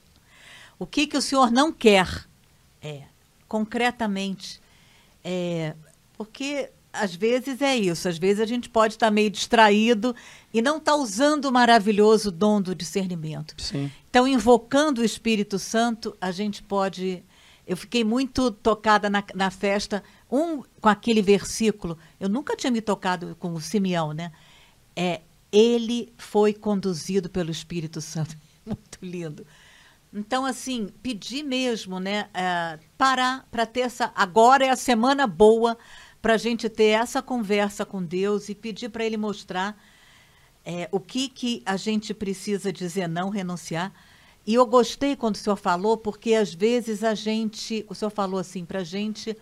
o 0.80 0.88
que, 0.88 1.06
que 1.06 1.16
o 1.16 1.22
Senhor 1.22 1.52
não 1.52 1.72
quer, 1.72 2.28
é, 2.82 3.04
concretamente. 3.48 4.60
É, 5.24 5.76
porque 6.18 6.72
às 7.00 7.16
vezes 7.16 7.62
é 7.62 7.76
isso, 7.76 8.08
às 8.08 8.18
vezes 8.18 8.42
a 8.42 8.46
gente 8.46 8.70
pode 8.70 8.96
estar 8.96 9.12
meio 9.12 9.30
distraído 9.30 10.16
e 10.54 10.62
não 10.62 10.78
estar 10.78 10.96
usando 10.96 11.46
o 11.46 11.52
maravilhoso 11.52 12.32
dom 12.32 12.62
do 12.62 12.76
discernimento. 12.76 13.56
Sim. 13.58 13.92
Então, 14.10 14.28
invocando 14.28 15.02
o 15.02 15.06
Espírito 15.06 15.60
Santo, 15.60 16.16
a 16.20 16.32
gente 16.32 16.64
pode. 16.64 17.24
Eu 17.66 17.76
fiquei 17.76 18.04
muito 18.04 18.50
tocada 18.50 19.10
na, 19.10 19.24
na 19.36 19.52
festa, 19.52 20.04
um 20.32 20.64
com 20.80 20.90
aquele 20.90 21.22
versículo. 21.22 21.98
Eu 22.20 22.30
nunca 22.30 22.56
tinha 22.56 22.72
me 22.72 22.82
tocado 22.82 23.36
com 23.40 23.54
o 23.54 23.62
Simeão, 23.62 24.14
né? 24.14 24.32
É, 24.96 25.22
ele 25.52 26.14
foi 26.18 26.54
conduzido 26.54 27.30
pelo 27.30 27.52
Espírito 27.52 28.02
Santo. 28.02 28.38
Muito 28.66 28.98
lindo. 29.02 29.46
Então, 30.14 30.46
assim, 30.46 30.88
pedir 31.04 31.44
mesmo, 31.44 32.00
né? 32.00 32.30
É, 32.34 32.80
parar 32.98 33.46
para 33.52 33.66
ter 33.66 33.82
essa. 33.82 34.12
Agora 34.16 34.66
é 34.66 34.70
a 34.70 34.76
semana 34.76 35.28
boa 35.28 35.78
para 36.22 36.34
a 36.34 36.38
gente 36.38 36.70
ter 36.70 36.90
essa 36.90 37.22
conversa 37.22 37.86
com 37.86 38.04
Deus 38.04 38.50
e 38.50 38.56
pedir 38.56 38.90
para 38.90 39.06
Ele 39.06 39.18
mostrar 39.18 39.78
é, 40.66 40.90
o 40.92 41.00
que, 41.00 41.30
que 41.30 41.64
a 41.66 41.78
gente 41.78 42.14
precisa 42.14 42.74
dizer 42.74 43.08
não, 43.08 43.30
renunciar. 43.30 43.94
E 44.46 44.54
eu 44.54 44.66
gostei 44.66 45.16
quando 45.16 45.36
o 45.36 45.38
senhor 45.38 45.56
falou, 45.58 45.98
porque 45.98 46.34
às 46.34 46.54
vezes 46.54 47.04
a 47.04 47.14
gente, 47.14 47.86
o 47.90 47.96
senhor 47.96 48.12
falou 48.12 48.40
assim, 48.40 48.66
para 48.66 48.80
a 48.80 48.84
gente 48.84 49.36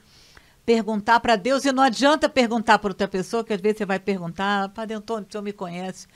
perguntar 0.65 1.19
para 1.19 1.35
Deus, 1.35 1.63
e 1.63 1.71
não 1.71 1.83
adianta 1.83 2.27
perguntar 2.27 2.79
para 2.79 2.89
outra 2.89 3.07
pessoa, 3.07 3.43
que 3.43 3.53
às 3.53 3.61
vezes 3.61 3.77
você 3.77 3.85
vai 3.85 3.99
perguntar, 3.99 4.69
Padre 4.69 4.95
Antônio, 4.95 5.27
o 5.27 5.31
senhor 5.31 5.43
me 5.43 5.53
conhece, 5.53 6.07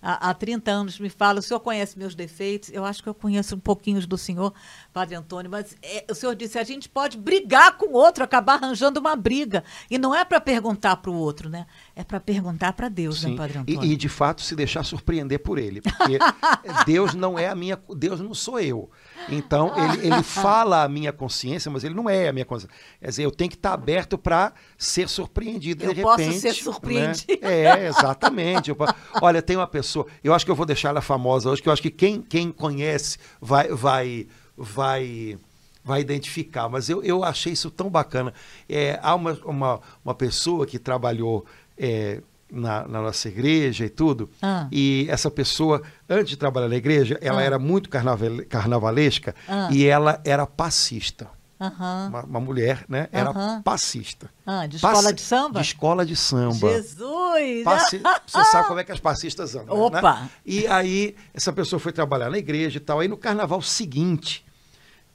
há, 0.00 0.30
há 0.30 0.34
30 0.34 0.70
anos 0.70 0.98
me 0.98 1.08
fala, 1.08 1.40
o 1.40 1.42
senhor 1.42 1.60
conhece 1.60 1.98
meus 1.98 2.14
defeitos, 2.14 2.70
eu 2.72 2.84
acho 2.84 3.02
que 3.02 3.08
eu 3.08 3.14
conheço 3.14 3.54
um 3.56 3.58
pouquinho 3.58 4.04
do 4.06 4.18
senhor, 4.18 4.52
Padre 4.92 5.14
Antônio, 5.14 5.50
mas 5.50 5.76
é, 5.82 6.04
o 6.10 6.14
senhor 6.14 6.34
disse, 6.34 6.58
a 6.58 6.64
gente 6.64 6.88
pode 6.88 7.16
brigar 7.16 7.76
com 7.76 7.86
o 7.86 7.92
outro, 7.92 8.22
acabar 8.22 8.54
arranjando 8.54 9.00
uma 9.00 9.16
briga. 9.16 9.64
E 9.90 9.98
não 9.98 10.14
é 10.14 10.24
para 10.24 10.40
perguntar 10.40 10.96
para 10.96 11.10
o 11.10 11.14
outro, 11.14 11.48
né? 11.48 11.66
É 11.94 12.04
para 12.04 12.20
perguntar 12.20 12.72
para 12.72 12.88
Deus, 12.88 13.22
né, 13.22 13.28
Sim. 13.28 13.34
né, 13.34 13.38
Padre 13.38 13.58
Antônio? 13.58 13.84
E, 13.84 13.92
e, 13.92 13.96
de 13.96 14.08
fato 14.08 14.42
se 14.42 14.54
deixar 14.54 14.84
surpreender 14.84 15.40
por 15.40 15.58
ele, 15.58 15.80
porque 15.80 16.18
Deus 16.86 17.14
não 17.14 17.38
é 17.38 17.48
a 17.48 17.54
minha, 17.54 17.78
Deus 17.96 18.20
não 18.20 18.34
sou 18.34 18.60
eu. 18.60 18.90
Então 19.28 19.72
ele, 19.76 20.06
ele 20.06 20.22
fala 20.24 20.84
a 20.84 20.88
minha 20.88 21.12
consciência, 21.12 21.70
mas 21.70 21.84
ele 21.84 21.94
não 21.94 22.08
é 22.08 22.28
a 22.28 22.32
minha 22.32 22.44
consciência. 22.44 22.76
Quer 23.00 23.08
dizer, 23.08 23.24
eu 23.24 23.30
tenho 23.30 23.50
que 23.50 23.56
estar 23.56 23.72
aberto 23.72 24.16
para 24.16 24.52
ser 24.78 25.08
surpreendido. 25.08 25.84
Eu 25.84 25.94
de 25.94 26.02
posso 26.02 26.22
repente, 26.22 26.40
ser 26.40 26.54
surpreendido. 26.54 27.40
Né? 27.42 27.62
É, 27.62 27.86
exatamente. 27.88 28.70
Eu, 28.70 28.76
olha, 29.20 29.42
tem 29.42 29.56
uma 29.56 29.66
pessoa, 29.66 30.06
eu 30.22 30.34
acho 30.34 30.44
que 30.44 30.50
eu 30.50 30.56
vou 30.56 30.66
deixar 30.66 30.90
ela 30.90 31.00
famosa 31.00 31.50
hoje, 31.50 31.62
que 31.62 31.68
eu 31.68 31.72
acho 31.72 31.82
que 31.82 31.90
quem, 31.90 32.20
quem 32.20 32.50
conhece 32.50 33.18
vai, 33.40 33.68
vai, 33.68 34.26
vai 34.56 35.38
vai 35.86 36.00
identificar, 36.00 36.68
mas 36.68 36.90
eu, 36.90 37.00
eu 37.04 37.22
achei 37.22 37.52
isso 37.52 37.70
tão 37.70 37.88
bacana. 37.88 38.34
É, 38.68 38.98
há 39.00 39.14
uma, 39.14 39.38
uma, 39.44 39.80
uma 40.04 40.14
pessoa 40.16 40.66
que 40.66 40.80
trabalhou 40.80 41.46
é, 41.78 42.20
na, 42.50 42.86
na, 42.86 43.02
nossa 43.02 43.28
igreja 43.28 43.84
e 43.84 43.88
tudo, 43.88 44.30
ah. 44.40 44.68
e 44.70 45.06
essa 45.08 45.30
pessoa, 45.30 45.82
antes 46.08 46.30
de 46.30 46.36
trabalhar 46.36 46.68
na 46.68 46.76
igreja, 46.76 47.18
ela 47.20 47.40
ah. 47.40 47.44
era 47.44 47.58
muito 47.58 47.88
carnaval, 47.88 48.30
carnavalesca 48.48 49.34
ah. 49.48 49.68
e 49.72 49.84
ela 49.84 50.20
era 50.24 50.46
passista. 50.46 51.28
Uma, 51.58 52.22
uma, 52.22 52.40
mulher, 52.40 52.84
né? 52.86 53.08
Era 53.10 53.32
passista. 53.64 54.28
Ah, 54.44 54.66
de 54.66 54.76
escola 54.76 55.10
de 55.12 55.22
samba? 55.22 55.60
De 55.60 55.66
escola 55.66 56.04
de 56.04 56.14
samba. 56.14 56.68
Jesus! 56.68 57.64
Você 58.26 58.44
sabe 58.44 58.68
como 58.68 58.78
é 58.78 58.84
que 58.84 58.92
as 58.92 59.00
passistas 59.00 59.54
andam, 59.54 59.74
né? 59.90 59.98
Opa! 59.98 60.20
Né? 60.20 60.30
E 60.44 60.66
aí, 60.66 61.16
essa 61.32 61.52
pessoa 61.54 61.80
foi 61.80 61.92
trabalhar 61.92 62.28
na 62.28 62.36
igreja 62.36 62.76
e 62.76 62.80
tal. 62.80 63.00
Aí, 63.00 63.08
no 63.08 63.16
carnaval 63.16 63.62
seguinte, 63.62 64.45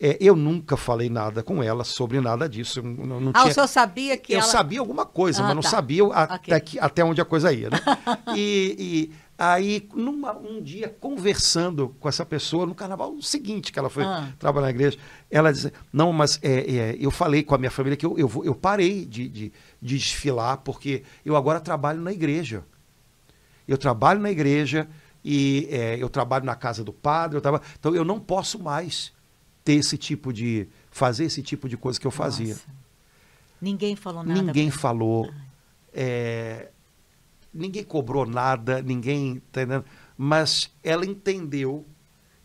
é, 0.04 0.18
eu 0.20 0.36
nunca 0.36 0.76
falei 0.76 1.12
nada 1.12 1.44
com 1.44 1.62
ela 1.62 1.84
sobre 1.84 2.20
nada 2.20 2.50
disso. 2.50 2.82
Não, 2.82 3.22
não 3.22 3.30
ah, 3.36 3.42
tinha... 3.42 3.52
o 3.52 3.54
senhor 3.54 3.68
sabia 3.68 4.18
que 4.18 4.34
Eu 4.34 4.40
ela... 4.40 4.48
sabia 4.48 4.80
alguma 4.80 5.06
coisa, 5.06 5.44
ah, 5.44 5.46
mas 5.46 5.56
não 5.56 5.62
tá. 5.62 5.70
sabia 5.70 6.04
até, 6.08 6.56
okay. 6.56 6.60
que, 6.60 6.80
até 6.80 7.04
onde 7.06 7.22
a 7.22 7.26
coisa 7.26 7.54
ia, 7.54 7.70
né? 7.70 7.78
e, 8.36 8.76
e 8.80 9.12
aí, 9.38 9.88
numa, 9.94 10.36
um 10.36 10.60
dia, 10.60 10.90
conversando 11.00 11.96
com 12.00 12.10
essa 12.10 12.26
pessoa, 12.26 12.66
no 12.66 12.74
carnaval 12.74 13.16
seguinte 13.22 13.72
que 13.72 13.78
ela 13.78 13.92
foi 13.92 14.04
ah. 14.04 14.34
trabalhar 14.40 14.66
na 14.66 14.72
igreja, 14.72 14.98
ela 15.30 15.54
disse, 15.54 15.72
não, 15.94 16.12
mas 16.12 16.40
é, 16.42 16.76
é, 16.76 16.98
eu 17.00 17.12
falei 17.12 17.44
com 17.44 17.54
a 17.54 17.60
minha 17.60 17.70
família 17.70 17.96
que 17.96 18.06
eu, 18.06 18.18
eu, 18.18 18.42
eu 18.44 18.56
parei 18.56 19.06
de, 19.06 19.30
de, 19.30 19.54
de 19.80 19.98
desfilar, 20.00 20.58
porque 20.58 21.04
eu 21.24 21.36
agora 21.36 21.60
trabalho 21.60 22.02
na 22.02 22.12
igreja. 22.12 22.64
Eu 23.68 23.78
trabalho 23.78 24.20
na 24.20 24.32
igreja 24.32 24.88
e 25.24 25.68
é, 25.70 25.96
eu 26.02 26.10
trabalho 26.10 26.44
na 26.44 26.56
casa 26.56 26.84
do 26.84 26.92
padre, 26.92 27.38
eu 27.38 27.42
trabalho, 27.42 27.64
então 27.80 27.94
eu 27.94 28.04
não 28.04 28.20
posso 28.20 28.58
mais 28.58 29.14
ter 29.64 29.74
esse 29.74 29.98
tipo 29.98 30.32
de. 30.32 30.68
fazer 30.90 31.26
esse 31.26 31.42
tipo 31.42 31.68
de 31.70 31.78
coisa 31.78 32.00
que 32.00 32.08
eu 32.08 32.12
fazia. 32.12 32.54
Nossa. 32.54 32.82
Ninguém 33.62 33.96
falou 33.96 34.24
nada. 34.24 34.42
Ninguém 34.42 34.72
falou. 34.72 35.32
É, 35.94 36.70
ninguém 37.54 37.84
cobrou 37.84 38.26
nada, 38.26 38.82
ninguém. 38.82 39.42
Tá 39.52 39.62
mas 40.18 40.72
ela 40.84 41.06
entendeu 41.06 41.86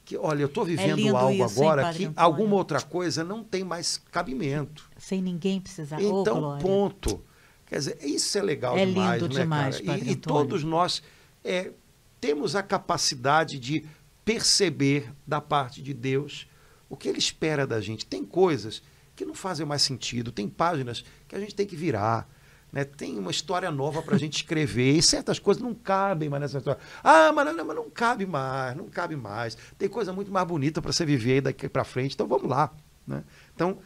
que, 0.05 0.17
olha, 0.17 0.43
eu 0.43 0.47
estou 0.47 0.65
é 0.65 0.69
vivendo 0.69 1.07
é 1.07 1.11
algo 1.11 1.45
isso, 1.45 1.61
agora 1.61 1.89
hein, 1.89 1.95
que 1.95 2.13
alguma 2.15 2.55
outra 2.55 2.81
coisa 2.81 3.25
não 3.25 3.43
tem 3.43 3.65
mais 3.65 4.01
cabimento. 4.11 4.89
Sem 4.99 5.21
ninguém 5.23 5.61
precisar. 5.61 6.01
Então, 6.01 6.57
oh, 6.57 6.59
ponto. 6.59 7.23
Quer 7.67 7.79
dizer, 7.79 7.99
isso 8.01 8.39
é 8.39 8.43
legal 8.43 8.79
é 8.79 8.87
demais, 8.87 9.21
lindo 9.21 9.35
né, 9.35 9.41
demais, 9.41 9.81
cara? 9.81 9.99
E, 9.99 10.11
e, 10.11 10.17
todos 10.17 10.63
nós 10.63 11.03
é, 11.43 11.73
temos 12.21 12.55
a 12.55 12.63
capacidade 12.63 13.59
de 13.59 13.85
perceber 14.25 15.13
da 15.27 15.41
parte 15.41 15.83
de 15.83 15.93
Deus 15.93 16.47
o 16.89 16.97
que 16.97 17.09
Ele 17.09 17.19
espera 17.19 17.67
da 17.67 17.81
gente. 17.81 18.07
Tem 18.07 18.25
coisas 18.25 18.83
que 19.15 19.25
não 19.25 19.35
fazem 19.35 19.65
mais 19.65 19.83
sentido, 19.83 20.31
tem 20.31 20.49
páginas 20.49 21.05
que 21.27 21.35
a 21.35 21.41
gente 21.41 21.55
tem 21.55 21.67
que 21.67 21.77
virar. 21.77 22.29
Né? 22.73 22.85
Tem 22.85 23.19
uma 23.19 23.31
história 23.31 23.71
nova 23.71 24.03
para 24.03 24.17
a 24.17 24.19
gente 24.19 24.37
escrever 24.37 24.93
e 24.93 25.03
certas 25.03 25.39
coisas 25.39 25.63
não 25.63 25.75
cabem 25.75 26.29
mais 26.29 26.43
nessa 26.43 26.59
história. 26.59 26.81
Ah, 27.03 27.33
mas 27.33 27.57
não, 27.57 27.65
mas 27.65 27.77
não 27.77 27.91
cabe 27.91 28.27
mais, 28.27 28.77
não 28.77 28.89
cabe 28.89 29.17
mais. 29.17 29.57
Tem 29.79 29.89
coisa 29.89 30.13
muito 30.13 30.31
mais 30.31 30.47
bonita 30.47 30.83
para 30.83 30.93
você 30.93 31.07
viver 31.07 31.41
daqui 31.41 31.69
para 31.69 31.85
frente, 31.85 32.15
então 32.15 32.27
vamos 32.27 32.49
lá. 32.49 32.73
Né? 33.07 33.25
Então, 33.55 33.79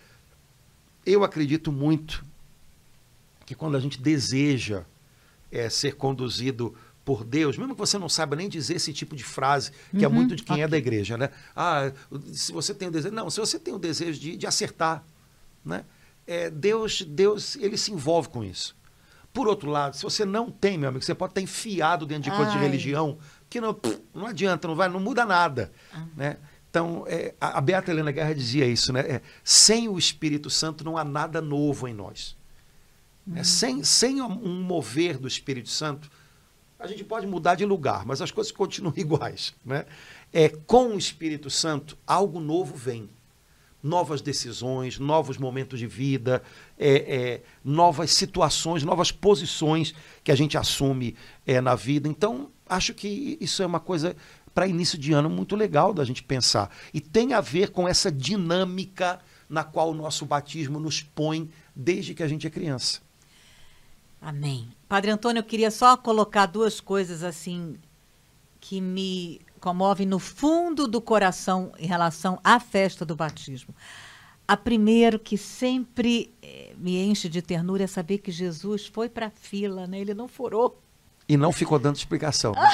eu 1.07 1.23
acredito 1.23 1.71
muito 1.71 2.25
que 3.47 3.55
quando 3.55 3.77
a 3.77 3.81
gente 3.81 4.01
deseja 4.01 4.85
é, 5.51 5.69
ser 5.69 5.97
conduzido 5.97 6.75
por 7.11 7.25
Deus, 7.25 7.59
mesmo 7.59 7.75
que 7.75 7.81
você 7.81 7.99
não 7.99 8.09
saiba 8.09 8.37
nem 8.37 8.49
dizer 8.49 8.77
esse 8.77 8.93
tipo 8.93 9.17
de 9.17 9.25
frase, 9.25 9.73
que 9.91 10.05
é 10.05 10.07
uhum, 10.07 10.15
é 10.15 10.17
muito 10.17 10.37
de 10.37 10.45
quem 10.45 10.55
okay. 10.55 10.65
é 10.65 10.69
da 10.69 10.79
igreja, 10.79 11.19
né? 11.19 11.31
Ah, 11.57 11.91
se 12.33 12.53
você 12.53 12.73
tem 12.73 12.87
o 12.87 12.91
desejo. 12.93 13.13
Não, 13.13 13.29
se 13.29 13.41
você 13.41 13.59
tem 13.59 13.75
o 13.75 13.81
desejo 13.81 14.21
de, 14.21 14.37
de 14.37 14.47
acertar, 14.47 15.03
né? 15.65 15.85
É, 16.25 16.49
Deus, 16.49 17.03
Deus, 17.03 17.57
ele 17.57 17.77
se 17.77 17.91
envolve 17.91 18.29
com 18.29 18.45
isso. 18.45 18.77
Por 19.33 19.49
outro 19.49 19.69
lado, 19.69 19.97
se 19.97 20.05
você 20.05 20.25
não 20.25 20.53
tem, 20.53 20.79
meu 20.79 20.89
amigo, 20.89 21.05
você 21.05 21.13
pode 21.13 21.33
estar 21.33 21.41
enfiado 21.41 22.07
dentro 22.07 22.31
de 22.31 22.37
coisa 22.37 22.53
de 22.53 22.59
religião, 22.59 23.19
que 23.49 23.61
não, 23.61 23.77
não 24.15 24.27
adianta, 24.27 24.69
não 24.69 24.77
vai, 24.77 24.89
não 24.89 25.01
muda 25.01 25.27
nada, 25.27 25.73
ah. 25.93 26.07
né? 26.17 26.37
Então, 26.71 27.05
é, 27.09 27.35
a 27.41 27.61
Beata 27.61 27.91
Helena 27.91 28.13
Guerra 28.13 28.37
dizia 28.37 28.67
isso, 28.67 28.93
né? 28.93 29.01
É, 29.01 29.21
sem 29.43 29.89
o 29.89 29.99
Espírito 29.99 30.49
Santo 30.49 30.85
não 30.85 30.97
há 30.97 31.03
nada 31.03 31.41
novo 31.41 31.89
em 31.89 31.93
nós. 31.93 32.37
É, 33.35 33.43
sem, 33.43 33.83
sem 33.83 34.23
um 34.23 34.63
mover 34.63 35.19
do 35.19 35.27
Espírito 35.27 35.71
Santo, 35.71 36.09
a 36.81 36.87
gente 36.87 37.05
pode 37.05 37.26
mudar 37.26 37.55
de 37.55 37.64
lugar, 37.64 38.07
mas 38.07 38.22
as 38.22 38.31
coisas 38.31 38.51
continuam 38.51 38.95
iguais. 38.97 39.55
Né? 39.64 39.85
É, 40.33 40.49
com 40.49 40.95
o 40.95 40.99
Espírito 40.99 41.51
Santo, 41.51 41.97
algo 42.07 42.41
novo 42.41 42.74
vem. 42.74 43.09
Novas 43.83 44.20
decisões, 44.20 44.99
novos 44.99 45.39
momentos 45.39 45.78
de 45.78 45.87
vida, 45.87 46.43
é, 46.78 46.93
é, 46.93 47.43
novas 47.64 48.11
situações, 48.11 48.83
novas 48.83 49.11
posições 49.11 49.95
que 50.22 50.31
a 50.31 50.35
gente 50.35 50.59
assume 50.59 51.16
é, 51.47 51.62
na 51.62 51.74
vida. 51.74 52.07
Então, 52.07 52.51
acho 52.68 52.93
que 52.93 53.39
isso 53.41 53.62
é 53.62 53.66
uma 53.66 53.81
coisa 53.81 54.14
para 54.53 54.66
início 54.66 54.99
de 54.99 55.12
ano 55.12 55.31
muito 55.31 55.57
legal 55.57 55.95
da 55.95 56.05
gente 56.05 56.22
pensar. 56.22 56.70
E 56.93 57.01
tem 57.01 57.33
a 57.33 57.41
ver 57.41 57.70
com 57.70 57.89
essa 57.89 58.12
dinâmica 58.12 59.18
na 59.49 59.64
qual 59.64 59.91
o 59.91 59.95
nosso 59.95 60.26
batismo 60.26 60.78
nos 60.78 61.03
põe 61.03 61.51
desde 61.74 62.14
que 62.14 62.22
a 62.22 62.28
gente 62.28 62.47
é 62.47 62.51
criança. 62.51 63.01
Amém. 64.21 64.68
Padre 64.89 65.11
Antônio, 65.11 65.41
eu 65.41 65.45
queria 65.45 65.71
só 65.71 65.97
colocar 65.97 66.47
duas 66.47 66.81
coisas 66.81 67.23
assim 67.23 67.77
que 68.61 68.81
me 68.81 69.41
comovem 69.61 70.07
no 70.07 70.18
fundo 70.18 70.87
do 70.87 71.01
coração 71.01 71.73
em 71.79 71.87
relação 71.87 72.39
à 72.45 72.61
festa 72.61 73.05
do 73.05 73.16
batismo. 73.16 73.75
A 74.47 74.57
primeiro 74.57 75.18
que 75.18 75.39
sempre 75.39 76.35
eh, 76.43 76.73
me 76.77 77.01
enche 77.01 77.29
de 77.29 77.41
ternura 77.41 77.85
é 77.85 77.87
saber 77.87 78.18
que 78.18 78.33
Jesus 78.33 78.87
foi 78.87 79.09
para 79.09 79.27
a 79.27 79.31
fila, 79.31 79.87
né? 79.87 80.01
Ele 80.01 80.12
não 80.12 80.27
furou. 80.27 80.83
E 81.29 81.37
não 81.37 81.53
ficou 81.53 81.79
dando 81.79 81.97
explicação. 81.97 82.53
Né? 82.53 82.71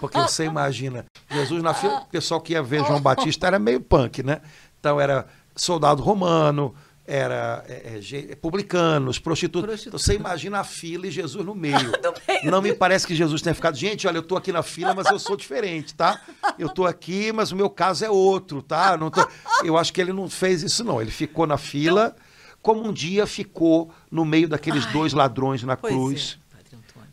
Porque 0.00 0.18
você 0.18 0.44
imagina, 0.44 1.04
Jesus 1.30 1.62
na 1.62 1.72
fila, 1.72 2.00
o 2.00 2.06
pessoal 2.06 2.40
que 2.40 2.54
ia 2.54 2.62
ver 2.62 2.84
João 2.84 3.00
Batista 3.00 3.46
era 3.46 3.58
meio 3.58 3.80
punk, 3.80 4.22
né? 4.22 4.40
Então 4.78 5.00
era 5.00 5.28
soldado 5.54 6.02
romano, 6.02 6.74
era 7.10 7.64
é, 7.68 8.00
é, 8.12 8.36
publicanos, 8.36 9.18
prostitutos. 9.18 9.84
Então, 9.84 9.98
você 9.98 10.14
imagina 10.14 10.60
a 10.60 10.64
fila 10.64 11.08
e 11.08 11.10
Jesus 11.10 11.44
no 11.44 11.56
meio. 11.56 11.74
meio. 12.28 12.50
Não 12.52 12.62
me 12.62 12.72
parece 12.72 13.04
que 13.04 13.16
Jesus 13.16 13.42
tenha 13.42 13.52
ficado, 13.52 13.76
gente, 13.76 14.06
olha, 14.06 14.18
eu 14.18 14.22
estou 14.22 14.38
aqui 14.38 14.52
na 14.52 14.62
fila, 14.62 14.94
mas 14.94 15.10
eu 15.10 15.18
sou 15.18 15.36
diferente, 15.36 15.92
tá? 15.92 16.20
Eu 16.56 16.68
estou 16.68 16.86
aqui, 16.86 17.32
mas 17.32 17.50
o 17.50 17.56
meu 17.56 17.68
caso 17.68 18.04
é 18.04 18.10
outro, 18.10 18.62
tá? 18.62 18.96
Não 18.96 19.10
tô... 19.10 19.26
Eu 19.64 19.76
acho 19.76 19.92
que 19.92 20.00
ele 20.00 20.12
não 20.12 20.30
fez 20.30 20.62
isso, 20.62 20.84
não. 20.84 21.02
Ele 21.02 21.10
ficou 21.10 21.48
na 21.48 21.58
fila, 21.58 22.14
como 22.62 22.88
um 22.88 22.92
dia 22.92 23.26
ficou 23.26 23.92
no 24.08 24.24
meio 24.24 24.48
daqueles 24.48 24.86
Ai, 24.86 24.92
dois 24.92 25.12
ladrões 25.12 25.64
na 25.64 25.76
cruz. 25.76 26.38
É, 26.56 26.60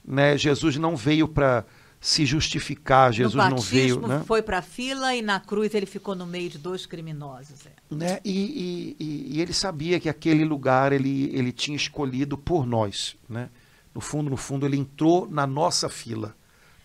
né? 0.06 0.38
Jesus 0.38 0.78
não 0.78 0.96
veio 0.96 1.28
para 1.28 1.66
se 2.08 2.26
justificar. 2.26 3.12
Jesus 3.12 3.36
no 3.36 3.50
não 3.50 3.58
veio. 3.58 4.00
Né? 4.08 4.24
Foi 4.26 4.42
para 4.42 4.60
a 4.60 4.62
fila 4.62 5.14
e 5.14 5.22
na 5.22 5.42
cruz 5.42 5.76
ele 5.76 5.86
ficou 5.86 6.16
no 6.16 6.26
meio 6.26 6.50
de 6.50 6.58
dois 6.58 6.86
criminosos. 6.86 7.66
É. 7.66 7.94
Né? 7.94 8.20
E, 8.24 8.96
e, 8.98 9.36
e, 9.36 9.42
ele 9.42 9.52
sabia 9.52 10.00
que 10.00 10.08
aquele 10.08 10.46
lugar 10.46 10.94
ele, 10.94 11.30
ele 11.34 11.52
tinha 11.52 11.76
escolhido 11.76 12.38
por 12.38 12.66
nós. 12.66 13.18
Né? 13.28 13.50
No 13.94 14.00
fundo, 14.00 14.30
no 14.30 14.38
fundo, 14.38 14.66
ele 14.66 14.78
entrou 14.78 15.28
na 15.30 15.46
nossa 15.46 15.90
fila 15.90 16.34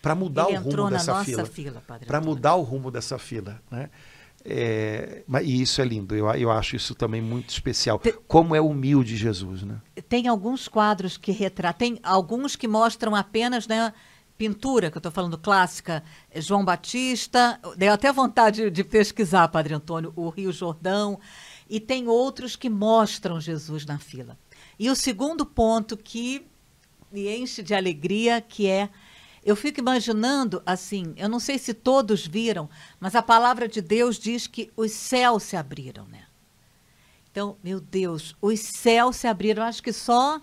para 0.01 0.13
mudar 0.13 0.49
o 0.49 0.55
rumo 0.55 0.89
dessa 0.89 1.23
fila. 1.23 1.49
para 2.05 2.19
mudar 2.19 2.55
o 2.55 2.61
rumo 2.61 2.91
dessa 2.91 3.17
fila. 3.17 3.61
Né? 3.71 3.89
É, 4.43 5.23
e 5.41 5.61
isso 5.61 5.81
é 5.81 5.85
lindo, 5.85 6.13
eu, 6.13 6.29
eu 6.31 6.51
acho 6.51 6.75
isso 6.75 6.93
também 6.93 7.21
muito 7.21 7.49
especial. 7.49 8.01
Como 8.27 8.53
é 8.53 8.59
humilde 8.59 9.15
Jesus, 9.15 9.63
né? 9.63 9.79
Tem 10.09 10.27
alguns 10.27 10.67
quadros 10.67 11.15
que 11.15 11.31
retratam, 11.31 11.77
tem 11.77 11.99
alguns 12.03 12.57
que 12.57 12.67
mostram 12.67 13.15
apenas 13.15 13.65
né, 13.65 13.93
pintura, 14.37 14.89
que 14.89 14.97
eu 14.97 14.99
estou 14.99 15.11
falando 15.11 15.37
clássica, 15.37 16.03
é 16.29 16.41
João 16.41 16.65
Batista, 16.65 17.59
deu 17.77 17.93
até 17.93 18.11
vontade 18.11 18.69
de 18.69 18.83
pesquisar, 18.83 19.47
Padre 19.47 19.73
Antônio, 19.73 20.11
o 20.15 20.29
Rio 20.29 20.51
Jordão, 20.51 21.19
e 21.69 21.79
tem 21.79 22.07
outros 22.07 22.55
que 22.55 22.69
mostram 22.69 23.39
Jesus 23.39 23.85
na 23.85 23.99
fila. 23.99 24.37
E 24.77 24.89
o 24.89 24.95
segundo 24.95 25.45
ponto 25.45 25.95
que 25.95 26.45
me 27.11 27.29
enche 27.35 27.61
de 27.61 27.73
alegria, 27.73 28.41
que 28.41 28.67
é 28.67 28.89
eu 29.45 29.55
fico 29.55 29.79
imaginando 29.79 30.63
assim, 30.65 31.13
eu 31.17 31.27
não 31.27 31.39
sei 31.39 31.59
se 31.59 31.73
todos 31.73 32.25
viram, 32.25 32.69
mas 32.99 33.13
a 33.13 33.21
palavra 33.21 33.67
de 33.67 33.81
Deus 33.81 34.17
diz 34.17 34.47
que 34.47 34.71
os 34.75 34.91
céus 34.91 35.43
se 35.43 35.57
abriram, 35.57 36.05
né? 36.07 36.23
Então, 37.29 37.57
meu 37.63 37.81
Deus, 37.81 38.35
os 38.41 38.59
céus 38.59 39.17
se 39.17 39.27
abriram. 39.27 39.63
Acho 39.63 39.81
que 39.81 39.91
só 39.91 40.39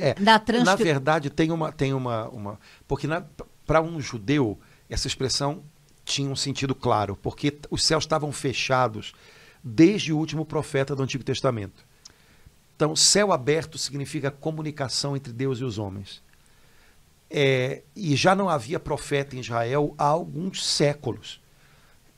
é, 0.00 0.16
na, 0.18 0.38
transcri... 0.38 0.64
na 0.64 0.76
verdade, 0.76 1.30
tem 1.30 1.50
uma. 1.50 1.72
Tem 1.72 1.92
uma, 1.92 2.28
uma 2.28 2.60
porque 2.88 3.06
para 3.66 3.80
um 3.80 4.00
judeu, 4.00 4.58
essa 4.88 5.06
expressão 5.06 5.62
tinha 6.04 6.28
um 6.28 6.36
sentido 6.36 6.74
claro, 6.74 7.16
porque 7.16 7.58
os 7.70 7.84
céus 7.84 8.04
estavam 8.04 8.32
fechados 8.32 9.12
desde 9.62 10.12
o 10.12 10.18
último 10.18 10.44
profeta 10.44 10.96
do 10.96 11.02
Antigo 11.02 11.22
Testamento. 11.22 11.84
Então, 12.74 12.96
céu 12.96 13.30
aberto 13.30 13.76
significa 13.76 14.30
comunicação 14.30 15.14
entre 15.16 15.32
Deus 15.32 15.60
e 15.60 15.64
os 15.64 15.78
homens. 15.78 16.22
É, 17.28 17.82
e 17.94 18.16
já 18.16 18.34
não 18.34 18.48
havia 18.48 18.80
profeta 18.80 19.36
em 19.36 19.40
Israel 19.40 19.94
há 19.98 20.06
alguns 20.06 20.66
séculos. 20.66 21.40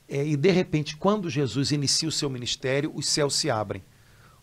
É, 0.09 0.24
e, 0.24 0.37
de 0.37 0.51
repente, 0.51 0.97
quando 0.97 1.28
Jesus 1.28 1.72
inicia 1.72 2.09
o 2.09 2.12
seu 2.12 2.30
ministério, 2.30 2.93
os 2.95 3.09
céus 3.09 3.35
se 3.35 3.51
abrem. 3.51 3.83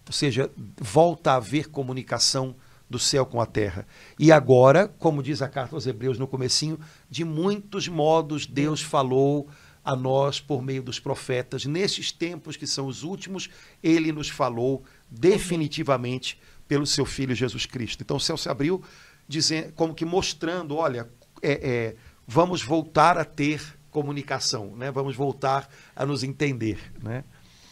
Ou 0.06 0.14
seja, 0.14 0.52
volta 0.78 1.32
a 1.32 1.36
haver 1.36 1.70
comunicação 1.70 2.56
do 2.90 2.98
céu 2.98 3.26
com 3.26 3.40
a 3.40 3.46
terra. 3.46 3.86
E 4.18 4.32
agora, 4.32 4.88
como 4.88 5.22
diz 5.22 5.42
a 5.42 5.48
carta 5.48 5.76
aos 5.76 5.86
Hebreus 5.86 6.18
no 6.18 6.28
comecinho, 6.28 6.80
de 7.10 7.24
muitos 7.24 7.88
modos 7.88 8.46
Deus 8.46 8.82
falou 8.82 9.48
a 9.84 9.96
nós 9.96 10.40
por 10.40 10.62
meio 10.62 10.82
dos 10.82 11.00
profetas. 11.00 11.66
Nesses 11.66 12.12
tempos 12.12 12.58
que 12.58 12.68
são 12.68 12.88
os 12.88 13.04
últimos, 13.04 13.50
ele 13.82 14.12
nos 14.12 14.30
falou 14.30 14.84
definitivamente 15.10 16.40
pelo 16.68 16.86
seu 16.86 17.06
filho 17.06 17.36
Jesus 17.36 17.66
Cristo. 17.66 18.02
Então 18.02 18.18
o 18.18 18.20
céu 18.20 18.38
se 18.38 18.50
abriu, 18.50 18.84
dizendo, 19.28 19.72
como 19.74 19.94
que 19.94 20.06
mostrando, 20.06 20.76
olha, 20.76 21.10
é, 21.42 21.52
é, 21.52 21.96
vamos 22.28 22.62
voltar 22.62 23.18
a 23.18 23.26
ter 23.26 23.80
comunicação, 23.90 24.76
né? 24.76 24.92
Vamos 24.92 25.16
voltar 25.16 25.68
a 25.96 26.06
nos 26.06 26.24
entender, 26.24 26.78
né? 27.02 27.24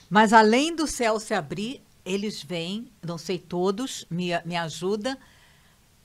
Mas 0.10 0.34
além 0.34 0.76
do 0.76 0.88
céu 0.88 1.20
se 1.20 1.34
abrir, 1.34 1.82
eles 2.08 2.42
vêm, 2.42 2.92
não 3.06 3.18
sei 3.18 3.38
todos, 3.38 4.06
me, 4.10 4.30
me 4.46 4.56
ajuda, 4.56 5.18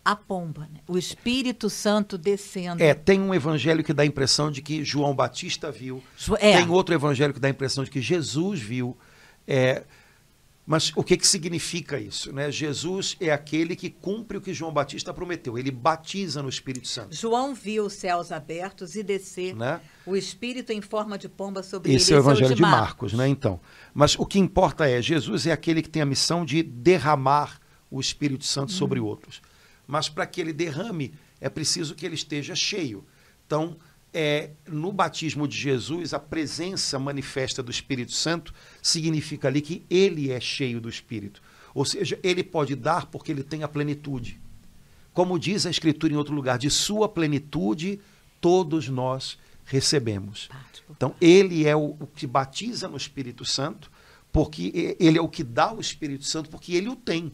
a 0.05 0.17
pomba, 0.17 0.69
né? 0.73 0.81
o 0.89 0.99
Espírito 0.99 1.71
Santo 1.71 2.19
descendo. 2.19 2.83
É, 2.83 2.93
tem 2.93 3.21
um 3.21 3.33
evangelho 3.33 3.85
que 3.85 3.93
dá 3.93 4.03
a 4.03 4.07
impressão 4.07 4.51
de 4.51 4.61
que 4.61 4.85
João 4.85 5.15
Batista 5.15 5.71
viu, 5.71 6.03
é. 6.41 6.59
tem 6.59 6.69
outro 6.69 6.95
evangelho 6.95 7.33
que 7.33 7.39
dá 7.39 7.49
a 7.49 7.51
impressão 7.51 7.85
de 7.85 7.91
que 7.91 8.01
Jesus 8.01 8.61
viu. 8.61 8.97
É, 9.47 9.85
mas 10.65 10.93
o 10.95 11.03
que, 11.03 11.17
que 11.17 11.27
significa 11.27 11.99
isso? 11.99 12.33
Né? 12.33 12.51
Jesus 12.51 13.17
é 13.21 13.33
aquele 13.33 13.75
que 13.75 13.91
cumpre 13.91 14.37
o 14.37 14.41
que 14.41 14.55
João 14.55 14.73
Batista 14.73 15.13
prometeu. 15.13 15.59
Ele 15.59 15.73
batiza 15.73 16.41
no 16.41 16.49
Espírito 16.49 16.87
Santo. 16.87 17.15
João 17.15 17.53
viu 17.53 17.87
os 17.87 17.95
céus 17.95 18.31
abertos 18.31 18.95
e 18.95 19.03
descer 19.03 19.57
né? 19.57 19.81
o 20.07 20.17
Espírito 20.17 20.71
em 20.73 20.81
forma 20.81 21.19
de 21.19 21.29
pomba 21.29 21.65
sobre 21.65 21.93
Esse 21.93 21.95
ele. 21.95 22.03
Esse 22.03 22.13
é 22.13 22.17
o 22.17 22.21
Evangelho 22.21 22.55
de 22.55 22.63
Marcos. 22.63 23.13
né? 23.13 23.27
Então, 23.27 23.61
mas 23.93 24.17
o 24.17 24.25
que 24.25 24.39
importa 24.39 24.89
é 24.89 25.03
Jesus 25.03 25.47
é 25.49 25.53
aquele 25.53 25.83
que 25.83 25.91
tem 25.91 26.03
a 26.03 26.07
missão 26.07 26.45
de 26.45 26.63
derramar 26.63 27.61
o 27.91 28.01
Espírito 28.01 28.45
Santo 28.45 28.71
hum. 28.71 28.77
sobre 28.77 29.01
outros. 29.01 29.43
Mas 29.85 30.09
para 30.09 30.27
que 30.27 30.41
ele 30.41 30.53
derrame 30.53 31.13
é 31.41 31.51
preciso 31.51 31.97
que 31.97 32.07
ele 32.07 32.15
esteja 32.15 32.55
cheio. 32.55 33.05
Então 33.45 33.77
é, 34.13 34.51
no 34.69 34.93
batismo 34.93 35.49
de 35.49 35.57
Jesus, 35.57 36.13
a 36.13 36.19
presença 36.19 36.99
manifesta 36.99 37.63
do 37.63 37.71
Espírito 37.71 38.13
Santo 38.13 38.53
significa 38.83 39.49
ali 39.49 39.61
que 39.61 39.85
ele 39.89 40.31
é 40.31 40.41
cheio 40.41 40.81
do 40.81 40.89
Espírito. 40.89 41.43
Ou 41.75 41.85
seja, 41.85 42.19
ele 42.23 42.45
pode 42.45 42.75
dar 42.77 43.07
porque 43.07 43.33
ele 43.33 43.43
tem 43.43 43.63
a 43.63 43.69
plenitude. 43.69 44.41
Como 45.15 45.39
diz 45.39 45.65
a 45.65 45.71
Escritura 45.71 46.13
em 46.13 46.17
outro 46.17 46.35
lugar, 46.35 46.59
de 46.59 46.69
sua 46.69 47.09
plenitude 47.09 48.01
todos 48.41 48.89
nós 48.89 49.39
recebemos. 49.65 50.49
Então, 50.91 51.15
ele 51.21 51.67
é 51.67 51.75
o, 51.75 51.97
o 52.01 52.07
que 52.07 52.27
batiza 52.27 52.89
no 52.89 52.97
Espírito 52.97 53.45
Santo, 53.45 53.91
porque 54.31 54.97
ele 54.99 55.19
é 55.19 55.21
o 55.21 55.29
que 55.29 55.45
dá 55.45 55.73
o 55.73 55.81
Espírito 55.81 56.25
Santo, 56.25 56.51
porque 56.51 56.75
ele 56.75 56.89
o 56.89 56.97
tem. 56.97 57.33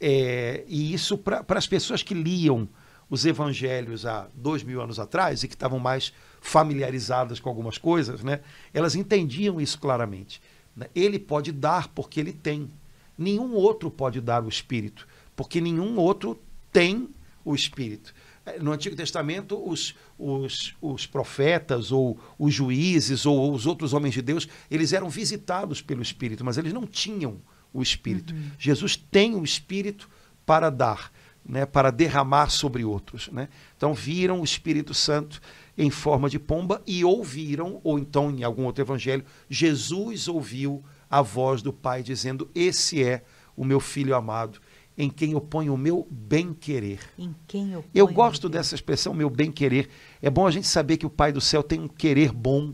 É, 0.00 0.64
e 0.66 0.92
isso 0.92 1.16
para 1.16 1.44
as 1.48 1.66
pessoas 1.66 2.02
que 2.02 2.12
liam 2.12 2.68
os 3.14 3.24
evangelhos 3.24 4.04
há 4.04 4.28
dois 4.34 4.64
mil 4.64 4.82
anos 4.82 4.98
atrás 4.98 5.42
e 5.42 5.48
que 5.48 5.54
estavam 5.54 5.78
mais 5.78 6.12
familiarizadas 6.40 7.38
com 7.38 7.48
algumas 7.48 7.78
coisas, 7.78 8.22
né, 8.22 8.40
elas 8.72 8.94
entendiam 8.94 9.60
isso 9.60 9.78
claramente. 9.78 10.42
Né? 10.76 10.88
Ele 10.94 11.18
pode 11.18 11.52
dar 11.52 11.88
porque 11.88 12.18
ele 12.18 12.32
tem. 12.32 12.68
Nenhum 13.16 13.54
outro 13.54 13.90
pode 13.90 14.20
dar 14.20 14.42
o 14.44 14.48
Espírito, 14.48 15.06
porque 15.36 15.60
nenhum 15.60 15.96
outro 15.96 16.38
tem 16.72 17.08
o 17.44 17.54
Espírito. 17.54 18.12
No 18.60 18.72
Antigo 18.72 18.96
Testamento, 18.96 19.56
os, 19.56 19.94
os, 20.18 20.74
os 20.82 21.06
profetas, 21.06 21.92
ou 21.92 22.18
os 22.36 22.52
juízes, 22.52 23.24
ou 23.24 23.54
os 23.54 23.64
outros 23.64 23.92
homens 23.94 24.12
de 24.12 24.20
Deus, 24.20 24.48
eles 24.68 24.92
eram 24.92 25.08
visitados 25.08 25.80
pelo 25.80 26.02
Espírito, 26.02 26.44
mas 26.44 26.58
eles 26.58 26.72
não 26.72 26.86
tinham 26.86 27.38
o 27.72 27.80
Espírito. 27.80 28.34
Uhum. 28.34 28.50
Jesus 28.58 28.96
tem 28.96 29.34
o 29.34 29.44
Espírito 29.44 30.10
para 30.44 30.68
dar, 30.68 31.10
né, 31.46 31.66
para 31.66 31.90
derramar 31.90 32.48
sobre 32.48 32.84
outros. 32.84 33.28
Né? 33.28 33.48
Então, 33.76 33.92
viram 33.92 34.40
o 34.40 34.44
Espírito 34.44 34.94
Santo 34.94 35.40
em 35.76 35.90
forma 35.90 36.30
de 36.30 36.38
pomba 36.38 36.82
e 36.86 37.04
ouviram, 37.04 37.80
ou 37.82 37.98
então 37.98 38.30
em 38.30 38.44
algum 38.44 38.64
outro 38.64 38.82
evangelho, 38.82 39.24
Jesus 39.48 40.28
ouviu 40.28 40.82
a 41.10 41.20
voz 41.20 41.62
do 41.62 41.72
Pai 41.72 42.02
dizendo: 42.02 42.48
Esse 42.54 43.02
é 43.02 43.24
o 43.56 43.64
meu 43.64 43.80
filho 43.80 44.14
amado, 44.14 44.60
em 44.96 45.10
quem 45.10 45.32
eu 45.32 45.40
ponho 45.40 45.74
o 45.74 45.78
meu 45.78 46.06
bem-querer. 46.10 47.00
Em 47.18 47.34
quem 47.46 47.72
eu 47.72 47.84
Eu 47.94 48.06
gosto 48.06 48.48
dessa 48.48 48.74
expressão, 48.74 49.12
meu 49.12 49.28
bem-querer. 49.28 49.88
É 50.22 50.30
bom 50.30 50.46
a 50.46 50.50
gente 50.50 50.66
saber 50.66 50.96
que 50.96 51.06
o 51.06 51.10
Pai 51.10 51.32
do 51.32 51.40
céu 51.40 51.62
tem 51.62 51.80
um 51.80 51.88
querer 51.88 52.32
bom. 52.32 52.72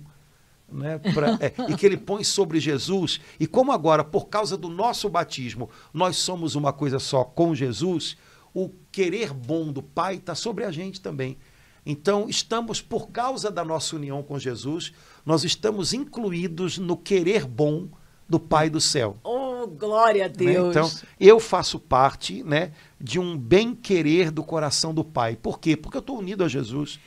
Né, 0.73 0.99
pra, 0.99 1.37
é, 1.41 1.53
e 1.69 1.75
que 1.75 1.85
ele 1.85 1.97
põe 1.97 2.23
sobre 2.23 2.61
Jesus, 2.61 3.21
e 3.41 3.47
como 3.49 3.73
agora, 3.73 4.05
por 4.05 4.29
causa 4.29 4.57
do 4.57 4.69
nosso 4.69 5.09
batismo, 5.09 5.69
nós 5.93 6.17
somos 6.17 6.55
uma 6.55 6.73
coisa 6.73 7.01
só 7.01 7.25
com 7.25 7.57
Jesus, 7.57 8.17
o 8.55 8.71
querer 8.91 9.33
bom 9.33 9.73
do 9.73 9.83
Pai 9.83 10.17
está 10.17 10.35
sobre 10.35 10.65
a 10.65 10.71
gente 10.71 11.01
também. 11.01 11.37
Então, 11.85 12.29
estamos, 12.29 12.81
por 12.81 13.09
causa 13.09 13.51
da 13.51 13.65
nossa 13.65 13.97
união 13.97 14.23
com 14.23 14.39
Jesus, 14.39 14.93
nós 15.25 15.45
estamos 15.45 15.93
incluídos 15.93 16.79
no 16.79 16.97
querer 16.97 17.47
bom 17.47 17.89
do 18.29 18.39
Pai 18.39 18.71
do 18.71 18.81
céu. 18.81 19.17
Oh, 19.25 19.67
glória 19.67 20.27
a? 20.27 20.29
Deus! 20.29 20.53
Né? 20.53 20.71
Então, 20.71 20.91
eu 21.19 21.41
faço 21.41 21.79
parte 21.79 22.45
né, 22.45 22.73
de 23.01 23.19
um 23.19 23.37
bem-querer 23.37 24.31
do 24.31 24.45
coração 24.45 24.95
do 24.95 25.03
Pai. 25.03 25.37
Por 25.37 25.59
quê? 25.59 25.77
Porque 25.77 25.97
eu 25.97 26.01
estou 26.01 26.19
unido 26.19 26.45
a 26.45 26.49
Jesus 26.49 27.01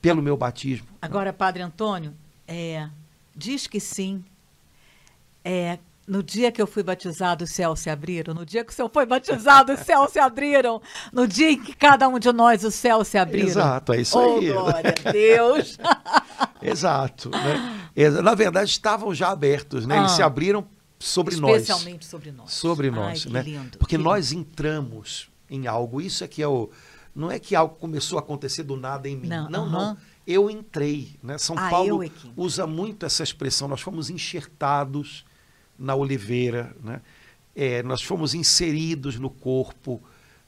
pelo 0.00 0.22
meu 0.22 0.36
batismo. 0.36 0.86
Agora, 1.02 1.32
Padre 1.32 1.62
Antônio, 1.62 2.14
é, 2.48 2.88
diz 3.36 3.66
que 3.66 3.78
sim. 3.78 4.24
É, 5.44 5.78
no 6.10 6.24
dia 6.24 6.50
que 6.50 6.60
eu 6.60 6.66
fui 6.66 6.82
batizado, 6.82 7.44
os 7.44 7.50
céus 7.50 7.78
se 7.78 7.88
abriram. 7.88 8.34
No 8.34 8.44
dia 8.44 8.64
que 8.64 8.72
o 8.72 8.74
senhor 8.74 8.90
foi 8.92 9.06
batizado, 9.06 9.72
os 9.72 9.78
céus 9.78 10.10
se 10.10 10.18
abriram. 10.18 10.82
No 11.12 11.24
dia 11.24 11.52
em 11.52 11.62
que 11.62 11.72
cada 11.72 12.08
um 12.08 12.18
de 12.18 12.32
nós, 12.32 12.64
os 12.64 12.74
céus 12.74 13.06
se 13.06 13.16
abriram. 13.16 13.46
Exato, 13.46 13.92
é 13.92 14.00
isso 14.00 14.18
oh, 14.18 14.38
aí. 14.38 14.52
Glória 14.52 14.94
a 15.04 15.12
Deus. 15.12 15.78
Exato. 16.60 17.30
Né? 17.30 18.10
Na 18.22 18.34
verdade, 18.34 18.68
estavam 18.68 19.14
já 19.14 19.30
abertos, 19.30 19.86
né? 19.86 19.98
Ah, 19.98 20.00
Eles 20.00 20.10
se 20.10 20.22
abriram 20.22 20.66
sobre 20.98 21.36
nós. 21.36 21.62
Especialmente 21.62 22.04
sobre 22.04 22.32
nós. 22.32 22.52
Sobre 22.52 22.90
nós, 22.90 23.26
Ai, 23.26 23.32
né? 23.32 23.42
Lindo, 23.42 23.78
Porque 23.78 23.96
nós 23.96 24.32
entramos 24.32 25.30
em 25.48 25.68
algo. 25.68 26.00
Isso 26.00 26.24
é 26.24 26.28
que 26.28 26.42
é 26.42 26.48
o. 26.48 26.70
Não 27.14 27.30
é 27.30 27.38
que 27.38 27.54
algo 27.54 27.76
começou 27.76 28.18
a 28.18 28.20
acontecer 28.20 28.64
do 28.64 28.76
nada 28.76 29.08
em 29.08 29.16
mim. 29.16 29.28
Não, 29.28 29.48
não. 29.48 29.62
Uh 29.62 29.66
-huh. 29.66 29.70
não. 29.70 29.96
Eu 30.26 30.50
entrei. 30.50 31.14
Né? 31.22 31.38
São 31.38 31.56
ah, 31.56 31.70
Paulo 31.70 32.02
é 32.02 32.10
usa 32.36 32.66
muito 32.66 33.06
essa 33.06 33.22
expressão. 33.22 33.68
Nós 33.68 33.80
fomos 33.80 34.10
enxertados 34.10 35.24
na 35.80 35.94
oliveira, 35.94 36.76
né? 36.84 37.00
É, 37.56 37.82
nós 37.82 38.02
fomos 38.02 38.34
inseridos 38.34 39.18
no 39.18 39.30
corpo, 39.30 40.00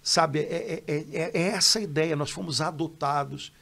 sabe? 0.03 0.41
É, 0.41 0.85
é, 0.87 0.95
é, 1.13 1.31
é 1.35 1.43
essa 1.49 1.81
ideia, 1.81 2.15
nós 2.15 2.31
fomos 2.31 2.61
adotados. 2.61 3.53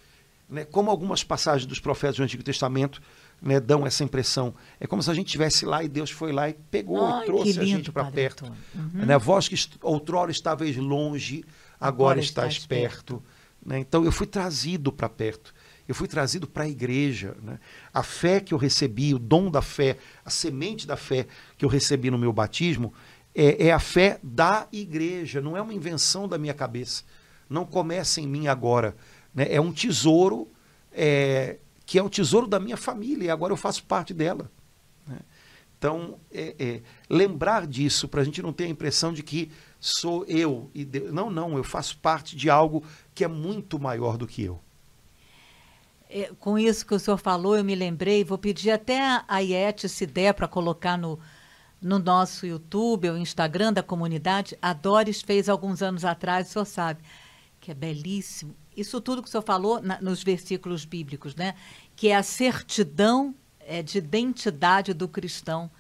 Né? 0.49 0.65
Como 0.65 0.91
algumas 0.91 1.25
passagens 1.25 1.65
dos 1.65 1.81
profetas 1.81 2.17
do 2.17 2.23
Antigo 2.23 2.43
Testamento 2.43 3.01
né, 3.41 3.59
dão 3.59 3.87
essa 3.87 4.05
impressão. 4.05 4.55
É 4.79 4.87
como 4.87 5.03
se 5.03 5.11
a 5.11 5.15
gente 5.15 5.29
estivesse 5.29 5.65
lá 5.65 5.83
e 5.83 5.89
Deus 5.89 6.11
foi 6.11 6.33
lá 6.33 6.51
e 6.51 6.55
pegou 6.71 7.07
Ai, 7.07 7.23
e 7.23 7.27
trouxe 7.27 7.53
lindo, 7.53 7.63
a 7.63 7.65
gente 7.65 7.93
para 7.93 8.11
perto. 8.11 8.45
Uhum. 8.75 9.07
Né? 9.07 9.17
Vós 9.17 9.49
que 9.49 9.57
outrora 9.81 10.31
estavais 10.31 10.77
longe, 10.77 11.45
agora, 11.81 12.21
agora 12.21 12.49
perto. 12.49 12.69
perto. 12.69 13.23
Né? 13.65 13.79
Então 13.79 14.05
eu 14.05 14.13
fui 14.13 14.27
trazido 14.27 14.93
para 14.93 15.09
perto 15.09 15.55
eu 15.91 15.95
fui 15.95 16.07
trazido 16.07 16.47
para 16.47 16.63
a 16.63 16.69
igreja. 16.69 17.37
Né? 17.43 17.59
A 17.93 18.05
fé 18.05 18.39
que 18.39 18.55
eu 18.55 18.59
recebi, 18.59 19.13
o 19.13 19.19
dom 19.19 19.51
da 19.51 19.61
fé, 19.61 19.99
a 20.25 20.31
semente 20.31 20.87
da 20.87 20.97
fé 20.97 21.27
que 21.59 21.65
eu 21.65 21.69
recebi 21.69 22.13
no 22.13 22.17
meu 22.17 22.33
batismo, 22.33 22.95
é, 23.35 23.67
é 23.67 23.73
a 23.73 23.81
fé 23.81 24.21
da 24.23 24.69
igreja, 24.73 25.41
não 25.41 25.57
é 25.57 25.61
uma 25.61 25.75
invenção 25.75 26.29
da 26.29 26.39
minha 26.39 26.55
cabeça. 26.55 27.03
Não 27.49 27.65
começa 27.65 28.21
em 28.21 28.27
mim 28.29 28.47
agora. 28.47 28.95
Né? 29.35 29.53
É 29.53 29.61
um 29.61 29.73
tesouro 29.73 30.47
é, 30.93 31.59
que 31.85 31.99
é 31.99 32.03
o 32.05 32.09
tesouro 32.09 32.47
da 32.47 32.61
minha 32.61 32.77
família, 32.77 33.25
e 33.25 33.31
agora 33.31 33.53
eu 33.53 33.57
faço 33.57 33.83
parte 33.83 34.15
dela. 34.15 34.49
Né? 35.05 35.19
Então, 35.77 36.21
é, 36.31 36.55
é, 36.57 36.83
lembrar 37.09 37.67
disso, 37.67 38.07
para 38.07 38.21
a 38.21 38.25
gente 38.25 38.41
não 38.41 38.53
ter 38.53 38.67
a 38.67 38.69
impressão 38.69 39.13
de 39.13 39.25
que 39.25 39.51
sou 39.81 40.25
eu. 40.27 40.71
E. 40.73 40.85
Não, 41.11 41.29
não, 41.33 41.57
eu 41.57 41.65
faço 41.65 41.99
parte 41.99 42.37
de 42.37 42.49
algo 42.49 42.85
que 43.13 43.25
é 43.25 43.29
muito 43.29 43.77
maior 43.81 44.17
do 44.17 44.25
que 44.25 44.45
eu. 44.45 44.61
É, 46.13 46.33
com 46.41 46.59
isso 46.59 46.85
que 46.85 46.93
o 46.93 46.99
senhor 46.99 47.19
falou, 47.19 47.57
eu 47.57 47.63
me 47.63 47.77
lembrei, 47.77 48.25
vou 48.25 48.37
pedir 48.37 48.73
até 48.73 49.23
a 49.29 49.39
Iete, 49.39 49.89
se 49.89 50.05
der, 50.05 50.35
para 50.35 50.49
colocar 50.49 50.99
no, 50.99 51.21
no 51.81 52.01
nosso 52.01 52.45
YouTube 52.45 53.11
ou 53.11 53.17
Instagram 53.17 53.73
da 53.73 53.83
comunidade. 53.83 54.59
A 54.61 54.73
Doris 54.73 55.23
fez 55.23 55.49
alguns 55.49 55.83
anos 55.83 56.05
atrás, 56.05 56.49
o 56.49 56.51
senhor 56.51 56.65
sabe, 56.65 57.01
que 57.61 57.71
é 57.71 57.75
belíssimo. 57.75 58.57
Isso 58.77 59.01
tudo 59.01 59.23
que 59.23 59.29
o 59.29 59.31
senhor 59.31 59.45
falou 59.45 59.81
na, 59.81 60.01
nos 60.01 60.25
versículos 60.25 60.85
bíblicos, 60.85 61.37
né? 61.37 61.55
Que 61.95 62.09
é 62.09 62.17
a 62.17 62.25
certidão 62.25 63.33
é, 63.61 63.81
de 63.81 63.99
identidade 63.99 64.93
do 64.93 65.07
cristão. 65.07 65.71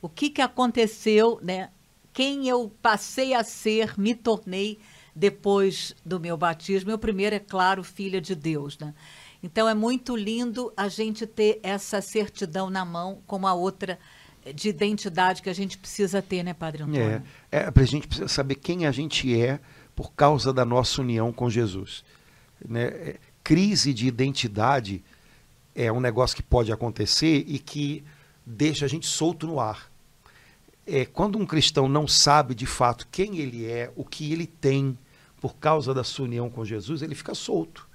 O 0.00 0.08
que, 0.08 0.30
que 0.30 0.40
aconteceu, 0.40 1.40
né? 1.42 1.68
Quem 2.12 2.48
eu 2.48 2.72
passei 2.80 3.34
a 3.34 3.42
ser, 3.42 3.98
me 3.98 4.14
tornei 4.14 4.78
depois 5.16 5.96
do 6.04 6.20
meu 6.20 6.36
batismo. 6.36 6.92
Eu 6.92 6.98
primeiro, 6.98 7.34
é 7.34 7.40
claro, 7.40 7.82
filha 7.82 8.20
de 8.20 8.36
Deus, 8.36 8.78
né? 8.78 8.94
Então 9.42 9.68
é 9.68 9.74
muito 9.74 10.14
lindo 10.14 10.72
a 10.76 10.88
gente 10.88 11.26
ter 11.26 11.60
essa 11.62 12.00
certidão 12.00 12.68
na 12.68 12.84
mão, 12.84 13.22
como 13.26 13.46
a 13.46 13.54
outra 13.54 13.98
de 14.54 14.68
identidade 14.68 15.42
que 15.42 15.50
a 15.50 15.54
gente 15.54 15.76
precisa 15.76 16.22
ter, 16.22 16.42
né, 16.42 16.54
Padre 16.54 16.82
Antônio? 16.82 17.22
É, 17.50 17.58
é 17.58 17.72
a 17.74 17.84
gente 17.84 18.06
precisa 18.06 18.28
saber 18.28 18.54
quem 18.56 18.86
a 18.86 18.92
gente 18.92 19.38
é 19.38 19.60
por 19.94 20.12
causa 20.12 20.52
da 20.52 20.64
nossa 20.64 21.00
união 21.00 21.32
com 21.32 21.50
Jesus. 21.50 22.04
Né? 22.66 22.84
É, 22.84 23.16
crise 23.44 23.92
de 23.92 24.06
identidade 24.06 25.04
é 25.74 25.92
um 25.92 26.00
negócio 26.00 26.36
que 26.36 26.42
pode 26.42 26.72
acontecer 26.72 27.44
e 27.46 27.58
que 27.58 28.02
deixa 28.44 28.84
a 28.84 28.88
gente 28.88 29.06
solto 29.06 29.46
no 29.46 29.60
ar. 29.60 29.90
É, 30.86 31.04
quando 31.04 31.38
um 31.38 31.46
cristão 31.46 31.88
não 31.88 32.08
sabe 32.08 32.54
de 32.54 32.66
fato 32.66 33.06
quem 33.10 33.38
ele 33.38 33.66
é, 33.66 33.92
o 33.94 34.04
que 34.04 34.32
ele 34.32 34.46
tem 34.46 34.98
por 35.40 35.56
causa 35.56 35.94
da 35.94 36.02
sua 36.02 36.24
união 36.24 36.50
com 36.50 36.64
Jesus, 36.64 37.02
ele 37.02 37.14
fica 37.14 37.34
solto. 37.34 37.88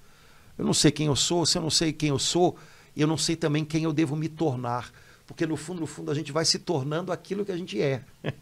Eu 0.57 0.65
não 0.65 0.73
sei 0.73 0.91
quem 0.91 1.07
eu 1.07 1.15
sou, 1.15 1.45
se 1.45 1.57
eu 1.57 1.61
não 1.61 1.69
sei 1.69 1.91
quem 1.91 2.09
eu 2.09 2.19
sou, 2.19 2.57
eu 2.95 3.07
não 3.07 3.17
sei 3.17 3.35
também 3.35 3.65
quem 3.65 3.83
eu 3.83 3.93
devo 3.93 4.15
me 4.15 4.29
tornar. 4.29 4.91
Porque 5.27 5.45
no 5.45 5.57
fundo, 5.57 5.81
no 5.81 5.87
fundo, 5.87 6.11
a 6.11 6.13
gente 6.13 6.31
vai 6.31 6.45
se 6.45 6.59
tornando 6.59 7.11
aquilo 7.11 7.43
que 7.43 7.51
a 7.51 7.57
gente 7.57 7.81
é. 7.81 8.03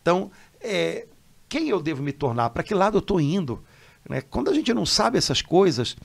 então, 0.00 0.30
é, 0.60 1.06
quem 1.48 1.68
eu 1.68 1.80
devo 1.80 2.02
me 2.02 2.12
tornar? 2.12 2.50
Para 2.50 2.62
que 2.62 2.74
lado 2.74 2.96
eu 2.96 3.00
estou 3.00 3.20
indo? 3.20 3.62
Né? 4.08 4.20
Quando 4.22 4.50
a 4.50 4.54
gente 4.54 4.72
não 4.72 4.86
sabe 4.86 5.18
essas 5.18 5.42
coisas, 5.42 5.96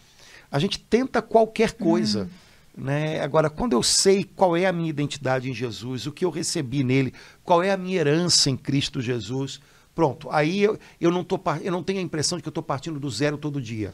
a 0.51 0.59
gente 0.59 0.79
tenta 0.79 1.21
qualquer 1.21 1.71
coisa. 1.73 2.25
Hum. 2.25 2.84
Né? 2.84 3.21
Agora, 3.21 3.49
quando 3.49 3.73
eu 3.73 3.84
sei 3.84 4.23
qual 4.23 4.57
é 4.57 4.65
a 4.65 4.73
minha 4.73 4.89
identidade 4.89 5.49
em 5.49 5.53
Jesus, 5.53 6.05
o 6.05 6.11
que 6.11 6.25
eu 6.25 6.29
recebi 6.29 6.84
nele, 6.84 7.13
qual 7.43 7.61
é 7.63 7.71
a 7.71 7.77
minha 7.77 7.99
herança 7.99 8.49
em 8.49 8.57
Cristo 8.57 8.99
Jesus, 8.99 9.61
pronto. 9.93 10.29
Aí 10.31 10.61
eu, 10.61 10.77
eu, 10.99 11.11
não, 11.11 11.23
tô, 11.23 11.39
eu 11.61 11.71
não 11.71 11.84
tenho 11.84 11.99
a 11.99 12.03
impressão 12.03 12.38
de 12.38 12.41
que 12.41 12.47
eu 12.47 12.51
estou 12.51 12.63
partindo 12.63 12.99
do 12.99 13.09
zero 13.09 13.38
todo 13.38 13.61
dia. 13.61 13.93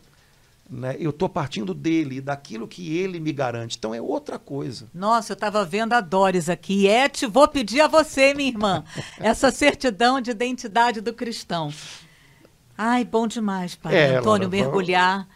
Né? 0.69 0.95
Eu 0.99 1.09
estou 1.09 1.27
partindo 1.27 1.73
dele, 1.73 2.21
daquilo 2.21 2.67
que 2.67 2.95
ele 2.97 3.19
me 3.19 3.31
garante. 3.31 3.77
Então 3.77 3.93
é 3.93 4.01
outra 4.01 4.37
coisa. 4.37 4.87
Nossa, 4.93 5.31
eu 5.31 5.35
estava 5.35 5.65
vendo 5.65 5.93
a 5.93 6.01
Doris 6.01 6.47
aqui. 6.49 6.87
Et, 6.87 7.25
vou 7.27 7.47
pedir 7.47 7.81
a 7.81 7.87
você, 7.87 8.33
minha 8.33 8.49
irmã, 8.49 8.83
essa 9.17 9.49
certidão 9.51 10.21
de 10.21 10.31
identidade 10.31 11.01
do 11.01 11.13
cristão. 11.13 11.73
Ai, 12.77 13.03
bom 13.03 13.27
demais, 13.27 13.75
Pai 13.75 13.95
é, 13.95 14.17
Antônio, 14.17 14.47
Laura, 14.47 14.49
mergulhar 14.49 15.27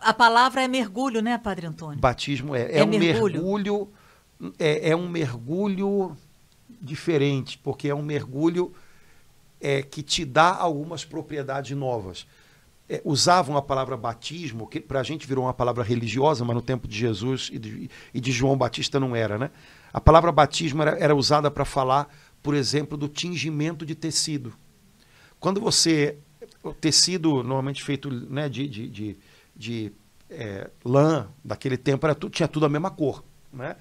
a 0.00 0.12
palavra 0.12 0.62
é 0.62 0.68
mergulho, 0.68 1.22
né, 1.22 1.38
Padre 1.38 1.66
Antônio? 1.66 1.98
Batismo 1.98 2.54
é. 2.54 2.62
É, 2.62 2.78
é 2.78 2.84
um 2.84 2.88
mergulho. 2.88 3.34
mergulho 3.34 3.88
é, 4.58 4.90
é, 4.90 4.96
um 4.96 5.08
mergulho 5.08 6.16
diferente, 6.80 7.58
porque 7.58 7.88
é 7.88 7.94
um 7.94 8.02
mergulho 8.02 8.72
é, 9.60 9.82
que 9.82 10.02
te 10.02 10.24
dá 10.24 10.54
algumas 10.54 11.04
propriedades 11.04 11.76
novas. 11.76 12.26
É, 12.92 13.00
usavam 13.06 13.56
a 13.56 13.62
palavra 13.62 13.96
batismo, 13.96 14.66
que 14.66 14.78
para 14.78 15.00
a 15.00 15.02
gente 15.02 15.26
virou 15.26 15.46
uma 15.46 15.54
palavra 15.54 15.82
religiosa, 15.82 16.44
mas 16.44 16.54
no 16.54 16.60
tempo 16.60 16.86
de 16.86 16.94
Jesus 16.94 17.48
e 17.50 17.58
de, 17.58 17.90
e 18.12 18.20
de 18.20 18.30
João 18.30 18.54
Batista 18.54 19.00
não 19.00 19.16
era, 19.16 19.38
né? 19.38 19.50
A 19.90 19.98
palavra 19.98 20.30
batismo 20.30 20.82
era, 20.82 20.98
era 20.98 21.16
usada 21.16 21.50
para 21.50 21.64
falar, 21.64 22.14
por 22.42 22.54
exemplo, 22.54 22.98
do 22.98 23.08
tingimento 23.08 23.86
de 23.86 23.94
tecido. 23.94 24.52
Quando 25.40 25.58
você. 25.58 26.18
O 26.62 26.74
tecido 26.74 27.42
normalmente 27.42 27.82
feito 27.82 28.10
né, 28.10 28.46
de, 28.50 28.68
de, 28.68 28.88
de, 28.88 29.18
de 29.56 29.92
é, 30.28 30.70
lã 30.84 31.28
daquele 31.42 31.78
tempo 31.78 32.04
era 32.04 32.14
tudo, 32.14 32.30
tinha 32.30 32.46
tudo 32.46 32.66
a 32.66 32.68
mesma 32.68 32.90
cor. 32.90 33.24
Né? 33.50 33.74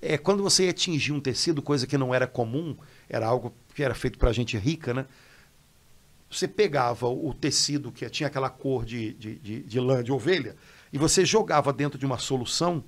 É, 0.00 0.16
quando 0.16 0.40
você 0.40 0.66
ia 0.66 0.72
tingir 0.72 1.10
um 1.10 1.20
tecido, 1.20 1.60
coisa 1.60 1.84
que 1.84 1.98
não 1.98 2.14
era 2.14 2.28
comum, 2.28 2.76
era 3.08 3.26
algo 3.26 3.52
que 3.74 3.82
era 3.82 3.92
feito 3.92 4.18
para 4.18 4.32
gente 4.32 4.56
rica, 4.56 4.94
né? 4.94 5.04
Você 6.32 6.48
pegava 6.48 7.06
o 7.08 7.34
tecido 7.34 7.92
que 7.92 8.08
tinha 8.08 8.26
aquela 8.26 8.48
cor 8.48 8.84
de, 8.84 9.12
de, 9.14 9.38
de, 9.38 9.62
de 9.62 9.80
lã 9.80 10.02
de 10.02 10.10
ovelha 10.10 10.56
e 10.92 10.98
você 10.98 11.24
jogava 11.24 11.72
dentro 11.72 11.98
de 11.98 12.06
uma 12.06 12.18
solução 12.18 12.82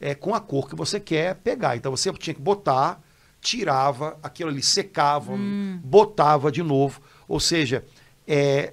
é, 0.00 0.14
com 0.14 0.34
a 0.34 0.40
cor 0.40 0.68
que 0.68 0.74
você 0.74 0.98
quer 0.98 1.36
pegar. 1.36 1.76
Então 1.76 1.94
você 1.94 2.12
tinha 2.14 2.32
que 2.32 2.40
botar, 2.40 3.02
tirava, 3.40 4.18
aquilo 4.22 4.48
ali 4.48 4.62
secava, 4.62 5.32
hum. 5.32 5.78
botava 5.84 6.50
de 6.50 6.62
novo. 6.62 7.02
Ou 7.28 7.38
seja, 7.38 7.84
é, 8.26 8.72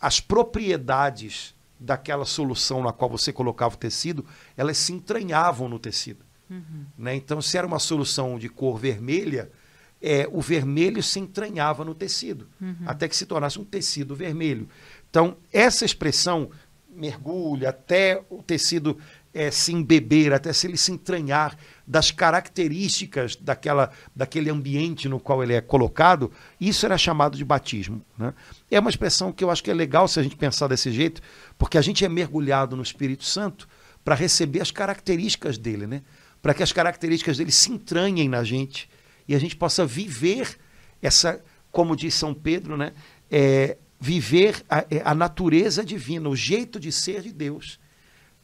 as 0.00 0.20
propriedades 0.20 1.54
daquela 1.78 2.24
solução 2.24 2.82
na 2.82 2.92
qual 2.92 3.10
você 3.10 3.32
colocava 3.32 3.74
o 3.74 3.78
tecido, 3.78 4.24
elas 4.56 4.78
se 4.78 4.92
entranhavam 4.92 5.68
no 5.68 5.78
tecido. 5.78 6.24
Uhum. 6.48 6.86
Né? 6.96 7.16
Então, 7.16 7.42
se 7.42 7.58
era 7.58 7.66
uma 7.66 7.78
solução 7.78 8.38
de 8.38 8.48
cor 8.48 8.78
vermelha, 8.78 9.50
é, 10.00 10.28
o 10.30 10.40
vermelho 10.40 11.02
se 11.02 11.18
entranhava 11.18 11.84
no 11.84 11.94
tecido, 11.94 12.48
uhum. 12.60 12.76
até 12.86 13.08
que 13.08 13.16
se 13.16 13.26
tornasse 13.26 13.58
um 13.58 13.64
tecido 13.64 14.14
vermelho. 14.14 14.68
Então, 15.10 15.36
essa 15.52 15.84
expressão 15.84 16.50
mergulha 16.94 17.70
até 17.70 18.22
o 18.30 18.42
tecido 18.42 18.98
é, 19.32 19.50
se 19.50 19.70
embeber, 19.70 20.32
até 20.32 20.50
se 20.50 20.66
ele 20.66 20.78
se 20.78 20.90
entranhar 20.90 21.58
das 21.86 22.10
características 22.10 23.36
daquela, 23.36 23.90
daquele 24.14 24.48
ambiente 24.48 25.10
no 25.10 25.20
qual 25.20 25.42
ele 25.42 25.52
é 25.52 25.60
colocado, 25.60 26.32
isso 26.58 26.86
era 26.86 26.96
chamado 26.96 27.36
de 27.36 27.44
batismo. 27.44 28.02
Né? 28.16 28.32
É 28.70 28.80
uma 28.80 28.88
expressão 28.88 29.30
que 29.30 29.44
eu 29.44 29.50
acho 29.50 29.62
que 29.62 29.70
é 29.70 29.74
legal 29.74 30.08
se 30.08 30.18
a 30.18 30.22
gente 30.22 30.36
pensar 30.36 30.68
desse 30.68 30.90
jeito, 30.90 31.20
porque 31.58 31.76
a 31.76 31.82
gente 31.82 32.02
é 32.02 32.08
mergulhado 32.08 32.74
no 32.76 32.82
Espírito 32.82 33.24
Santo 33.24 33.68
para 34.02 34.14
receber 34.14 34.62
as 34.62 34.70
características 34.70 35.58
dele, 35.58 35.86
né? 35.86 36.02
para 36.40 36.54
que 36.54 36.62
as 36.62 36.72
características 36.72 37.36
dele 37.36 37.52
se 37.52 37.70
entranhem 37.70 38.30
na 38.30 38.42
gente 38.42 38.88
e 39.28 39.34
a 39.34 39.38
gente 39.38 39.56
possa 39.56 39.84
viver 39.84 40.56
essa, 41.02 41.42
como 41.70 41.96
diz 41.96 42.14
São 42.14 42.32
Pedro, 42.32 42.76
né? 42.76 42.92
É, 43.30 43.76
viver 43.98 44.62
a, 44.68 44.84
a 45.04 45.14
natureza 45.14 45.84
divina, 45.84 46.28
o 46.28 46.36
jeito 46.36 46.78
de 46.78 46.92
ser 46.92 47.22
de 47.22 47.32
Deus. 47.32 47.78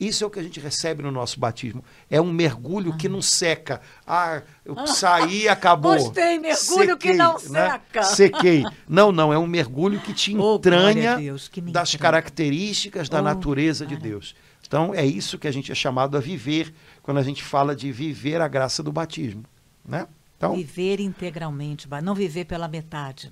Isso 0.00 0.24
é 0.24 0.26
o 0.26 0.30
que 0.30 0.40
a 0.40 0.42
gente 0.42 0.58
recebe 0.58 1.00
no 1.00 1.12
nosso 1.12 1.38
batismo. 1.38 1.84
É 2.10 2.20
um 2.20 2.32
mergulho 2.32 2.92
ah. 2.92 2.96
que 2.96 3.08
não 3.08 3.22
seca. 3.22 3.80
Ah, 4.04 4.42
eu 4.64 4.84
saí 4.86 5.48
acabou. 5.48 5.96
Gostei, 5.96 6.40
mergulho 6.40 6.56
Sequei, 6.56 6.96
que 6.96 7.12
não 7.14 7.34
né? 7.50 7.70
seca. 7.70 8.02
Sequei. 8.02 8.64
Não, 8.88 9.12
não, 9.12 9.32
é 9.32 9.38
um 9.38 9.46
mergulho 9.46 10.00
que 10.00 10.12
te 10.12 10.34
oh, 10.36 10.56
entranha 10.56 11.16
Deus, 11.16 11.46
que 11.46 11.60
das 11.60 11.94
características 11.94 13.08
da 13.08 13.20
oh, 13.20 13.22
natureza 13.22 13.86
de 13.86 13.96
Deus. 13.96 14.34
Então, 14.66 14.92
é 14.92 15.06
isso 15.06 15.38
que 15.38 15.46
a 15.46 15.52
gente 15.52 15.70
é 15.70 15.74
chamado 15.74 16.16
a 16.16 16.20
viver 16.20 16.74
quando 17.02 17.18
a 17.18 17.22
gente 17.22 17.42
fala 17.42 17.76
de 17.76 17.92
viver 17.92 18.40
a 18.40 18.48
graça 18.48 18.82
do 18.82 18.90
batismo. 18.90 19.44
Né? 19.84 20.08
Então, 20.42 20.56
viver 20.56 20.98
integralmente, 20.98 21.86
não 22.02 22.16
viver 22.16 22.44
pela 22.44 22.66
metade. 22.66 23.30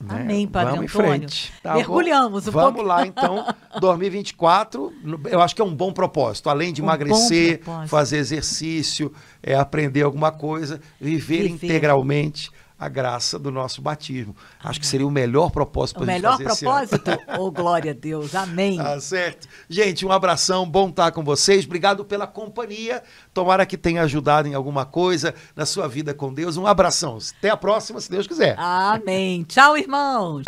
Né? 0.00 0.22
Amém, 0.22 0.46
Padre 0.46 0.76
Vamos 0.76 0.94
Antônio. 0.94 1.14
Em 1.14 1.18
frente. 1.18 1.52
Tá 1.60 1.74
Mergulhamos 1.74 2.46
um 2.46 2.50
Vamos 2.52 2.74
pouco. 2.74 2.88
lá, 2.88 3.04
então. 3.06 3.44
2024, 3.80 4.92
eu 5.30 5.40
acho 5.40 5.54
que 5.54 5.60
é 5.60 5.64
um 5.64 5.74
bom 5.74 5.92
propósito. 5.92 6.48
Além 6.48 6.72
de 6.72 6.80
um 6.80 6.84
emagrecer, 6.84 7.60
fazer 7.88 8.18
exercício, 8.18 9.12
é, 9.42 9.54
aprender 9.54 10.02
alguma 10.02 10.30
coisa, 10.30 10.80
viver, 11.00 11.48
viver. 11.48 11.66
integralmente 11.66 12.50
a 12.78 12.88
graça 12.88 13.38
do 13.38 13.50
nosso 13.50 13.80
batismo. 13.80 14.34
Acho 14.62 14.80
que 14.80 14.86
seria 14.86 15.06
o 15.06 15.10
melhor 15.10 15.50
propósito 15.50 16.00
para 16.00 16.12
a 16.12 16.16
gente 16.16 16.24
fazer 16.24 16.66
O 16.66 16.70
melhor 16.70 16.86
propósito? 16.88 17.10
oh, 17.38 17.50
glória 17.50 17.92
a 17.92 17.94
Deus. 17.94 18.34
Amém. 18.34 18.76
Tá 18.76 19.00
certo. 19.00 19.48
Gente, 19.68 20.04
um 20.04 20.12
abração, 20.12 20.68
bom 20.68 20.88
estar 20.88 21.12
com 21.12 21.22
vocês. 21.22 21.64
Obrigado 21.64 22.04
pela 22.04 22.26
companhia. 22.26 23.02
Tomara 23.32 23.64
que 23.64 23.76
tenha 23.76 24.02
ajudado 24.02 24.48
em 24.48 24.54
alguma 24.54 24.84
coisa 24.84 25.34
na 25.54 25.64
sua 25.64 25.88
vida 25.88 26.12
com 26.12 26.32
Deus. 26.32 26.56
Um 26.56 26.66
abração. 26.66 27.18
Até 27.38 27.50
a 27.50 27.56
próxima, 27.56 28.00
se 28.00 28.10
Deus 28.10 28.26
quiser. 28.26 28.56
Amém. 28.58 29.44
Tchau, 29.44 29.76
irmãos. 29.76 30.44